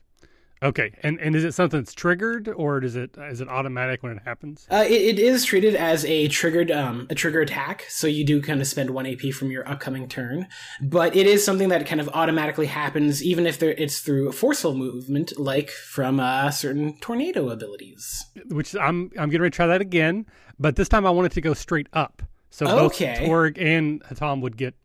Okay, 0.63 0.95
and 1.03 1.19
and 1.19 1.35
is 1.35 1.43
it 1.43 1.55
something 1.55 1.81
that's 1.81 1.93
triggered, 1.93 2.47
or 2.47 2.79
does 2.79 2.95
it 2.95 3.17
is 3.19 3.41
it 3.41 3.49
automatic 3.49 4.05
when 4.05 4.13
it 4.13 4.23
happens? 4.25 4.65
Uh, 4.71 4.85
it, 4.87 4.93
it 4.93 5.19
is 5.19 5.45
treated 5.45 5.75
as 5.75 6.05
a 6.05 6.29
triggered 6.29 6.71
um, 6.71 7.09
a 7.11 7.17
trigger 7.17 7.41
attack, 7.41 7.85
so 7.89 8.07
you 8.07 8.25
do 8.25 8.41
kind 8.41 8.61
of 8.61 8.69
spend 8.69 8.91
one 8.91 9.05
AP 9.05 9.33
from 9.35 9.51
your 9.51 9.69
upcoming 9.69 10.09
turn. 10.09 10.47
But 10.81 11.17
it 11.17 11.27
is 11.27 11.45
something 11.45 11.69
that 11.71 11.85
kind 11.89 12.01
of 12.01 12.09
automatically 12.11 12.67
happens, 12.67 13.25
even 13.25 13.45
if 13.45 13.59
there, 13.59 13.73
it's 13.73 13.99
through 13.99 14.29
a 14.29 14.33
forceful 14.33 14.77
movement, 14.77 15.37
like 15.37 15.69
from 15.69 16.21
uh, 16.21 16.53
certain 16.53 16.97
tornado 17.01 17.51
abilities. 17.51 18.25
Which 18.49 18.77
I'm 18.77 19.11
I'm 19.19 19.31
getting 19.31 19.43
ready 19.43 19.51
to 19.51 19.57
try 19.57 19.67
that 19.67 19.81
again, 19.81 20.27
but 20.61 20.77
this 20.77 20.89
time 20.89 21.05
I 21.05 21.11
want 21.11 21.27
it 21.27 21.33
to 21.33 21.41
go 21.41 21.55
straight 21.55 21.89
up, 21.93 22.23
so 22.51 22.67
Okay. 22.87 23.17
both 23.19 23.27
Taug 23.27 23.59
and 23.59 24.01
He'Talm 24.09 24.41
would 24.43 24.57
get 24.57 24.77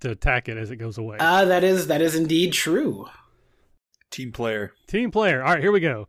to 0.00 0.10
attack 0.10 0.48
it 0.48 0.56
as 0.56 0.70
it 0.70 0.76
goes 0.76 0.98
away. 0.98 1.16
Uh, 1.20 1.44
that 1.46 1.64
is 1.64 1.86
that 1.88 2.00
is 2.00 2.14
indeed 2.14 2.52
true. 2.52 3.06
Team 4.10 4.32
player. 4.32 4.72
Team 4.86 5.10
player. 5.10 5.42
All 5.42 5.52
right, 5.52 5.60
here 5.62 5.72
we 5.72 5.80
go. 5.80 6.08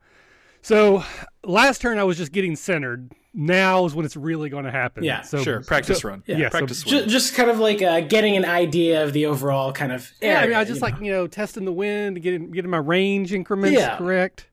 So 0.62 1.04
last 1.44 1.82
turn 1.82 1.98
I 1.98 2.04
was 2.04 2.18
just 2.18 2.32
getting 2.32 2.56
centered. 2.56 3.12
Now 3.34 3.86
is 3.86 3.94
when 3.94 4.06
it's 4.06 4.16
really 4.18 4.50
going 4.50 4.66
to 4.66 4.72
happen. 4.72 5.04
Yeah, 5.04 5.22
so, 5.22 5.44
Sure, 5.44 5.62
practice 5.62 6.00
so- 6.00 6.10
run. 6.10 6.24
Yeah, 6.26 6.48
so- 6.48 6.50
practice 6.50 6.82
Just, 6.84 6.94
run. 7.02 7.10
just 7.10 7.36
kind 7.36 7.50
of 7.50 7.60
like 7.60 7.82
uh, 7.82 8.02
getting 8.02 8.36
an 8.36 8.44
idea 8.44 9.04
of 9.04 9.14
the 9.14 9.28
overall 9.28 9.72
kind 9.72 9.92
of. 9.92 10.12
Yeah, 10.22 10.40
I 10.42 10.48
mean, 10.48 10.56
I 10.56 10.60
was 10.60 10.68
just 10.68 10.82
you 10.82 10.88
know. 10.88 10.94
like 10.96 11.04
you 11.06 11.12
know 11.12 11.28
testing 11.28 11.66
the 11.66 11.72
wind, 11.72 12.22
getting 12.24 12.50
getting 12.52 12.72
my 12.72 12.78
range 12.78 13.32
increments 13.34 13.80
Yeah. 13.80 13.98
correct. 13.98 14.48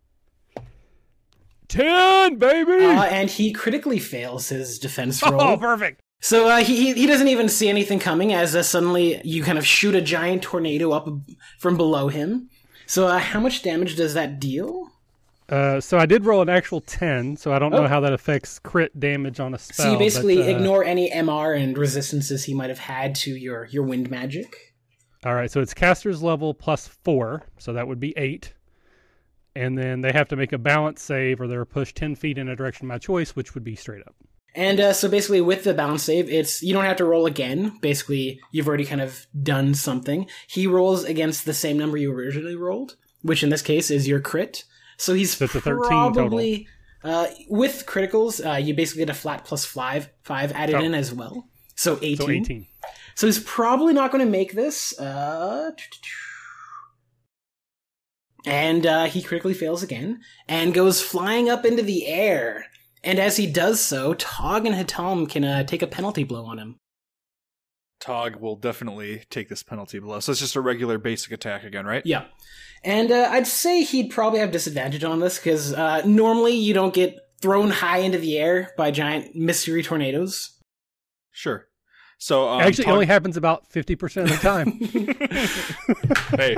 Ten, 1.69 2.37
baby. 2.37 2.85
Uh, 2.85 3.03
and 3.05 3.29
he 3.29 3.53
critically 3.53 3.99
fails 3.99 4.49
his 4.51 4.79
defense 4.79 5.23
roll. 5.29 5.41
oh, 5.41 5.57
perfect. 5.57 6.01
So 6.21 6.49
uh, 6.49 6.59
he 6.59 6.77
he- 6.77 6.95
he 7.01 7.07
doesn't 7.07 7.29
even 7.29 7.49
see 7.49 7.69
anything 7.69 7.99
coming 7.99 8.33
as 8.33 8.57
uh, 8.57 8.63
suddenly 8.63 9.21
you 9.25 9.43
kind 9.43 9.59
of 9.59 9.67
shoot 9.67 9.95
a 9.95 10.01
giant 10.01 10.43
tornado 10.43 10.91
up 10.93 11.09
from 11.59 11.77
below 11.77 12.09
him. 12.09 12.49
So 12.87 13.07
uh, 13.07 13.19
how 13.19 13.41
much 13.41 13.63
damage 13.63 13.97
does 13.97 14.15
that 14.15 14.41
deal? 14.41 14.91
Uh, 15.49 15.81
so 15.81 15.97
I 15.99 16.07
did 16.07 16.25
roll 16.25 16.43
an 16.43 16.49
actual 16.49 16.81
ten, 16.81 17.37
so 17.37 17.53
I 17.53 17.59
don't 17.61 17.73
Oh. 17.73 17.83
know 17.83 17.89
how 17.89 18.01
that 18.01 18.13
affects 18.13 18.59
crit 18.59 18.99
damage 18.99 19.39
on 19.39 19.55
a 19.55 19.59
spell. 19.59 19.87
so 19.87 19.93
you 19.93 19.99
basically 19.99 20.37
but, 20.39 20.47
uh, 20.47 20.57
ignore 20.57 20.83
any 20.85 21.09
MR 21.11 21.55
and 21.57 21.77
resistances 21.79 22.45
he 22.45 22.55
might 22.55 22.71
have 22.71 22.79
had 22.81 23.15
to 23.17 23.31
your 23.37 23.67
your 23.67 23.85
wind 23.85 24.11
magic. 24.11 24.75
All 25.25 25.35
right, 25.35 25.51
so 25.51 25.61
it's 25.61 25.75
caster's 25.75 26.23
level 26.23 26.55
plus 26.55 26.89
four, 26.89 27.45
so 27.59 27.73
that 27.73 27.87
would 27.87 28.01
be 28.01 28.13
eight. 28.17 28.55
And 29.55 29.77
then 29.79 30.01
they 30.03 30.13
have 30.13 30.29
to 30.29 30.37
make 30.37 30.53
a 30.53 30.59
balance 30.59 31.01
save, 31.03 31.41
or 31.41 31.47
they're 31.47 31.65
pushed 31.65 31.97
ten 31.97 32.15
feet 32.17 32.39
in 32.39 32.49
a 32.49 32.57
direction 32.57 32.87
of 32.87 32.89
my 32.89 32.99
choice, 32.99 33.37
which 33.37 33.55
would 33.55 33.65
be 33.65 33.77
straight 33.77 34.03
up. 34.07 34.15
And 34.57 34.81
uh, 34.81 34.93
so 34.95 35.09
basically, 35.11 35.43
with 35.43 35.65
the 35.65 35.75
balance 35.75 36.03
save, 36.03 36.31
it's 36.31 36.63
you 36.63 36.73
don't 36.73 36.87
have 36.87 36.97
to 36.97 37.05
roll 37.05 37.27
again. 37.27 37.77
Basically, 37.83 38.41
you've 38.53 38.67
already 38.67 38.87
kind 38.87 39.03
of 39.03 39.27
done 39.43 39.75
something. 39.75 40.27
He 40.49 40.67
rolls 40.67 41.05
against 41.05 41.45
the 41.45 41.53
same 41.53 41.77
number 41.77 41.99
you 41.99 42.11
originally 42.11 42.57
rolled, 42.57 42.97
which 43.21 43.43
in 43.43 43.51
this 43.51 43.61
case 43.63 43.91
is 43.91 44.09
your 44.09 44.19
crit. 44.21 44.65
So 44.97 45.13
he's 45.13 45.37
So 45.37 45.45
it's 45.45 45.55
a 45.57 45.61
13 45.61 45.87
probably 45.87 46.67
uh, 47.05 47.27
with 47.51 47.85
criticals. 47.87 48.45
Uh, 48.45 48.57
you 48.57 48.73
basically 48.75 49.03
get 49.05 49.11
a 49.11 49.15
flat 49.15 49.45
plus 49.45 49.67
five 49.67 50.09
five 50.23 50.53
added 50.53 50.77
Oh. 50.77 50.81
in 50.83 50.95
as 50.95 51.13
well. 51.13 51.47
So 51.75 51.99
eighteen. 52.01 52.17
So 52.17 52.31
eighteen. 52.31 52.67
So 53.15 53.27
he's 53.27 53.39
probably 53.41 53.93
not 53.93 54.11
going 54.11 54.25
to 54.25 54.31
make 54.31 54.53
this. 54.53 54.99
Uh, 54.99 55.71
And 58.47 58.87
uh, 58.87 59.05
he 59.07 59.23
critically 59.23 59.55
fails 59.55 59.83
again 59.83 60.21
and 60.49 60.73
goes 60.73 61.03
flying 61.03 61.49
up 61.51 61.65
into 61.67 61.83
the 61.83 62.07
air. 62.07 62.67
And 63.07 63.21
as 63.21 63.37
he 63.37 63.47
does 63.47 63.81
so, 63.81 64.15
Taug 64.15 64.67
and 64.67 64.75
He'Talm 64.75 65.27
can 65.29 65.45
uh, 65.45 65.63
take 65.63 65.81
a 65.81 65.87
penalty 65.87 66.25
blow 66.25 66.45
on 66.45 66.59
him. 66.59 66.81
Taug 68.01 68.37
will 68.37 68.57
definitely 68.57 69.23
take 69.31 69.49
this 69.49 69.63
penalty 69.63 70.01
blow. 70.01 70.19
So 70.19 70.33
it's 70.33 70.41
just 70.41 70.57
a 70.57 70.61
regular 70.61 70.99
basic 70.99 71.31
attack 71.31 71.63
again, 71.63 71.87
right? 71.87 72.05
Yeah. 72.05 72.25
And 72.83 73.13
uh, 73.13 73.29
I'd 73.31 73.47
say 73.47 73.85
he'd 73.85 74.11
probably 74.11 74.41
have 74.41 74.51
disadvantage 74.51 75.05
on 75.05 75.21
this 75.21 75.39
because 75.39 75.73
uh, 75.73 76.03
normally 76.05 76.57
you 76.57 76.75
don't 76.75 76.93
get 76.93 77.17
thrown 77.41 77.71
high 77.71 77.99
into 77.99 78.19
the 78.19 78.39
air 78.39 78.73
by 78.77 78.91
giant 78.91 79.37
mystery 79.37 79.85
tornadoes. 79.85 80.59
Sure. 81.31 81.69
So 82.19 82.49
um, 82.49 82.61
Actually, 82.61 82.89
it 82.89 82.91
only 82.91 83.07
happens 83.07 83.37
about 83.37 83.71
50% 83.71 84.25
of 84.25 84.31
the 84.31 84.37
time. 84.37 84.73
hey, 86.39 86.57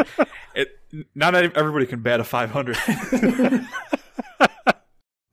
it, 0.54 0.78
not 1.14 1.34
everybody 1.34 1.84
can 1.84 2.00
bat 2.00 2.20
a 2.20 2.24
500. 2.24 2.78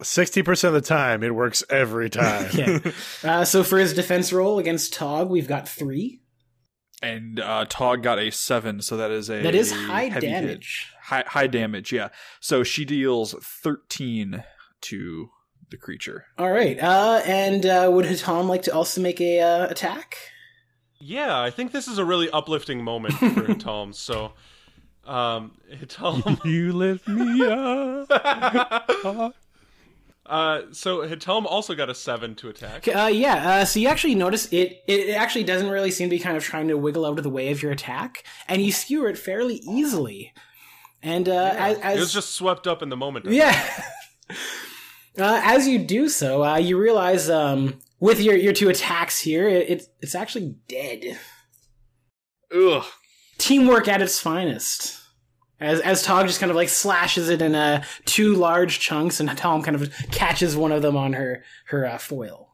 60% 0.06 0.64
of 0.66 0.74
the 0.74 0.82
time, 0.82 1.24
it 1.24 1.34
works 1.36 1.64
every 1.70 2.10
time. 2.10 2.46
Okay. 2.56 2.92
uh, 3.24 3.44
so 3.46 3.64
for 3.64 3.78
his 3.78 3.94
defense 3.94 4.32
roll 4.32 4.60
against 4.60 4.94
Taug, 4.94 5.30
we've 5.30 5.48
got 5.48 5.68
three. 5.68 6.22
and 7.02 7.40
uh, 7.40 7.66
Taug 7.68 8.02
got 8.04 8.20
a 8.20 8.32
seven, 8.32 8.82
so 8.82 8.98
that 8.98 9.12
is 9.12 9.30
a 9.30 9.42
That 9.42 9.56
is 9.56 9.72
high 9.72 10.10
damage. 10.10 10.92
High 11.04 11.24
high 11.28 11.48
damage, 11.48 11.92
yeah. 11.92 12.10
So 12.40 12.64
she 12.64 12.86
deals 12.86 13.36
thirteen 13.42 14.44
to 14.82 15.30
the 15.70 15.78
creature. 15.78 16.26
All 16.38 16.52
right. 16.52 16.80
Uh, 16.80 17.22
and 17.26 17.66
uh, 17.66 17.90
would 17.92 18.06
He'Talm 18.06 18.48
like 18.48 18.62
to 18.64 18.74
also 18.74 19.02
make 19.02 19.20
a 19.20 19.40
uh, 19.42 19.68
attack? 19.68 20.16
Yeah, 21.00 21.40
I 21.40 21.50
think 21.52 21.72
this 21.72 21.88
is 21.88 21.98
a 21.98 22.06
really 22.06 22.30
uplifting 22.30 22.84
moment 22.84 23.16
for 23.16 23.46
He'Talm. 23.48 23.94
So, 23.94 24.34
um, 25.06 25.52
He'Talm. 25.70 26.40
you 26.46 26.72
lift 26.74 27.08
me 27.08 27.44
up. 27.46 29.36
Uh, 30.26 30.64
so 30.72 31.04
He'Talm 31.04 31.46
also 31.46 31.76
got 31.76 31.90
a 31.90 31.96
seven 31.96 32.34
to 32.36 32.50
attack. 32.50 32.88
Uh, 32.88 33.10
yeah. 33.12 33.50
Uh, 33.50 33.66
so 33.66 33.80
you 33.80 33.88
actually 33.88 34.16
notice 34.16 34.52
it. 34.52 34.84
It 34.88 35.16
actually 35.16 35.44
doesn't 35.44 35.70
really 35.70 35.92
seem 35.92 36.10
to 36.10 36.16
be 36.16 36.20
kind 36.20 36.36
of 36.36 36.44
trying 36.44 36.68
to 36.70 36.78
wiggle 36.78 37.06
out 37.06 37.18
of 37.18 37.24
the 37.24 37.30
way 37.30 37.52
of 37.52 37.62
your 37.62 37.72
attack, 37.72 38.24
and 38.48 38.62
you 38.62 38.72
skewer 38.72 39.08
it 39.08 39.18
fairly 39.18 39.56
easily. 39.58 40.34
And 41.04 41.30
uh, 41.30 41.54
as, 41.56 41.78
as 41.80 41.98
It 41.98 42.00
was 42.00 42.14
just 42.14 42.32
swept 42.32 42.66
up 42.66 42.82
in 42.82 42.90
the 42.90 42.98
moment. 42.98 43.26
Yeah. 43.26 43.84
uh, 44.30 44.36
as 45.44 45.68
you 45.68 45.78
do 45.78 46.10
so, 46.10 46.44
uh, 46.44 46.58
you 46.58 46.80
realize 46.80 47.30
um, 47.30 47.80
with 48.00 48.20
your, 48.20 48.36
your 48.36 48.54
two 48.54 48.70
attacks 48.70 49.20
here, 49.20 49.48
it, 49.48 49.70
it's 49.70 49.88
it's 50.02 50.16
actually 50.16 50.56
dead. 50.68 51.20
Ugh. 52.52 52.84
Teamwork 53.38 53.88
at 53.88 54.02
its 54.02 54.20
finest. 54.20 55.00
As 55.60 55.80
as 55.82 56.04
Taug 56.04 56.28
just 56.28 56.40
kind 56.40 56.50
of 56.50 56.56
like 56.56 56.70
slashes 56.70 57.30
it 57.30 57.42
in 57.42 57.56
uh, 57.56 57.84
two 58.06 58.36
large 58.36 58.80
chunks, 58.80 59.20
and 59.20 59.30
Tom 59.38 59.62
kind 59.62 59.76
of 59.76 59.94
catches 60.12 60.56
one 60.56 60.72
of 60.72 60.82
them 60.82 60.98
on 60.98 61.14
her 61.14 61.44
her 61.68 61.86
uh, 61.86 61.98
foil. 61.98 62.50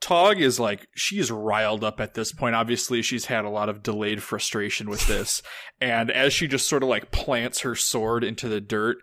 Taug 0.00 0.40
is 0.40 0.58
like 0.58 0.88
she's 0.94 1.30
riled 1.30 1.84
up 1.84 2.00
at 2.00 2.14
this 2.14 2.32
point. 2.32 2.54
Obviously, 2.54 3.02
she's 3.02 3.26
had 3.26 3.44
a 3.44 3.50
lot 3.50 3.68
of 3.68 3.82
delayed 3.82 4.22
frustration 4.22 4.88
with 4.88 5.06
this, 5.06 5.42
and 5.80 6.10
as 6.10 6.32
she 6.32 6.46
just 6.46 6.68
sort 6.68 6.82
of 6.82 6.88
like 6.88 7.10
plants 7.10 7.60
her 7.60 7.74
sword 7.74 8.24
into 8.24 8.48
the 8.48 8.60
dirt, 8.60 8.98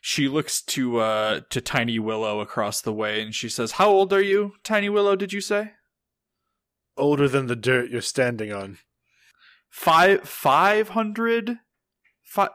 she 0.00 0.28
looks 0.28 0.62
to 0.62 0.98
uh 0.98 1.40
to 1.50 1.60
Tiny 1.60 1.98
Willow 1.98 2.40
across 2.40 2.80
the 2.80 2.92
way, 2.92 3.20
and 3.20 3.34
she 3.34 3.48
says, 3.48 3.72
"How 3.72 3.90
old 3.90 4.12
are 4.12 4.22
you, 4.22 4.54
Tiny 4.64 4.88
Willow? 4.88 5.16
Did 5.16 5.32
you 5.32 5.40
say 5.40 5.72
Older 6.96 7.26
than 7.28 7.46
the 7.46 7.56
dirt 7.56 7.90
you're 7.90 8.02
standing 8.02 8.52
on. 8.52 8.78
five 9.70 10.28
five 10.28 10.90
hundred? 10.90 11.58
Five 12.32 12.50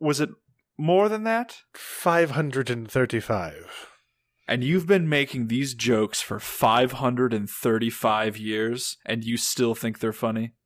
was 0.00 0.20
it 0.20 0.30
more 0.76 1.08
than 1.08 1.22
that? 1.24 1.58
535. 1.74 3.90
And 4.48 4.64
you've 4.64 4.88
been 4.88 5.08
making 5.08 5.46
these 5.46 5.74
jokes 5.74 6.20
for 6.20 6.40
535 6.40 8.36
years, 8.36 8.96
and 9.06 9.22
you 9.22 9.36
still 9.36 9.76
think 9.76 10.00
they're 10.00 10.12
funny? 10.12 10.54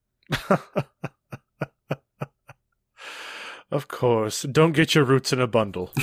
Of 3.71 3.89
course. 3.89 4.43
Don't 4.43 4.73
get 4.73 4.95
your 4.95 5.05
roots 5.05 5.33
in 5.33 5.41
a 5.41 5.49
bundle. 5.49 5.91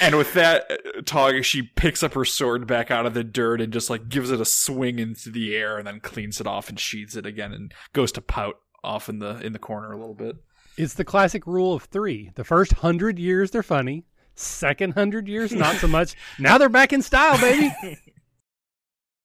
And 0.00 0.18
with 0.18 0.34
that, 0.34 0.70
uh, 0.70 1.02
Taug, 1.06 1.44
she 1.44 1.62
picks 1.62 2.02
up 2.02 2.14
her 2.14 2.24
sword 2.24 2.66
back 2.66 2.90
out 2.90 3.06
of 3.06 3.14
the 3.14 3.22
dirt 3.22 3.60
and 3.60 3.72
just 3.72 3.88
like 3.88 4.08
gives 4.08 4.30
it 4.30 4.40
a 4.40 4.44
swing 4.44 4.98
into 4.98 5.30
the 5.30 5.54
air 5.54 5.78
and 5.78 5.86
then 5.86 6.00
cleans 6.00 6.40
it 6.40 6.46
off 6.46 6.68
and 6.68 6.78
sheathes 6.78 7.16
it 7.16 7.24
again 7.24 7.52
and 7.52 7.72
goes 7.92 8.10
to 8.12 8.20
pout 8.20 8.56
off 8.84 9.08
in 9.08 9.18
the 9.18 9.40
in 9.40 9.52
the 9.52 9.58
corner 9.58 9.92
a 9.92 9.96
little 9.96 10.14
bit. 10.14 10.36
It's 10.76 10.94
the 10.94 11.04
classic 11.04 11.46
rule 11.46 11.74
of 11.74 11.84
three. 11.84 12.30
The 12.34 12.44
first 12.44 12.72
hundred 12.74 13.18
years, 13.18 13.50
they're 13.50 13.62
funny. 13.62 14.04
Second 14.34 14.94
hundred 14.94 15.28
years, 15.28 15.52
not 15.52 15.76
so 15.76 15.88
much. 15.88 16.14
now 16.38 16.58
they're 16.58 16.68
back 16.68 16.92
in 16.92 17.02
style, 17.02 17.38
baby. 17.38 17.72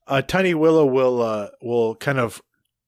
Uh, 0.10 0.22
Tiny 0.22 0.54
Willow 0.54 0.86
will 0.86 1.22
uh, 1.22 1.50
will 1.62 1.94
kind 1.96 2.18
of 2.18 2.42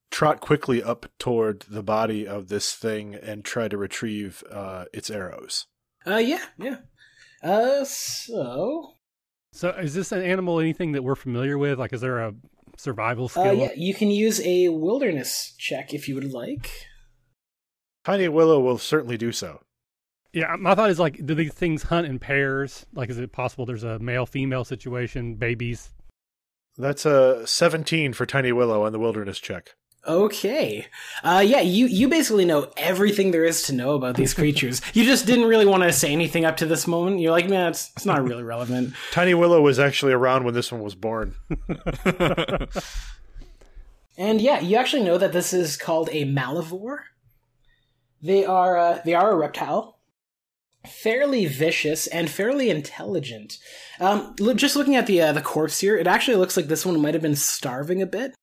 trot 0.10 0.40
quickly 0.40 0.82
up 0.82 1.06
toward 1.20 1.66
the 1.70 1.84
body 1.84 2.26
of 2.26 2.48
this 2.48 2.74
thing 2.74 3.14
and 3.14 3.44
try 3.44 3.68
to 3.68 3.78
retrieve 3.78 4.42
uh, 4.50 4.86
its 4.94 5.10
arrows. 5.10 5.68
Uh, 6.08 6.16
yeah, 6.16 6.46
yeah. 6.58 6.78
Uh, 7.44 7.84
so 7.84 8.94
so, 9.52 9.70
is 9.72 9.94
this 9.94 10.12
an 10.12 10.22
animal 10.22 10.60
anything 10.60 10.92
that 10.92 11.04
we're 11.04 11.16
familiar 11.16 11.58
with? 11.58 11.80
Like, 11.80 11.94
is 11.94 12.02
there 12.02 12.20
a 12.20 12.34
survival 12.80 13.28
skill? 13.28 13.44
uh, 13.44 13.52
yeah, 13.52 13.72
you 13.76 13.94
can 13.94 14.10
use 14.10 14.40
a 14.42 14.70
wilderness 14.70 15.54
check 15.58 15.94
if 15.94 16.08
you 16.08 16.16
would 16.16 16.32
like. 16.32 16.88
Tiny 18.06 18.28
Willow 18.28 18.60
will 18.60 18.78
certainly 18.78 19.18
do 19.18 19.32
so. 19.32 19.62
Yeah, 20.32 20.56
my 20.58 20.76
thought 20.76 20.90
is 20.90 21.00
like, 21.00 21.26
do 21.26 21.34
these 21.36 21.54
things 21.54 21.84
hunt 21.84 22.08
in 22.08 22.20
pairs? 22.20 22.86
Like, 22.94 23.10
is 23.10 23.18
it 23.18 23.32
possible 23.32 23.66
there's 23.66 23.84
a 23.84 24.00
male 24.00 24.26
female 24.26 24.64
situation, 24.64 25.36
babies? 25.36 25.90
That's 26.78 27.06
a 27.06 27.46
17 27.46 28.14
for 28.14 28.26
Tiny 28.26 28.52
Willow 28.52 28.84
on 28.84 28.94
the 28.94 29.00
wilderness 29.00 29.40
check. 29.40 29.76
Okay. 30.08 30.88
Uh, 31.24 31.44
yeah, 31.46 31.60
you, 31.62 31.86
you 31.88 32.08
basically 32.08 32.46
know 32.46 32.72
everything 32.78 33.32
there 33.32 33.44
is 33.44 33.64
to 33.64 33.74
know 33.74 33.96
about 33.96 34.16
these 34.16 34.34
creatures. 34.34 34.82
you 34.94 35.04
just 35.04 35.26
didn't 35.26 35.46
really 35.46 35.66
want 35.66 35.84
to 35.84 35.92
say 35.92 36.12
anything 36.12 36.46
up 36.46 36.58
to 36.58 36.66
this 36.66 36.88
moment. 36.88 37.20
You're 37.20 37.32
like, 37.32 37.50
man, 37.50 37.72
it's, 37.72 37.92
it's 37.96 38.06
not 38.06 38.24
really 38.24 38.44
relevant. 38.44 38.94
Tiny 39.12 39.34
Willow 39.34 39.62
was 39.62 39.78
actually 39.78 40.14
around 40.14 40.46
when 40.46 40.54
this 40.54 40.72
one 40.72 40.82
was 40.82 40.96
born. 40.96 41.36
And 44.20 44.42
yeah, 44.42 44.60
you 44.60 44.76
actually 44.76 45.04
know 45.04 45.18
that 45.18 45.32
this 45.32 45.54
is 45.54 45.78
called 45.78 46.10
a 46.12 46.26
malivore. 46.26 47.04
They 48.22 48.44
are 48.44 48.78
uh, 48.78 49.02
they 49.06 49.14
are 49.14 49.32
a 49.32 49.38
reptile, 49.38 49.98
fairly 50.86 51.46
vicious 51.46 52.06
and 52.06 52.30
fairly 52.30 52.70
intelligent. 52.70 53.58
Um, 54.02 54.36
just 54.58 54.76
looking 54.76 54.98
at 54.98 55.08
the 55.08 55.22
uh, 55.22 55.32
the 55.32 55.42
corpse 55.42 55.80
here, 55.80 55.98
it 55.98 56.06
actually 56.06 56.36
looks 56.36 56.58
like 56.58 56.68
this 56.68 56.86
one 56.86 57.02
might 57.02 57.14
have 57.14 57.24
been 57.24 57.38
starving 57.38 58.02
a 58.02 58.06
bit. 58.06 58.36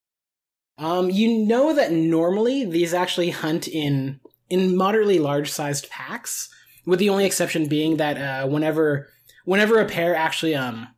Um, 0.78 1.10
you 1.10 1.46
know 1.46 1.74
that 1.74 1.92
normally 1.92 2.64
these 2.64 2.92
actually 2.92 3.30
hunt 3.30 3.66
in 3.66 4.20
in 4.48 4.76
moderately 4.76 5.18
large 5.18 5.50
sized 5.50 5.88
packs, 5.90 6.48
with 6.84 6.98
the 6.98 7.08
only 7.08 7.24
exception 7.24 7.66
being 7.66 7.96
that 7.96 8.16
uh, 8.18 8.48
whenever 8.48 9.08
whenever 9.44 9.80
a 9.80 9.86
pair 9.86 10.14
actually 10.14 10.54
um 10.54 10.88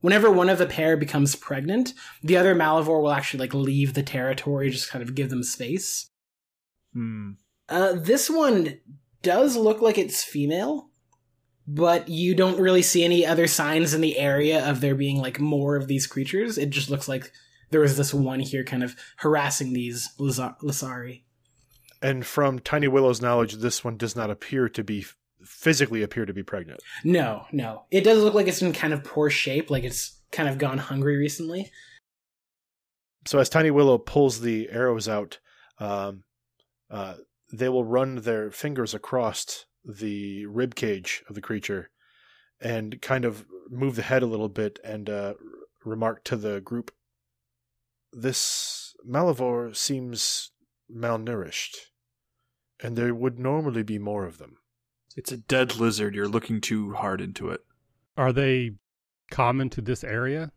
whenever 0.00 0.30
one 0.30 0.48
of 0.48 0.58
the 0.58 0.66
pair 0.66 0.96
becomes 0.96 1.36
pregnant, 1.36 1.92
the 2.22 2.36
other 2.36 2.54
Malivore 2.54 3.02
will 3.02 3.12
actually 3.12 3.40
like 3.40 3.54
leave 3.54 3.94
the 3.94 4.02
territory, 4.02 4.70
just 4.70 4.90
kind 4.90 5.02
of 5.02 5.14
give 5.14 5.30
them 5.30 5.42
space. 5.42 6.10
Hmm. 6.92 7.32
Uh, 7.68 7.92
this 7.92 8.28
one 8.28 8.78
does 9.22 9.56
look 9.56 9.80
like 9.80 9.98
it's 9.98 10.24
female, 10.24 10.90
but 11.66 12.08
you 12.08 12.34
don't 12.34 12.60
really 12.60 12.82
see 12.82 13.04
any 13.04 13.24
other 13.24 13.46
signs 13.46 13.94
in 13.94 14.00
the 14.00 14.18
area 14.18 14.68
of 14.68 14.80
there 14.80 14.94
being 14.94 15.18
like 15.18 15.38
more 15.38 15.76
of 15.76 15.86
these 15.86 16.06
creatures. 16.06 16.58
It 16.58 16.70
just 16.70 16.90
looks 16.90 17.08
like 17.08 17.30
there 17.70 17.80
was 17.80 17.96
this 17.96 18.12
one 18.12 18.40
here 18.40 18.64
kind 18.64 18.82
of 18.82 18.96
harassing 19.16 19.72
these 19.72 20.10
Lasari. 20.18 21.22
And 22.02 22.24
from 22.24 22.58
Tiny 22.58 22.88
Willow's 22.88 23.20
knowledge, 23.20 23.54
this 23.54 23.84
one 23.84 23.96
does 23.96 24.16
not 24.16 24.30
appear 24.30 24.68
to 24.70 24.82
be 24.82 25.04
physically 25.44 26.02
appear 26.02 26.26
to 26.26 26.32
be 26.32 26.42
pregnant. 26.42 26.80
No, 27.04 27.46
no. 27.52 27.84
It 27.90 28.02
does 28.02 28.22
look 28.22 28.34
like 28.34 28.46
it's 28.46 28.62
in 28.62 28.72
kind 28.72 28.92
of 28.92 29.04
poor 29.04 29.30
shape, 29.30 29.70
like 29.70 29.84
it's 29.84 30.20
kind 30.32 30.48
of 30.48 30.58
gone 30.58 30.78
hungry 30.78 31.16
recently. 31.16 31.70
So 33.26 33.38
as 33.38 33.48
Tiny 33.48 33.70
Willow 33.70 33.98
pulls 33.98 34.40
the 34.40 34.68
arrows 34.70 35.08
out, 35.08 35.38
um, 35.78 36.24
uh, 36.90 37.14
they 37.52 37.68
will 37.68 37.84
run 37.84 38.16
their 38.16 38.50
fingers 38.50 38.94
across 38.94 39.66
the 39.84 40.46
rib 40.46 40.74
cage 40.74 41.22
of 41.28 41.34
the 41.34 41.40
creature 41.40 41.90
and 42.60 43.00
kind 43.00 43.24
of 43.24 43.46
move 43.70 43.96
the 43.96 44.02
head 44.02 44.22
a 44.22 44.26
little 44.26 44.48
bit 44.48 44.78
and 44.84 45.08
uh, 45.08 45.34
remark 45.84 46.24
to 46.24 46.36
the 46.36 46.60
group, 46.60 46.90
"This 48.12 48.94
Malivore 49.06 49.74
seems 49.74 50.50
malnourished, 50.92 51.76
and 52.82 52.96
there 52.96 53.14
would 53.14 53.38
normally 53.38 53.82
be 53.82 53.98
more 53.98 54.26
of 54.26 54.38
them." 54.38 54.58
It's 55.16 55.32
a 55.32 55.36
dead 55.36 55.76
lizard. 55.76 56.14
You're 56.14 56.28
looking 56.28 56.60
too 56.60 56.92
hard 56.92 57.20
into 57.20 57.50
it. 57.50 57.60
Are 58.16 58.32
they 58.32 58.72
common 59.30 59.70
to 59.70 59.80
this 59.80 60.04
area? 60.04 60.52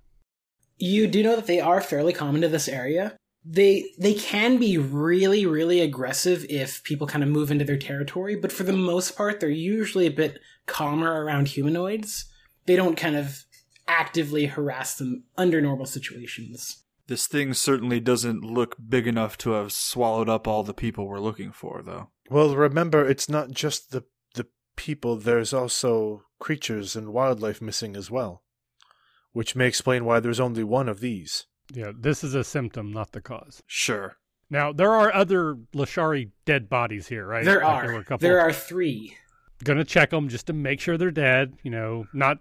You 0.78 1.08
do 1.08 1.24
know 1.24 1.36
that 1.36 1.47
they 1.47 1.60
are 1.60 1.82
fairly 1.82 2.14
common 2.14 2.41
to 2.41 2.47
this 2.47 2.68
area. 2.68 3.18
they 3.45 3.91
they 3.99 4.14
can 4.14 4.58
be 4.58 4.78
really 4.78 5.45
really 5.45 5.82
aggressive 5.82 6.45
if 6.49 6.82
people 6.84 7.06
kind 7.06 7.24
of 7.24 7.30
move 7.30 7.51
into 7.51 7.66
their 7.66 7.78
territory 7.78 8.36
but 8.38 8.51
for 8.54 8.64
the 8.64 8.72
most 8.72 9.18
part 9.18 9.39
they're 9.39 9.49
usually 9.49 10.08
a 10.08 10.12
bit 10.12 10.39
calmer 10.66 11.24
around 11.26 11.49
humanoids 11.49 12.26
they 12.66 12.76
don't 12.76 12.95
kind 12.95 13.16
of 13.18 13.43
actively 13.88 14.45
harass 14.45 14.95
them 14.95 15.26
under 15.38 15.60
normal 15.60 15.86
situations 15.86 16.83
This 17.08 17.28
thing 17.28 17.54
certainly 17.54 17.99
doesn't 17.99 18.43
look 18.43 18.76
big 18.89 19.08
enough 19.08 19.38
to 19.39 19.51
have 19.51 19.72
swallowed 19.74 20.30
up 20.30 20.47
all 20.47 20.64
the 20.64 20.74
people 20.74 21.08
we're 21.08 21.20
looking 21.20 21.51
for, 21.51 21.82
though. 21.84 22.10
Well, 22.30 22.56
remember, 22.56 23.08
it's 23.08 23.28
not 23.30 23.51
just 23.51 23.91
the 23.91 24.04
the 24.36 24.47
people. 24.76 25.18
There's 25.18 25.54
also 25.54 26.24
creatures 26.39 26.95
and 26.95 27.14
wildlife 27.14 27.62
missing 27.62 27.95
as 27.97 28.10
well, 28.10 28.43
which 29.34 29.56
may 29.56 29.68
explain 29.68 30.06
why 30.06 30.20
there's 30.22 30.39
only 30.39 30.64
one 30.64 30.88
of 30.88 31.01
these. 31.01 31.45
Yeah, 31.74 31.91
this 31.97 32.24
is 32.24 32.36
a 32.36 32.43
symptom, 32.43 32.91
not 32.91 33.12
the 33.12 33.22
cause. 33.22 33.62
Sure. 33.68 34.18
Now 34.49 34.72
there 34.72 34.91
are 34.91 35.14
other 35.14 35.56
Lashari 35.74 36.32
dead 36.45 36.70
bodies 36.70 37.08
here, 37.08 37.26
right? 37.26 37.43
there 37.43 37.62
Like, 37.62 37.84
are 37.86 37.93
were 37.93 37.99
a 37.99 38.04
couple. 38.04 38.20
there 38.28 38.39
are 38.39 38.54
three 38.54 39.18
Gonna 39.64 39.86
check 39.86 40.10
them 40.10 40.28
just 40.30 40.47
to 40.47 40.54
make 40.54 40.80
sure 40.82 40.97
they're 40.97 41.12
dead. 41.12 41.54
You 41.64 41.72
know, 41.72 42.06
not. 42.14 42.39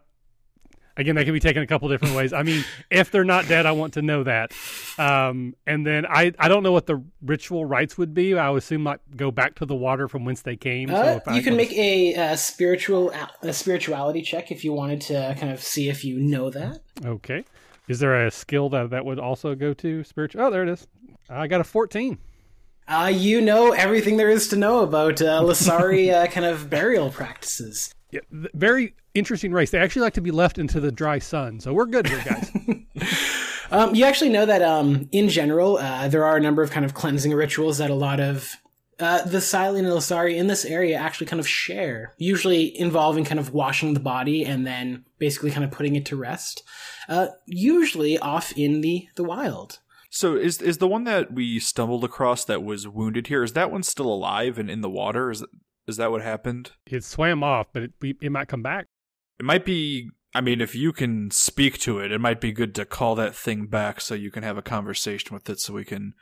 Again, 0.96 1.14
they 1.14 1.24
can 1.24 1.32
be 1.32 1.40
taken 1.40 1.62
a 1.62 1.66
couple 1.66 1.88
different 1.88 2.14
ways. 2.14 2.32
I 2.34 2.42
mean, 2.42 2.64
if 2.90 3.10
they're 3.10 3.24
not 3.24 3.48
dead, 3.48 3.64
I 3.64 3.72
want 3.72 3.94
to 3.94 4.02
know 4.02 4.24
that. 4.24 4.52
Um, 4.98 5.54
and 5.66 5.86
then 5.86 6.04
I, 6.06 6.32
I 6.38 6.48
don't 6.48 6.62
know 6.62 6.72
what 6.72 6.86
the 6.86 7.02
ritual 7.22 7.64
rites 7.64 7.96
would 7.96 8.12
be. 8.12 8.34
I 8.36 8.50
would 8.50 8.58
assume 8.62 8.84
like 8.84 9.00
go 9.16 9.30
back 9.30 9.54
to 9.56 9.64
the 9.66 9.74
water 9.74 10.06
from 10.08 10.24
whence 10.26 10.42
they 10.42 10.56
came. 10.56 10.88
so 10.88 10.94
Uh, 10.94 11.20
I 11.26 11.36
you 11.36 11.42
can 11.42 11.54
was- 11.56 11.68
make 11.68 11.72
a, 11.78 12.14
uh 12.14 12.36
spiritual 12.36 13.12
a 13.42 13.52
spirituality 13.52 14.20
check 14.22 14.50
if 14.52 14.64
you 14.64 14.72
wanted 14.74 15.00
to 15.02 15.34
kind 15.38 15.50
of 15.52 15.62
see 15.62 15.88
if 15.88 16.04
you 16.04 16.18
know 16.18 16.50
that 16.50 16.80
Okay. 17.04 17.44
Is 17.88 17.98
there 17.98 18.26
a 18.26 18.30
skill 18.30 18.68
that 18.70 18.90
that 18.90 19.04
would 19.04 19.18
also 19.18 19.54
go 19.54 19.72
to 19.74 20.04
spiritual? 20.04 20.42
Oh, 20.42 20.50
there 20.50 20.62
it 20.62 20.68
is. 20.68 20.86
I 21.30 21.46
got 21.46 21.60
a 21.60 21.64
fourteen. 21.64 22.18
uh, 22.86 23.10
you 23.12 23.40
know 23.40 23.72
everything 23.72 24.18
there 24.18 24.28
is 24.30 24.46
to 24.48 24.56
know 24.56 24.80
about 24.80 25.20
uh, 25.22 25.40
Lasari 25.40 26.12
uh, 26.12 26.26
kind 26.26 26.44
of 26.46 26.68
burial 26.68 27.10
practices. 27.10 27.92
Yeah, 28.12 28.20
th- 28.30 28.52
very 28.54 28.94
interesting 29.14 29.52
race. 29.52 29.70
They 29.70 29.78
actually 29.78 30.02
like 30.02 30.14
to 30.14 30.20
be 30.20 30.30
left 30.30 30.58
into 30.58 30.78
the 30.78 30.92
dry 30.92 31.18
sun, 31.18 31.58
so 31.58 31.72
we're 31.72 31.86
good 31.86 32.06
here, 32.06 32.22
guys. 32.24 32.50
Um, 33.72 33.94
you 33.94 34.04
actually 34.04 34.28
know 34.28 34.44
that 34.44 34.60
um, 34.60 35.08
in 35.12 35.30
general, 35.30 35.78
uh, 35.78 36.06
there 36.06 36.26
are 36.26 36.36
a 36.36 36.40
number 36.40 36.62
of 36.62 36.70
kind 36.70 36.84
of 36.84 36.92
cleansing 36.92 37.32
rituals 37.32 37.78
that 37.78 37.88
a 37.88 37.94
lot 37.94 38.20
of 38.20 38.54
uh, 39.00 39.24
the 39.24 39.40
Silean 39.40 39.86
and 39.86 39.94
Lasari 39.94 40.36
in 40.36 40.46
this 40.46 40.66
area 40.66 40.98
actually 40.98 41.26
kind 41.26 41.40
of 41.40 41.48
share, 41.48 42.12
usually 42.18 42.78
involving 42.78 43.24
kind 43.24 43.40
of 43.40 43.54
washing 43.54 43.94
the 43.94 44.00
body 44.00 44.44
and 44.44 44.66
then 44.66 45.06
basically 45.18 45.50
kind 45.50 45.64
of 45.64 45.70
putting 45.70 45.96
it 45.96 46.04
to 46.06 46.16
rest, 46.16 46.62
uh, 47.08 47.28
usually 47.46 48.18
off 48.18 48.52
in 48.58 48.82
the, 48.82 49.08
the 49.16 49.24
wild. 49.24 49.78
So 50.10 50.36
is 50.36 50.60
is 50.60 50.76
the 50.76 50.86
one 50.86 51.04
that 51.04 51.32
we 51.32 51.58
stumbled 51.58 52.04
across 52.04 52.44
that 52.44 52.62
was 52.62 52.86
wounded 52.86 53.28
here? 53.28 53.42
Is 53.42 53.54
that 53.54 53.72
one 53.72 53.82
still 53.82 54.12
alive 54.12 54.58
and 54.58 54.70
in 54.70 54.82
the 54.82 54.90
water? 54.90 55.30
Is 55.30 55.42
is 55.86 55.96
that 55.96 56.10
what 56.10 56.22
happened? 56.22 56.72
it 56.86 57.04
swam 57.04 57.42
off, 57.42 57.68
but 57.72 57.82
it, 57.82 57.92
it 58.20 58.32
might 58.32 58.48
come 58.48 58.62
back. 58.62 58.86
It 59.38 59.44
might 59.44 59.64
be. 59.64 60.10
I 60.34 60.40
mean, 60.40 60.62
if 60.62 60.74
you 60.74 60.92
can 60.92 61.30
speak 61.30 61.78
to 61.80 61.98
it, 61.98 62.10
it 62.10 62.20
might 62.20 62.40
be 62.40 62.52
good 62.52 62.74
to 62.76 62.86
call 62.86 63.14
that 63.16 63.34
thing 63.34 63.66
back 63.66 64.00
so 64.00 64.14
you 64.14 64.30
can 64.30 64.42
have 64.42 64.56
a 64.56 64.62
conversation 64.62 65.34
with 65.34 65.48
it, 65.50 65.60
so 65.60 65.74
we 65.74 65.84
can 65.84 66.14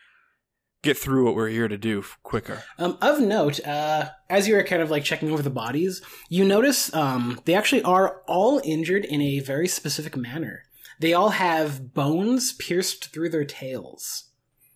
get 0.83 0.97
through 0.97 1.27
what 1.27 1.35
we're 1.35 1.49
here 1.49 1.69
to 1.69 1.77
do 1.77 2.03
quicker. 2.23 2.65
Um, 2.79 2.97
of 3.03 3.21
note, 3.21 3.65
uh, 3.67 4.11
as 4.29 4.49
you 4.49 4.57
were 4.57 4.65
kind 4.65 4.83
of 4.83 4.91
like 4.91 5.05
checking 5.05 5.31
over 5.31 5.43
the 5.43 5.51
bodies, 5.51 6.03
you 6.29 6.45
notice 6.45 6.93
um, 6.95 7.41
they 7.45 7.55
actually 7.55 7.83
are 7.83 8.23
all 8.27 8.61
injured 8.65 9.05
in 9.05 9.21
a 9.21 9.41
very 9.41 9.69
specific 9.69 10.17
manner. 10.17 10.63
They 10.99 11.13
all 11.13 11.31
have 11.31 11.95
bones 11.95 12.53
pierced 12.55 13.13
through 13.13 13.31
their 13.31 13.45
tails. 13.45 14.31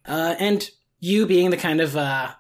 Uh, 0.07 0.35
and 0.39 0.71
you, 1.01 1.27
being 1.27 1.51
the 1.51 1.57
kind 1.57 1.81
of 1.81 1.97
uh, 1.97 2.33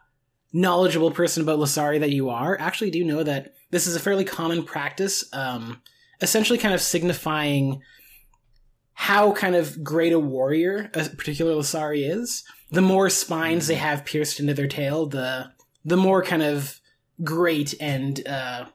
knowledgeable 0.55 1.11
person 1.11 1.43
about 1.43 1.59
Lasari 1.59 2.01
that 2.01 2.13
you 2.13 2.31
are, 2.31 2.59
actually 2.59 2.91
do 2.91 3.05
know 3.05 3.23
that 3.25 3.53
this 3.71 3.87
is 3.89 3.97
a 3.97 4.01
fairly 4.01 4.25
common 4.25 4.63
practice, 4.63 5.25
um, 5.33 5.83
essentially 6.23 6.59
kind 6.59 6.73
of 6.73 6.81
signifying 6.81 7.83
how 8.93 9.33
kind 9.33 9.57
of 9.57 9.83
great 9.83 10.13
a 10.13 10.19
warrior 10.19 10.91
a 10.95 11.09
particular 11.11 11.53
Lasari 11.53 12.09
is. 12.09 12.45
The 12.71 12.81
more 12.81 13.11
spines 13.11 13.67
they 13.67 13.75
have 13.75 14.05
pierced 14.05 14.39
into 14.41 14.55
their 14.55 14.69
tail, 14.69 15.07
the 15.07 15.51
the 15.85 15.97
more 15.97 16.23
kind 16.23 16.43
of 16.43 16.81
great 17.23 17.75
and 17.81 18.27
uh, 18.27 18.67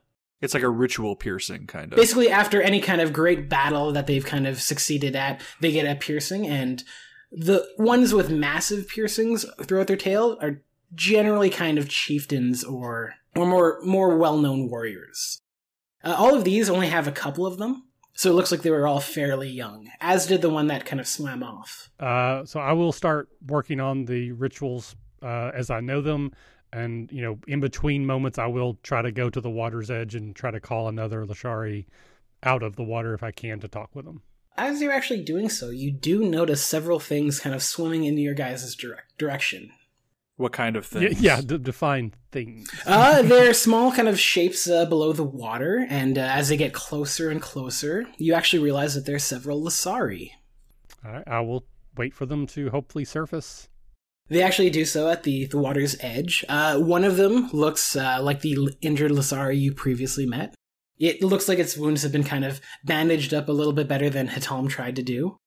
It's 0.42 0.54
like 0.54 0.64
a 0.64 0.70
ritual 0.70 1.16
piercing, 1.16 1.66
kind 1.66 1.92
of. 1.92 1.98
basically 1.98 2.30
after 2.30 2.62
any 2.62 2.82
kind 2.82 3.02
of 3.02 3.14
great 3.14 3.50
battle 3.50 3.94
that 3.94 4.06
they've 4.06 4.26
kind 4.26 4.46
of 4.46 4.62
succeeded 4.62 5.16
at, 5.16 5.42
they 5.62 5.72
get 5.72 5.90
a 5.90 5.96
piercing, 5.96 6.46
and 6.46 6.84
the 7.32 7.66
ones 7.78 8.14
with 8.14 8.30
massive 8.30 8.88
piercings 8.90 9.46
throughout 9.64 9.88
their 9.88 9.96
tail 9.96 10.38
are 10.42 10.62
generally 10.94 11.50
kind 11.50 11.78
of 11.78 11.90
chieftains 11.90 12.64
or 12.64 13.16
or 13.36 13.46
more 13.46 13.80
more 13.84 14.18
well 14.18 14.38
known 14.38 14.70
warriors. 14.70 15.42
Uh, 16.04 16.16
all 16.18 16.36
of 16.36 16.44
these 16.44 16.70
only 16.70 16.88
have 16.88 17.08
a 17.08 17.12
couple 17.12 17.46
of 17.46 17.58
them, 17.58 17.84
so 18.14 18.30
it 18.30 18.34
looks 18.34 18.52
like 18.52 18.62
they 18.62 18.72
were 18.72 18.88
all 18.88 19.00
fairly 19.00 19.50
young, 19.50 19.90
as 20.00 20.26
did 20.26 20.42
the 20.42 20.50
one 20.50 20.68
that 20.68 20.86
kind 20.86 21.00
of 21.00 21.08
swam 21.08 21.44
off. 21.44 21.90
Uh, 22.00 22.46
so 22.46 22.60
I 22.60 22.74
will 22.74 22.92
start 22.92 23.30
working 23.48 23.80
on 23.80 24.06
the 24.06 24.32
rituals 24.32 24.96
uh, 25.22 25.52
as 25.54 25.70
I 25.70 25.82
know 25.82 26.02
them, 26.02 26.32
and 26.72 27.12
you 27.12 27.22
know, 27.22 27.40
in 27.48 27.60
between 27.60 28.06
moments, 28.06 28.38
I 28.38 28.48
will 28.48 28.78
try 28.84 29.02
to 29.02 29.12
go 29.12 29.30
to 29.30 29.42
the 29.42 29.50
water's 29.50 29.92
edge 29.92 30.16
and 30.16 30.36
try 30.36 30.52
to 30.52 30.60
call 30.60 30.88
another 30.88 31.26
Lashari 31.26 31.86
out 32.44 32.64
of 32.64 32.76
the 32.76 32.84
water 32.84 33.14
if 33.14 33.24
I 33.24 33.32
can 33.32 33.60
to 33.60 33.68
talk 33.68 33.94
with 33.94 34.06
them. 34.06 34.22
As 34.58 34.82
you're 34.82 34.92
actually 34.92 35.24
doing 35.24 35.50
so, 35.50 35.70
you 35.70 35.92
do 35.92 36.24
notice 36.24 36.64
several 36.64 37.00
things 37.00 37.40
kind 37.40 37.56
of 37.56 37.64
swimming 37.64 38.04
into 38.04 38.22
your 38.22 38.34
guys' 38.34 38.76
direct 38.76 39.18
direction. 39.18 39.72
What 40.40 40.54
kind 40.54 40.78
of 40.78 40.88
Y- 40.96 41.10
thing? 41.10 41.18
yeah, 41.20 41.42
d- 41.42 41.58
define 41.58 42.14
things. 42.32 42.70
Uh, 42.86 43.22
they're 43.24 43.54
small 43.54 43.92
kind 43.92 44.08
of 44.08 44.18
shapes 44.18 44.70
uh, 44.70 44.86
below 44.86 45.12
the 45.12 45.24
water, 45.24 45.86
and 45.90 46.18
uh, 46.18 46.22
as 46.22 46.48
they 46.48 46.56
get 46.56 46.72
closer 46.74 47.30
and 47.30 47.42
closer, 47.42 48.06
you 48.18 48.34
actually 48.34 48.64
realize 48.64 48.96
that 48.96 49.06
there's 49.06 49.26
several 49.26 49.62
Lasari. 49.62 50.32
All 51.06 51.12
right, 51.12 51.28
I 51.28 51.42
will 51.42 51.66
wait 51.98 52.14
for 52.14 52.26
them 52.26 52.48
to 52.48 52.70
hopefully 52.70 53.04
surface. 53.04 53.68
They 54.30 54.42
actually 54.42 54.70
do 54.70 54.86
so 54.86 55.10
at 55.10 55.24
the, 55.24 55.46
the 55.48 55.58
water's 55.58 55.98
edge. 56.00 56.46
Uh, 56.48 56.78
one 56.80 57.04
of 57.04 57.18
them 57.18 57.50
looks 57.52 57.98
uh, 57.98 58.20
like 58.22 58.40
the 58.40 58.70
injured 58.80 59.12
Lasari 59.12 59.60
you 59.60 59.74
previously 59.74 60.26
met. 60.26 60.56
It 60.98 61.22
looks 61.22 61.50
like 61.50 61.60
its 61.60 61.76
wounds 61.76 62.04
have 62.04 62.12
been 62.14 62.24
kind 62.24 62.46
of 62.46 62.62
bandaged 62.86 63.34
up 63.34 63.50
a 63.50 63.54
little 63.54 63.74
bit 63.74 63.90
better 63.90 64.10
than 64.10 64.30
He'Talm 64.30 64.70
tried 64.70 64.96
to 64.96 65.04
do. 65.04 65.38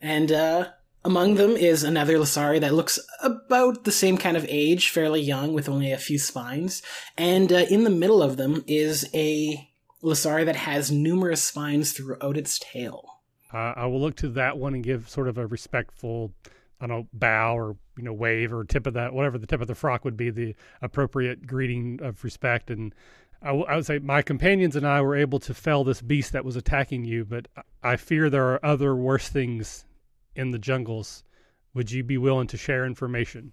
And 0.00 0.30
uh, 0.30 0.68
among 1.04 1.36
them 1.36 1.50
is 1.56 1.82
another 1.82 2.16
Lasari 2.18 2.60
that 2.60 2.74
looks 2.74 2.98
about 3.22 3.84
the 3.84 3.92
same 3.92 4.18
kind 4.18 4.36
of 4.36 4.46
age, 4.48 4.90
fairly 4.90 5.20
young, 5.20 5.52
with 5.52 5.68
only 5.68 5.92
a 5.92 5.98
few 5.98 6.18
spines. 6.18 6.82
And 7.16 7.52
uh, 7.52 7.64
in 7.70 7.84
the 7.84 7.90
middle 7.90 8.22
of 8.22 8.36
them 8.36 8.64
is 8.66 9.08
a 9.14 9.68
Lasari 10.02 10.44
that 10.46 10.56
has 10.56 10.90
numerous 10.90 11.42
spines 11.42 11.92
throughout 11.92 12.36
its 12.36 12.58
tail. 12.58 13.04
Uh, 13.52 13.74
I 13.76 13.86
will 13.86 14.00
look 14.00 14.16
to 14.16 14.28
that 14.30 14.58
one 14.58 14.74
and 14.74 14.84
give 14.84 15.08
sort 15.08 15.28
of 15.28 15.38
a 15.38 15.46
respectful, 15.46 16.32
I 16.80 16.86
don't 16.86 16.96
know, 16.96 17.08
bow 17.12 17.56
or 17.56 17.76
you 17.96 18.04
know 18.04 18.12
wave 18.12 18.52
or 18.52 18.64
tip 18.64 18.86
of 18.86 18.94
that, 18.94 19.12
whatever 19.12 19.38
the 19.38 19.46
tip 19.46 19.60
of 19.60 19.66
the 19.66 19.74
frock 19.74 20.04
would 20.04 20.16
be, 20.16 20.30
the 20.30 20.54
appropriate 20.80 21.46
greeting 21.46 21.98
of 22.02 22.22
respect. 22.22 22.70
And 22.70 22.94
I, 23.42 23.52
would 23.52 23.86
say 23.86 23.98
my 23.98 24.22
companions 24.22 24.76
and 24.76 24.86
I 24.86 25.00
were 25.00 25.16
able 25.16 25.40
to 25.40 25.54
fell 25.54 25.82
this 25.82 26.02
beast 26.02 26.32
that 26.32 26.44
was 26.44 26.56
attacking 26.56 27.04
you, 27.04 27.24
but 27.24 27.48
I 27.82 27.96
fear 27.96 28.28
there 28.28 28.52
are 28.52 28.64
other 28.64 28.94
worse 28.94 29.28
things 29.28 29.84
in 30.34 30.50
the 30.50 30.58
jungles. 30.58 31.24
Would 31.74 31.90
you 31.90 32.02
be 32.02 32.18
willing 32.18 32.48
to 32.48 32.56
share 32.56 32.84
information? 32.84 33.52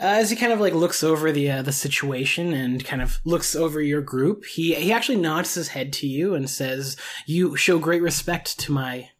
Uh, 0.00 0.06
as 0.06 0.30
he 0.30 0.36
kind 0.36 0.52
of 0.52 0.60
like 0.60 0.74
looks 0.74 1.02
over 1.02 1.32
the 1.32 1.50
uh, 1.50 1.62
the 1.62 1.72
situation 1.72 2.52
and 2.52 2.84
kind 2.84 3.02
of 3.02 3.20
looks 3.24 3.56
over 3.56 3.80
your 3.82 4.00
group, 4.00 4.44
he 4.44 4.74
he 4.74 4.92
actually 4.92 5.18
nods 5.18 5.54
his 5.54 5.68
head 5.68 5.92
to 5.94 6.06
you 6.06 6.34
and 6.34 6.48
says, 6.48 6.96
"You 7.26 7.56
show 7.56 7.78
great 7.78 8.02
respect 8.02 8.60
to 8.60 8.72
my 8.72 9.10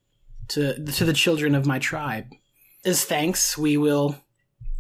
to 0.49 0.85
to 0.85 1.05
the 1.05 1.13
children 1.13 1.57
of 1.57 1.67
my 1.67 1.81
tribe. 1.81 2.27
As 2.85 3.05
thanks, 3.05 3.59
we 3.59 3.77
will 3.77 4.23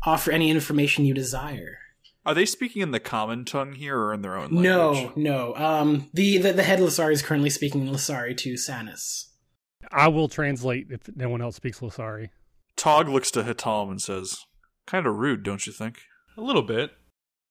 offer 0.05 0.31
any 0.31 0.51
information 0.51 1.05
you 1.05 1.15
desire." 1.15 1.79
Are 2.25 2.35
they 2.35 2.47
speaking 2.47 2.83
in 2.83 2.91
the 2.91 3.01
common 3.01 3.45
tongue 3.45 3.73
here 3.73 3.99
or 3.99 4.13
in 4.13 4.23
their 4.23 4.37
own 4.37 4.51
language? 4.51 4.63
No, 4.65 5.13
no. 5.17 5.55
Um, 5.57 6.11
the 6.13 6.39
the, 6.39 6.53
the 6.53 6.63
head 6.63 6.79
Lasari 6.79 7.13
is 7.13 7.23
currently 7.23 7.51
speaking 7.51 7.89
Lasari 7.89 8.37
to 8.37 8.53
Sannas. 8.53 9.28
I 9.91 10.09
will 10.09 10.29
translate 10.29 10.89
if 10.91 11.15
no 11.17 11.29
one 11.29 11.41
else 11.41 11.57
speaks 11.57 11.81
Losari. 11.81 12.31
Taug 12.77 13.09
looks 13.09 13.31
to 13.33 13.45
He'Talm 13.45 13.91
and 13.91 14.01
says, 14.01 14.47
"Kind 14.87 15.07
of 15.07 15.17
rude, 15.17 15.43
don't 15.43 15.67
you 15.67 15.73
think?" 15.73 16.01
A 16.37 16.41
little 16.41 16.63
bit. 16.63 16.93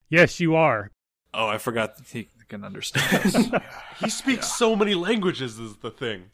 Yes, 0.10 0.40
you 0.40 0.56
are. 0.56 0.92
Oh, 1.34 1.48
I 1.48 1.58
forgot 1.58 1.98
that 1.98 2.08
he 2.08 2.30
can 2.48 2.64
understand 2.64 3.36
us. 3.36 3.64
He 4.00 4.10
speaks 4.10 4.56
so 4.58 4.76
many 4.76 4.94
languages, 4.94 5.60
is 5.60 5.78
the 5.78 5.92
thing. 5.92 6.32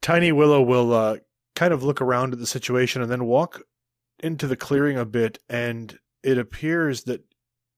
Tiny 0.00 0.30
Willow 0.30 0.62
will 0.62 0.92
uh, 0.92 1.16
kind 1.56 1.72
of 1.72 1.82
look 1.82 2.00
around 2.00 2.32
at 2.32 2.38
the 2.38 2.46
situation 2.46 3.02
and 3.02 3.10
then 3.10 3.24
walk 3.24 3.62
into 4.20 4.46
the 4.46 4.56
clearing 4.56 4.98
a 4.98 5.04
bit, 5.04 5.38
and 5.48 5.98
it 6.22 6.38
appears 6.38 7.04
that 7.04 7.24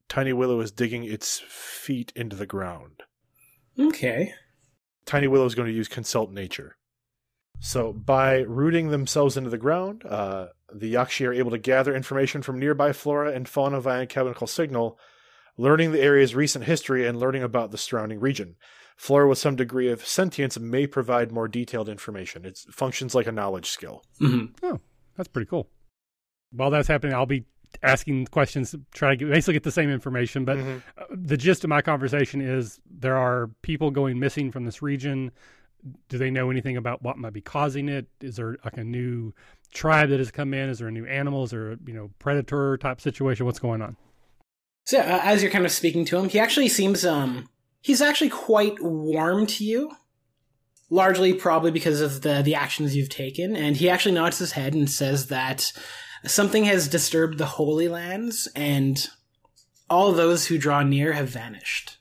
Tiny 0.08 0.32
Willow 0.32 0.60
is 0.60 0.70
digging 0.70 1.04
its 1.04 1.40
feet 1.48 2.12
into 2.14 2.36
the 2.36 2.46
ground. 2.46 3.02
Okay. 3.78 4.32
Tiny 5.04 5.28
Willow 5.28 5.46
is 5.46 5.54
going 5.54 5.68
to 5.68 5.74
use 5.74 5.88
Consult 5.88 6.30
Nature. 6.30 6.75
So, 7.58 7.92
by 7.92 8.40
rooting 8.40 8.88
themselves 8.88 9.36
into 9.36 9.50
the 9.50 9.58
ground, 9.58 10.04
uh, 10.04 10.48
the 10.72 10.92
Yakshi 10.92 11.26
are 11.26 11.32
able 11.32 11.50
to 11.50 11.58
gather 11.58 11.94
information 11.94 12.42
from 12.42 12.58
nearby 12.58 12.92
flora 12.92 13.32
and 13.32 13.48
fauna 13.48 13.80
via 13.80 14.02
a 14.02 14.06
chemical 14.06 14.46
signal, 14.46 14.98
learning 15.56 15.92
the 15.92 16.00
area's 16.00 16.34
recent 16.34 16.64
history 16.64 17.06
and 17.06 17.18
learning 17.18 17.42
about 17.42 17.70
the 17.70 17.78
surrounding 17.78 18.20
region. 18.20 18.56
Flora 18.96 19.28
with 19.28 19.38
some 19.38 19.56
degree 19.56 19.90
of 19.90 20.06
sentience 20.06 20.58
may 20.58 20.86
provide 20.86 21.32
more 21.32 21.48
detailed 21.48 21.88
information. 21.88 22.44
It 22.44 22.58
functions 22.70 23.14
like 23.14 23.26
a 23.26 23.32
knowledge 23.32 23.66
skill. 23.70 24.02
Mm-hmm. 24.20 24.76
That's 25.16 25.28
pretty 25.28 25.48
cool. 25.48 25.68
While 26.50 26.70
that's 26.70 26.88
happening, 26.88 27.14
I'll 27.14 27.26
be 27.26 27.46
asking 27.82 28.26
questions 28.26 28.70
to 28.70 28.80
try 28.94 29.10
to 29.10 29.16
get, 29.16 29.30
basically 29.30 29.54
get 29.54 29.64
the 29.64 29.70
same 29.70 29.90
information. 29.90 30.44
But 30.44 30.58
Mhm. 30.58 30.82
uh, 30.96 31.04
the 31.10 31.36
gist 31.36 31.64
of 31.64 31.68
my 31.70 31.82
conversation 31.82 32.40
is 32.40 32.80
there 32.88 33.16
are 33.16 33.50
people 33.62 33.90
going 33.90 34.18
missing 34.18 34.50
from 34.52 34.64
this 34.64 34.80
region. 34.80 35.30
Do 36.08 36.18
they 36.18 36.30
know 36.30 36.50
anything 36.50 36.76
about 36.76 37.02
what 37.02 37.18
might 37.18 37.32
be 37.32 37.40
causing 37.40 37.88
it? 37.88 38.06
Is 38.20 38.36
there 38.36 38.56
like 38.64 38.76
a 38.76 38.84
new 38.84 39.32
tribe 39.72 40.10
that 40.10 40.18
has 40.18 40.30
come 40.30 40.54
in? 40.54 40.68
Is 40.68 40.78
there 40.78 40.88
a 40.88 40.92
new 40.92 41.06
animal? 41.06 41.44
Is 41.44 41.50
there 41.50 41.72
a 41.72 41.76
you 41.86 41.94
know 41.94 42.10
predator 42.18 42.76
type 42.76 43.00
situation? 43.00 43.46
What's 43.46 43.58
going 43.58 43.82
on? 43.82 43.96
So 44.84 45.00
uh, 45.00 45.20
as 45.22 45.42
you're 45.42 45.52
kind 45.52 45.66
of 45.66 45.72
speaking 45.72 46.04
to 46.06 46.18
him, 46.18 46.28
he 46.28 46.38
actually 46.38 46.68
seems 46.68 47.04
um 47.04 47.48
he's 47.80 48.02
actually 48.02 48.30
quite 48.30 48.80
warm 48.80 49.46
to 49.46 49.64
you. 49.64 49.92
Largely 50.88 51.34
probably 51.34 51.72
because 51.72 52.00
of 52.00 52.22
the 52.22 52.42
the 52.42 52.54
actions 52.54 52.94
you've 52.94 53.08
taken, 53.08 53.56
and 53.56 53.76
he 53.76 53.90
actually 53.90 54.14
nods 54.14 54.38
his 54.38 54.52
head 54.52 54.72
and 54.72 54.88
says 54.88 55.26
that 55.26 55.72
something 56.24 56.64
has 56.64 56.86
disturbed 56.86 57.38
the 57.38 57.46
Holy 57.46 57.88
Lands, 57.88 58.48
and 58.54 59.08
all 59.90 60.12
those 60.12 60.46
who 60.46 60.58
draw 60.58 60.82
near 60.84 61.12
have 61.12 61.28
vanished. 61.28 61.96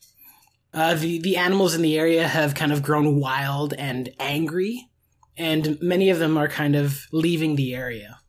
Uh, 0.75 0.93
the 0.93 1.19
the 1.19 1.37
animals 1.37 1.73
in 1.73 1.81
the 1.81 1.97
area 1.97 2.27
have 2.27 2.53
kind 2.53 2.73
of 2.73 2.83
grown 2.83 3.17
wild 3.17 3.73
and 3.73 4.09
angry, 4.19 4.89
and 5.37 5.81
many 5.81 6.09
of 6.09 6.19
them 6.19 6.37
are 6.37 6.49
kind 6.49 6.75
of 6.75 7.07
leaving 7.13 7.55
the 7.55 7.73
area. 7.73 8.19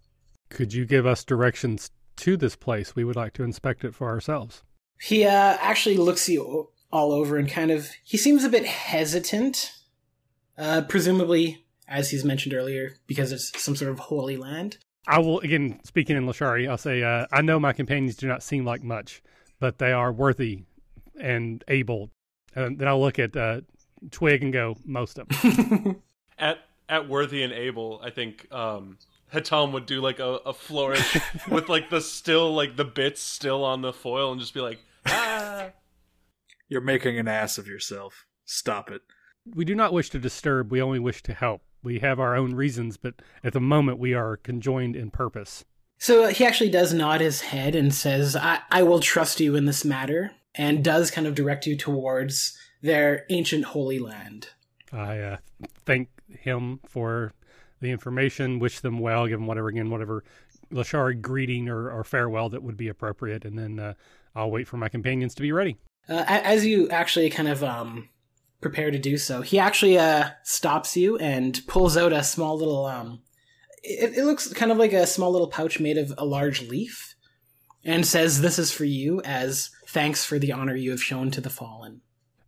Could 0.48 0.72
you 0.72 0.86
give 0.86 1.06
us 1.06 1.24
directions 1.24 1.90
to 2.18 2.36
this 2.36 2.54
place? 2.54 2.94
We 2.94 3.02
would 3.02 3.16
like 3.16 3.32
to 3.34 3.42
inspect 3.42 3.84
it 3.84 3.96
for 3.96 4.08
ourselves. 4.08 4.62
He 5.00 5.24
uh, 5.24 5.58
actually 5.60 5.96
looks 5.96 6.28
you 6.28 6.70
all 6.92 7.12
over 7.12 7.36
and 7.36 7.50
kind 7.50 7.72
of 7.72 7.90
he 8.04 8.16
seems 8.16 8.44
a 8.44 8.48
bit 8.48 8.64
hesitant, 8.64 9.72
uh, 10.56 10.82
presumably 10.82 11.64
as 11.88 12.10
he's 12.10 12.24
mentioned 12.24 12.54
earlier 12.54 12.94
because 13.08 13.32
it's 13.32 13.60
some 13.60 13.74
sort 13.74 13.90
of 13.90 13.98
holy 13.98 14.36
land. 14.36 14.78
I 15.08 15.18
will 15.18 15.40
again 15.40 15.80
speaking 15.82 16.16
in 16.16 16.26
Lashari. 16.26 16.68
I'll 16.68 16.78
say 16.78 17.02
uh, 17.02 17.26
I 17.32 17.42
know 17.42 17.58
my 17.58 17.72
companions 17.72 18.14
do 18.14 18.28
not 18.28 18.44
seem 18.44 18.64
like 18.64 18.84
much, 18.84 19.20
but 19.58 19.78
they 19.78 19.90
are 19.90 20.12
worthy 20.12 20.62
and 21.20 21.64
able. 21.66 22.10
And 22.56 22.78
then 22.78 22.88
I'll 22.88 23.00
look 23.00 23.18
at 23.20 23.36
uh, 23.36 23.60
Twig 24.10 24.42
and 24.42 24.52
go 24.52 24.76
most 24.84 25.18
of 25.18 25.28
them. 25.28 26.02
At 26.38 26.58
at 26.88 27.08
Worthy 27.08 27.42
and 27.42 27.52
Able, 27.52 28.00
I 28.04 28.10
think 28.10 28.46
um 28.52 28.98
He'Talm 29.32 29.72
would 29.72 29.86
do 29.86 30.00
like 30.00 30.18
a, 30.18 30.38
a 30.46 30.52
flourish 30.52 31.16
with 31.50 31.68
like 31.68 31.88
the 31.90 32.00
still 32.00 32.52
like 32.54 32.76
the 32.76 32.84
bits 32.84 33.20
still 33.22 33.64
on 33.64 33.80
the 33.82 33.92
foil 33.92 34.32
and 34.32 34.40
just 34.40 34.52
be 34.54 34.60
like, 34.60 34.78
ah 35.06 35.70
You're 36.68 36.80
making 36.82 37.18
an 37.18 37.26
ass 37.28 37.58
of 37.58 37.66
yourself. 37.66 38.26
Stop 38.44 38.90
it. 38.90 39.02
we 39.54 39.64
do 39.64 39.74
not 39.74 39.92
wish 39.92 40.10
to 40.10 40.18
disturb. 40.18 40.70
We 40.70 40.82
only 40.82 40.98
wish 40.98 41.22
to 41.24 41.34
help. 41.34 41.62
We 41.82 41.98
have 42.00 42.20
our 42.20 42.36
own 42.36 42.54
reasons, 42.54 42.96
but 42.96 43.14
at 43.42 43.52
the 43.52 43.60
moment 43.60 43.98
we 43.98 44.12
are 44.14 44.36
conjoined 44.36 44.94
in 44.96 45.10
purpose. 45.10 45.64
So 45.98 46.24
uh, 46.24 46.28
he 46.28 46.44
actually 46.44 46.70
does 46.70 46.92
nod 46.92 47.20
his 47.20 47.40
head 47.40 47.74
and 47.74 47.94
says, 47.94 48.36
I-, 48.36 48.60
"I 48.70 48.82
will 48.82 49.00
trust 49.00 49.40
you 49.40 49.56
in 49.56 49.64
this 49.64 49.84
matter," 49.84 50.32
and 50.56 50.84
does 50.84 51.10
kind 51.10 51.26
of 51.26 51.34
direct 51.34 51.66
you 51.66 51.76
towards 51.76 52.56
their 52.82 53.24
ancient 53.30 53.64
holy 53.64 53.98
land. 53.98 54.48
I 54.92 55.18
uh, 55.18 55.36
thank 55.84 56.08
him 56.28 56.80
for 56.86 57.32
the 57.80 57.90
information. 57.90 58.58
Wish 58.58 58.80
them 58.80 58.98
well. 58.98 59.26
Give 59.26 59.38
them 59.38 59.46
whatever 59.46 59.68
again, 59.68 59.90
whatever 59.90 60.24
Lashari 60.72 61.20
greeting 61.20 61.68
or, 61.68 61.90
or 61.90 62.04
farewell 62.04 62.48
that 62.50 62.62
would 62.62 62.76
be 62.76 62.88
appropriate, 62.88 63.44
and 63.44 63.58
then 63.58 63.78
uh, 63.78 63.94
I'll 64.34 64.50
wait 64.50 64.68
for 64.68 64.76
my 64.76 64.88
companions 64.88 65.34
to 65.36 65.42
be 65.42 65.52
ready. 65.52 65.76
Uh, 66.08 66.24
as 66.26 66.64
you 66.64 66.88
actually 66.90 67.30
kind 67.30 67.48
of 67.48 67.62
um, 67.64 68.08
prepare 68.60 68.90
to 68.90 68.98
do 68.98 69.16
so, 69.16 69.42
he 69.42 69.58
actually 69.58 69.98
uh, 69.98 70.30
stops 70.42 70.96
you 70.96 71.16
and 71.18 71.60
pulls 71.66 71.96
out 71.96 72.12
a 72.12 72.22
small 72.22 72.56
little. 72.56 72.86
Um, 72.86 73.22
it, 73.82 74.18
it 74.18 74.24
looks 74.24 74.52
kind 74.52 74.72
of 74.72 74.78
like 74.78 74.92
a 74.92 75.06
small 75.06 75.30
little 75.30 75.48
pouch 75.48 75.80
made 75.80 75.98
of 75.98 76.12
a 76.18 76.24
large 76.24 76.62
leaf, 76.62 77.14
and 77.84 78.06
says, 78.06 78.40
"This 78.40 78.58
is 78.58 78.72
for 78.72 78.84
you 78.84 79.20
as 79.22 79.70
thanks 79.86 80.24
for 80.24 80.38
the 80.38 80.52
honor 80.52 80.74
you 80.74 80.90
have 80.90 81.02
shown 81.02 81.30
to 81.32 81.40
the 81.40 81.50
fallen." 81.50 82.00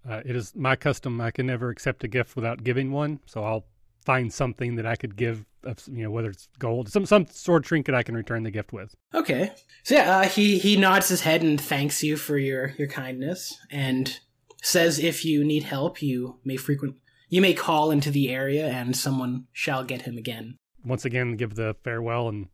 Uh, 0.09 0.23
it 0.25 0.37
is 0.37 0.55
my 0.55 0.77
custom. 0.77 1.21
I 1.21 1.31
can 1.31 1.47
never 1.47 1.71
accept 1.71 2.05
a 2.05 2.09
gift 2.09 2.37
without 2.37 2.65
giving 2.65 2.93
one, 2.93 3.21
so 3.27 3.45
I'll 3.45 3.67
find 4.05 4.33
something 4.33 4.77
that 4.77 4.87
I 4.87 4.97
could 4.97 5.17
give. 5.17 5.45
Of, 5.65 5.87
you 5.89 6.05
know, 6.05 6.11
whether 6.11 6.31
it's 6.31 6.49
gold, 6.61 6.89
some 6.89 7.05
some 7.05 7.27
sort 7.27 7.65
of 7.65 7.69
trinket 7.69 7.93
I 7.95 8.05
can 8.05 8.15
return 8.15 8.45
the 8.45 8.51
gift 8.51 8.73
with. 8.73 8.95
Okay, 9.13 9.53
so 9.83 9.97
yeah, 9.97 10.19
uh, 10.19 10.29
he 10.29 10.59
he 10.59 10.77
nods 10.77 11.09
his 11.09 11.23
head 11.23 11.43
and 11.43 11.61
thanks 11.61 12.03
you 12.03 12.17
for 12.17 12.39
your 12.39 12.69
your 12.79 12.87
kindness, 12.87 13.59
and 13.71 14.21
says, 14.63 15.01
"If 15.01 15.25
you 15.25 15.45
need 15.45 15.65
help, 15.65 16.01
you 16.01 16.39
may 16.45 16.57
frequent." 16.57 16.97
You 17.29 17.43
may 17.43 17.53
call 17.53 17.91
into 17.91 18.11
the 18.11 18.31
area 18.31 18.69
and 18.69 18.97
someone 18.97 19.49
shall 19.53 19.85
get 19.85 20.03
him 20.03 20.17
again. 20.17 20.57
Once 20.83 21.05
again, 21.05 21.37
give 21.37 21.57
the 21.57 21.77
farewell 21.85 22.29
and 22.29 22.47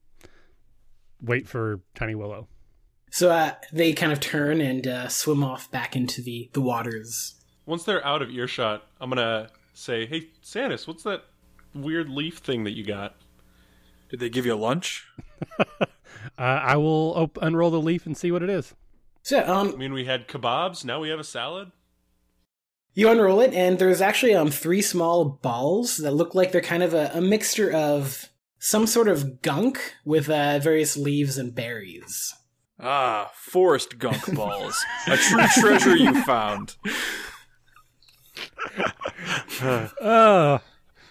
wait 1.20 1.46
for 1.46 1.80
Tiny 1.94 2.16
Willow. 2.16 2.48
So 3.14 3.30
uh, 3.30 3.52
they 3.72 3.92
kind 3.92 4.10
of 4.10 4.18
turn 4.18 4.60
and 4.60 4.84
uh, 4.88 5.06
swim 5.06 5.44
off 5.44 5.70
back 5.70 5.94
into 5.94 6.20
the, 6.20 6.50
the 6.52 6.60
waters. 6.60 7.34
once 7.64 7.84
they're 7.84 8.04
out 8.04 8.22
of 8.22 8.30
earshot, 8.30 8.88
I'm 9.00 9.08
gonna 9.08 9.50
say, 9.72 10.04
Hey 10.04 10.30
Sannas, 10.42 10.88
what's 10.88 11.04
that 11.04 11.22
weird 11.72 12.08
leaf 12.08 12.38
thing 12.38 12.64
that 12.64 12.72
you 12.72 12.84
got? 12.84 13.14
Did 14.10 14.18
they 14.18 14.28
give 14.28 14.44
you 14.46 14.56
lunch? 14.56 15.06
Uh, 16.38 16.42
I 16.42 16.76
will 16.76 17.12
op- 17.16 17.38
unroll 17.42 17.70
the 17.70 17.80
leaf 17.80 18.06
and 18.06 18.16
see 18.16 18.32
what 18.32 18.42
it 18.42 18.48
is. 18.48 18.74
So 19.22 19.38
I 19.38 19.42
um, 19.42 19.78
mean 19.78 19.92
we 19.92 20.06
had 20.06 20.26
kebabs, 20.26 20.84
now 20.84 20.98
we 20.98 21.10
have 21.10 21.20
a 21.20 21.24
salad? 21.24 21.70
you 22.94 23.08
unroll 23.10 23.40
it, 23.40 23.52
and 23.52 23.78
there's 23.78 24.00
actually 24.00 24.34
um 24.34 24.50
three 24.50 24.80
small 24.82 25.24
balls 25.24 25.98
that 25.98 26.12
look 26.12 26.34
like 26.34 26.50
they're 26.50 26.60
kind 26.60 26.82
of 26.82 26.94
a, 26.94 27.10
a 27.14 27.20
mixture 27.20 27.70
of 27.70 28.30
some 28.58 28.86
sort 28.86 29.06
of 29.06 29.42
gunk 29.42 29.94
with 30.04 30.28
uh, 30.30 30.58
various 30.58 30.96
leaves 30.96 31.36
and 31.36 31.54
berries. 31.54 32.34
Ah, 32.80 33.30
forest 33.34 33.98
gunk 33.98 34.34
balls. 34.34 34.84
A 35.06 35.16
true 35.16 35.46
treasure 35.54 35.96
you 35.96 36.22
found. 36.24 36.76
Uh, 39.62 40.58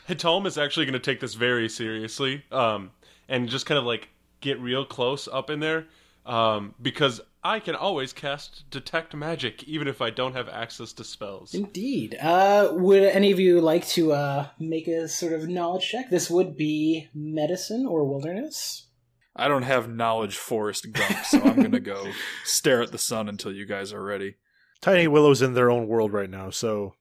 He'Talm 0.08 0.46
is 0.46 0.58
actually 0.58 0.86
going 0.86 0.94
to 0.94 1.00
take 1.00 1.20
this 1.20 1.34
very 1.34 1.70
seriously 1.70 2.44
um, 2.52 2.92
and 3.30 3.48
just 3.48 3.66
kind 3.66 3.80
of 3.80 3.86
like 3.86 4.10
get 4.42 4.60
real 4.60 4.86
close 4.86 5.28
up 5.32 5.50
in 5.50 5.60
there 5.60 5.88
um, 6.26 6.76
because 6.82 7.22
I 7.44 7.60
can 7.60 7.76
always 7.76 8.14
cast 8.14 8.70
Detect 8.70 9.14
Magic 9.16 9.64
even 9.64 9.88
if 9.88 10.02
I 10.02 10.10
don't 10.10 10.34
have 10.34 10.50
access 10.50 10.94
to 10.94 11.04
spells. 11.04 11.54
Indeed. 11.54 12.18
Uh, 12.22 12.70
would 12.72 13.04
any 13.04 13.32
of 13.32 13.40
you 13.40 13.62
like 13.62 13.88
to 13.90 14.14
uh, 14.14 14.48
make 14.60 14.88
a 14.88 15.08
sort 15.08 15.34
of 15.34 15.48
knowledge 15.48 15.90
check? 15.90 16.10
This 16.10 16.30
would 16.30 16.58
be 16.58 17.10
medicine 17.14 17.86
or 17.86 18.04
wilderness. 18.04 18.88
I 19.36 19.48
don't 19.48 19.64
have 19.64 19.90
knowledge 19.90 20.38
forest 20.38 20.92
gunk, 20.92 21.26
so 21.26 21.42
I'm 21.42 21.62
gonna 21.62 21.80
go 21.80 22.12
stare 22.46 22.82
at 22.82 22.92
the 22.92 22.98
sun 22.98 23.28
until 23.28 23.52
you 23.52 23.66
guys 23.66 23.92
are 23.92 24.04
ready. 24.04 24.36
Tiny 24.82 25.08
Willow's 25.08 25.42
in 25.42 25.54
their 25.54 25.72
own 25.72 25.88
world 25.88 26.14
right 26.14 26.30
now, 26.30 26.50
so 26.50 26.94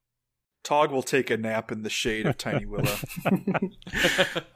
Taug 0.63 0.93
will 0.93 1.03
take 1.03 1.31
a 1.31 1.37
nap 1.37 1.73
in 1.73 1.83
the 1.83 1.91
shade 1.91 2.27
of 2.27 2.39
Tiny 2.39 2.65
Willow. 2.65 2.85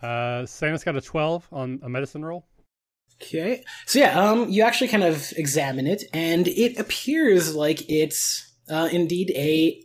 uh, 0.02 0.44
Sannas 0.46 0.84
got 0.84 0.96
a 0.96 1.00
12 1.00 1.48
on 1.52 1.80
a 1.82 1.88
medicine 1.88 2.24
roll. 2.24 2.46
Okay. 3.20 3.64
So 3.86 3.98
yeah, 3.98 4.18
um, 4.18 4.48
you 4.48 4.62
actually 4.62 4.88
kind 4.88 5.02
of 5.02 5.32
examine 5.36 5.86
it, 5.86 6.04
and 6.12 6.46
it 6.48 6.78
appears 6.78 7.54
like 7.54 7.88
it's 7.90 8.54
uh, 8.70 8.88
indeed 8.92 9.32
a, 9.34 9.82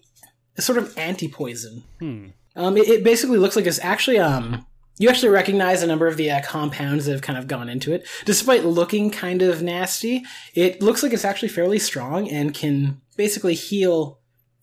a 0.57 0.61
sort 0.61 0.77
of 0.77 0.97
anti-poison. 0.97 1.83
Hmm. 1.99 2.27
Um, 2.55 2.77
it, 2.77 2.87
it 2.87 3.03
basically 3.03 3.37
looks 3.37 3.55
like 3.55 3.65
it's 3.65 3.79
actually 3.79 4.19
um, 4.19 4.65
you 5.01 5.09
actually 5.09 5.29
recognize 5.29 5.81
a 5.81 5.87
number 5.87 6.05
of 6.05 6.15
the 6.15 6.29
uh, 6.29 6.41
compounds 6.43 7.07
that 7.07 7.13
have 7.13 7.23
kind 7.23 7.39
of 7.39 7.47
gone 7.47 7.69
into 7.69 7.91
it. 7.91 8.07
Despite 8.23 8.65
looking 8.65 9.09
kind 9.09 9.41
of 9.41 9.63
nasty, 9.63 10.23
it 10.53 10.79
looks 10.79 11.01
like 11.01 11.11
it's 11.11 11.25
actually 11.25 11.49
fairly 11.49 11.79
strong 11.79 12.29
and 12.29 12.53
can 12.53 13.01
basically 13.17 13.55
heal 13.55 14.19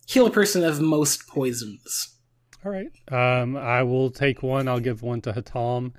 heal 0.07 0.27
a 0.27 0.31
person 0.31 0.63
of 0.63 0.81
most 0.81 1.27
poisons. 1.27 2.17
All 2.65 2.71
right. 2.71 2.87
Um, 3.11 3.57
I 3.57 3.83
will 3.83 4.11
take 4.11 4.41
one. 4.41 4.69
I'll 4.69 4.79
give 4.79 5.03
one 5.03 5.21
to 5.23 5.33
He'Talm. 5.33 5.93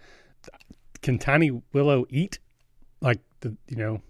Can 1.01 1.19
Tiny 1.19 1.61
Willow 1.73 2.05
eat? 2.09 2.39
Like 3.01 3.19
the 3.41 3.57
you 3.67 3.75
know 3.75 4.01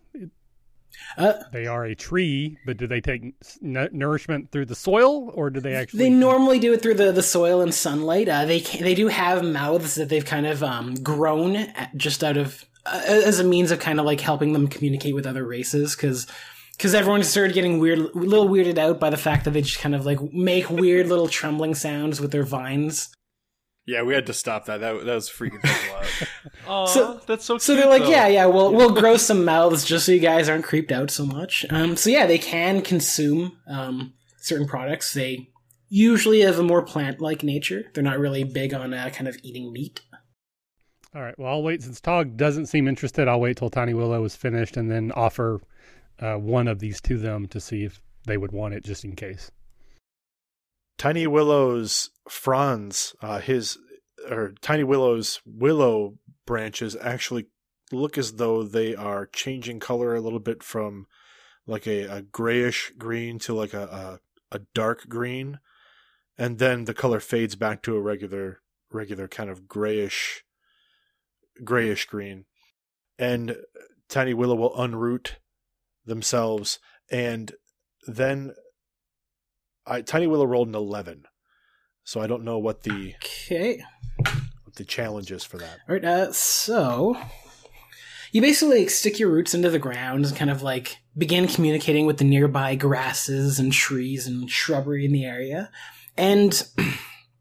Uh, 1.18 1.34
they 1.52 1.66
are 1.66 1.86
a 1.86 1.96
tree, 1.96 2.58
but 2.66 2.78
do 2.78 2.88
they 2.88 3.02
take 3.02 3.34
n- 3.64 3.90
nourishment 3.92 4.52
through 4.52 4.66
the 4.66 4.76
soil, 4.76 5.32
or 5.34 5.50
do 5.50 5.60
they 5.60 5.74
actually? 5.74 6.00
They 6.00 6.10
normally 6.10 6.60
do 6.60 6.74
it 6.74 6.82
through 6.82 6.96
the, 6.96 7.12
the 7.12 7.24
soil 7.24 7.62
and 7.62 7.74
sunlight. 7.74 8.30
Uh, 8.30 8.46
they 8.46 8.60
can, 8.60 8.84
they 8.84 8.96
do 8.96 9.08
have 9.08 9.44
mouths 9.44 9.96
that 9.96 10.10
they've 10.10 10.26
kind 10.26 10.46
of 10.46 10.64
um, 10.64 10.96
grown 10.96 11.68
just 11.96 12.24
out 12.24 12.38
of 12.38 12.66
uh, 12.86 13.02
as 13.06 13.40
a 13.40 13.44
means 13.44 13.72
of 13.72 13.80
kind 13.80 14.00
of 14.00 14.06
like 14.06 14.22
helping 14.22 14.54
them 14.54 14.68
communicate 14.68 15.16
with 15.16 15.28
other 15.28 15.46
races 15.46 15.96
because 15.96 16.28
because 16.78 16.96
everyone 16.96 17.22
started 17.24 17.54
getting 17.54 17.80
weird, 17.80 18.00
a 18.00 18.18
little 18.18 18.48
weirded 18.48 18.78
out 18.78 19.02
by 19.02 19.10
the 19.10 19.18
fact 19.18 19.44
that 19.44 19.52
they 19.52 19.62
just 19.62 19.80
kind 19.80 19.94
of 19.94 20.06
like 20.06 20.34
make 20.34 20.70
weird 20.70 21.08
little 21.08 21.28
trembling 21.30 21.76
sounds 21.76 22.22
with 22.22 22.32
their 22.32 22.44
vines. 22.44 23.14
Yeah, 23.86 24.04
we 24.04 24.14
had 24.14 24.28
to 24.28 24.34
stop 24.34 24.66
that. 24.66 24.80
That, 24.80 25.04
that 25.06 25.16
was 25.16 25.30
freaking 25.30 25.62
people 25.62 25.96
out. 25.96 26.29
Aw, 26.68 26.86
So- 26.86 27.22
that's 27.28 27.46
so. 27.46 27.58
So 27.58 27.74
cute, 27.74 27.84
they're 27.84 27.90
like, 27.92 28.04
though. 28.04 28.10
yeah, 28.10 28.28
yeah, 28.28 28.46
we'll 28.46 28.74
we'll 28.74 28.94
grow 28.94 29.18
some 29.18 29.44
mouths 29.46 29.84
just 29.86 30.06
so 30.06 30.12
you 30.12 30.20
guys 30.20 30.48
aren't 30.50 30.66
creeped 30.66 30.92
out 30.92 31.12
so 31.12 31.26
much. 31.26 31.66
Um, 31.70 31.96
so 31.98 32.10
yeah, 32.10 32.26
they 32.26 32.38
can 32.38 32.82
consume 32.82 33.58
um, 33.68 34.14
certain 34.38 34.68
products. 34.68 35.14
They 35.14 35.50
usually 35.90 36.42
have 36.42 36.60
a 36.60 36.64
more 36.64 36.82
plant-like 36.84 37.44
nature. 37.44 37.86
They're 37.94 38.04
not 38.04 38.20
really 38.20 38.44
big 38.44 38.74
on 38.74 38.94
uh, 38.94 39.10
kind 39.12 39.28
of 39.28 39.38
eating 39.44 39.74
meat. 39.74 40.02
All 41.16 41.22
right. 41.24 41.38
Well, 41.40 41.52
I'll 41.52 41.64
wait 41.64 41.82
since 41.82 42.00
Taug 42.00 42.38
doesn't 42.38 42.68
seem 42.68 42.88
interested. 42.88 43.28
I'll 43.28 43.40
wait 43.40 43.58
till 43.58 43.72
Tiny 43.72 43.96
Willow 43.96 44.24
is 44.26 44.36
finished 44.36 44.78
and 44.78 44.92
then 44.92 45.12
offer 45.14 45.60
uh, 46.20 46.36
one 46.36 46.68
of 46.68 46.78
these 46.80 47.02
to 47.02 47.18
them 47.18 47.48
to 47.48 47.60
see 47.60 47.84
if 47.84 48.00
they 48.28 48.38
would 48.38 48.52
want 48.52 48.76
it 48.76 48.84
just 48.84 49.04
in 49.04 49.16
case. 49.16 49.50
Tiny 51.00 51.26
Willow's 51.26 52.12
fronds, 52.30 53.16
uh, 53.24 53.40
his 53.40 53.80
or 54.30 54.54
Tiny 54.62 54.84
Willow's 54.84 55.42
willow 55.46 56.19
branches 56.50 56.98
actually 57.00 57.46
look 57.92 58.18
as 58.18 58.34
though 58.34 58.64
they 58.64 58.96
are 58.96 59.28
changing 59.28 59.80
color 59.80 60.16
a 60.16 60.20
little 60.20 60.40
bit 60.40 60.64
from 60.64 61.06
like 61.68 61.86
a, 61.86 62.06
a 62.06 62.24
grayish 62.24 62.92
green 62.98 63.38
to 63.38 63.54
like 63.54 63.72
a, 63.72 64.20
a 64.52 64.58
a 64.58 64.62
dark 64.74 65.08
green, 65.08 65.60
and 66.40 66.58
then 66.58 66.86
the 66.86 66.94
color 66.96 67.20
fades 67.20 67.56
back 67.56 67.84
to 67.84 67.96
a 67.96 68.02
regular 68.02 68.62
regular 68.92 69.28
kind 69.28 69.48
of 69.48 69.68
grayish 69.68 70.44
grayish 71.64 72.08
green, 72.08 72.46
and 73.20 73.56
Tiny 74.08 74.34
Willow 74.34 74.56
will 74.56 74.76
unroot 74.76 75.34
themselves, 76.04 76.80
and 77.12 77.52
then 78.08 78.54
I 79.86 80.02
Tiny 80.02 80.26
Willow 80.26 80.48
rolled 80.48 80.70
an 80.70 80.74
eleven, 80.74 81.26
so 82.04 82.20
I 82.20 82.26
don't 82.26 82.44
know 82.44 82.58
what 82.58 82.82
the 82.82 83.14
Okay. 83.24 83.84
The 84.80 84.86
challenge 84.86 85.32
is 85.32 85.44
for 85.44 85.58
that. 85.58 85.80
All 85.88 85.94
right. 85.94 86.04
Uh, 86.04 86.32
so 86.32 87.16
you 88.32 88.42
basically 88.42 88.80
like, 88.80 88.90
stick 88.90 89.20
your 89.20 89.30
roots 89.30 89.54
into 89.54 89.70
the 89.70 89.78
ground 89.78 90.26
and 90.26 90.36
kind 90.36 90.50
of 90.50 90.64
like 90.64 90.98
begin 91.18 91.48
communicating 91.48 92.06
with 92.06 92.18
the 92.18 92.24
nearby 92.24 92.76
grasses 92.76 93.60
and 93.60 93.72
trees 93.72 94.26
and 94.26 94.50
shrubbery 94.50 95.06
in 95.06 95.12
the 95.12 95.26
area, 95.26 95.70
and 96.18 96.68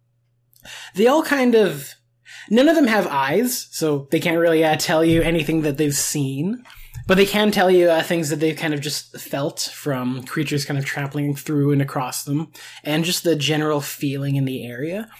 they 0.94 1.06
all 1.06 1.22
kind 1.22 1.54
of. 1.54 1.94
None 2.50 2.68
of 2.68 2.76
them 2.76 2.86
have 2.86 3.06
eyes, 3.06 3.68
so 3.70 4.08
they 4.10 4.20
can't 4.20 4.38
really 4.38 4.64
uh, 4.64 4.76
tell 4.76 5.04
you 5.04 5.20
anything 5.20 5.62
that 5.62 5.76
they've 5.76 5.94
seen. 5.94 6.64
But 7.06 7.18
they 7.18 7.26
can 7.26 7.50
tell 7.50 7.70
you 7.70 7.90
uh, 7.90 8.02
things 8.02 8.30
that 8.30 8.36
they've 8.36 8.56
kind 8.56 8.72
of 8.72 8.80
just 8.80 9.18
felt 9.18 9.60
from 9.60 10.24
creatures 10.24 10.64
kind 10.64 10.78
of 10.78 10.86
trampling 10.86 11.34
through 11.34 11.72
and 11.72 11.82
across 11.82 12.24
them, 12.24 12.50
and 12.84 13.04
just 13.04 13.22
the 13.22 13.36
general 13.36 13.82
feeling 13.82 14.36
in 14.36 14.46
the 14.46 14.66
area. 14.66 15.10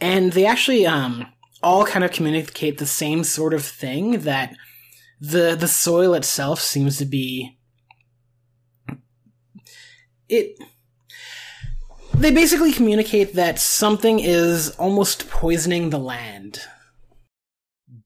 And 0.00 0.32
they 0.32 0.46
actually 0.46 0.86
um, 0.86 1.26
all 1.64 1.84
kind 1.84 2.04
of 2.04 2.12
communicate 2.12 2.78
the 2.78 2.86
same 2.86 3.24
sort 3.24 3.54
of 3.54 3.64
thing 3.64 4.20
that 4.20 4.54
the 5.20 5.56
the 5.58 5.68
soil 5.68 6.14
itself 6.14 6.60
seems 6.60 6.98
to 6.98 7.04
be. 7.04 7.58
It. 10.28 10.58
They 12.14 12.30
basically 12.30 12.72
communicate 12.72 13.34
that 13.34 13.58
something 13.58 14.20
is 14.20 14.70
almost 14.76 15.28
poisoning 15.28 15.90
the 15.90 15.98
land. 15.98 16.60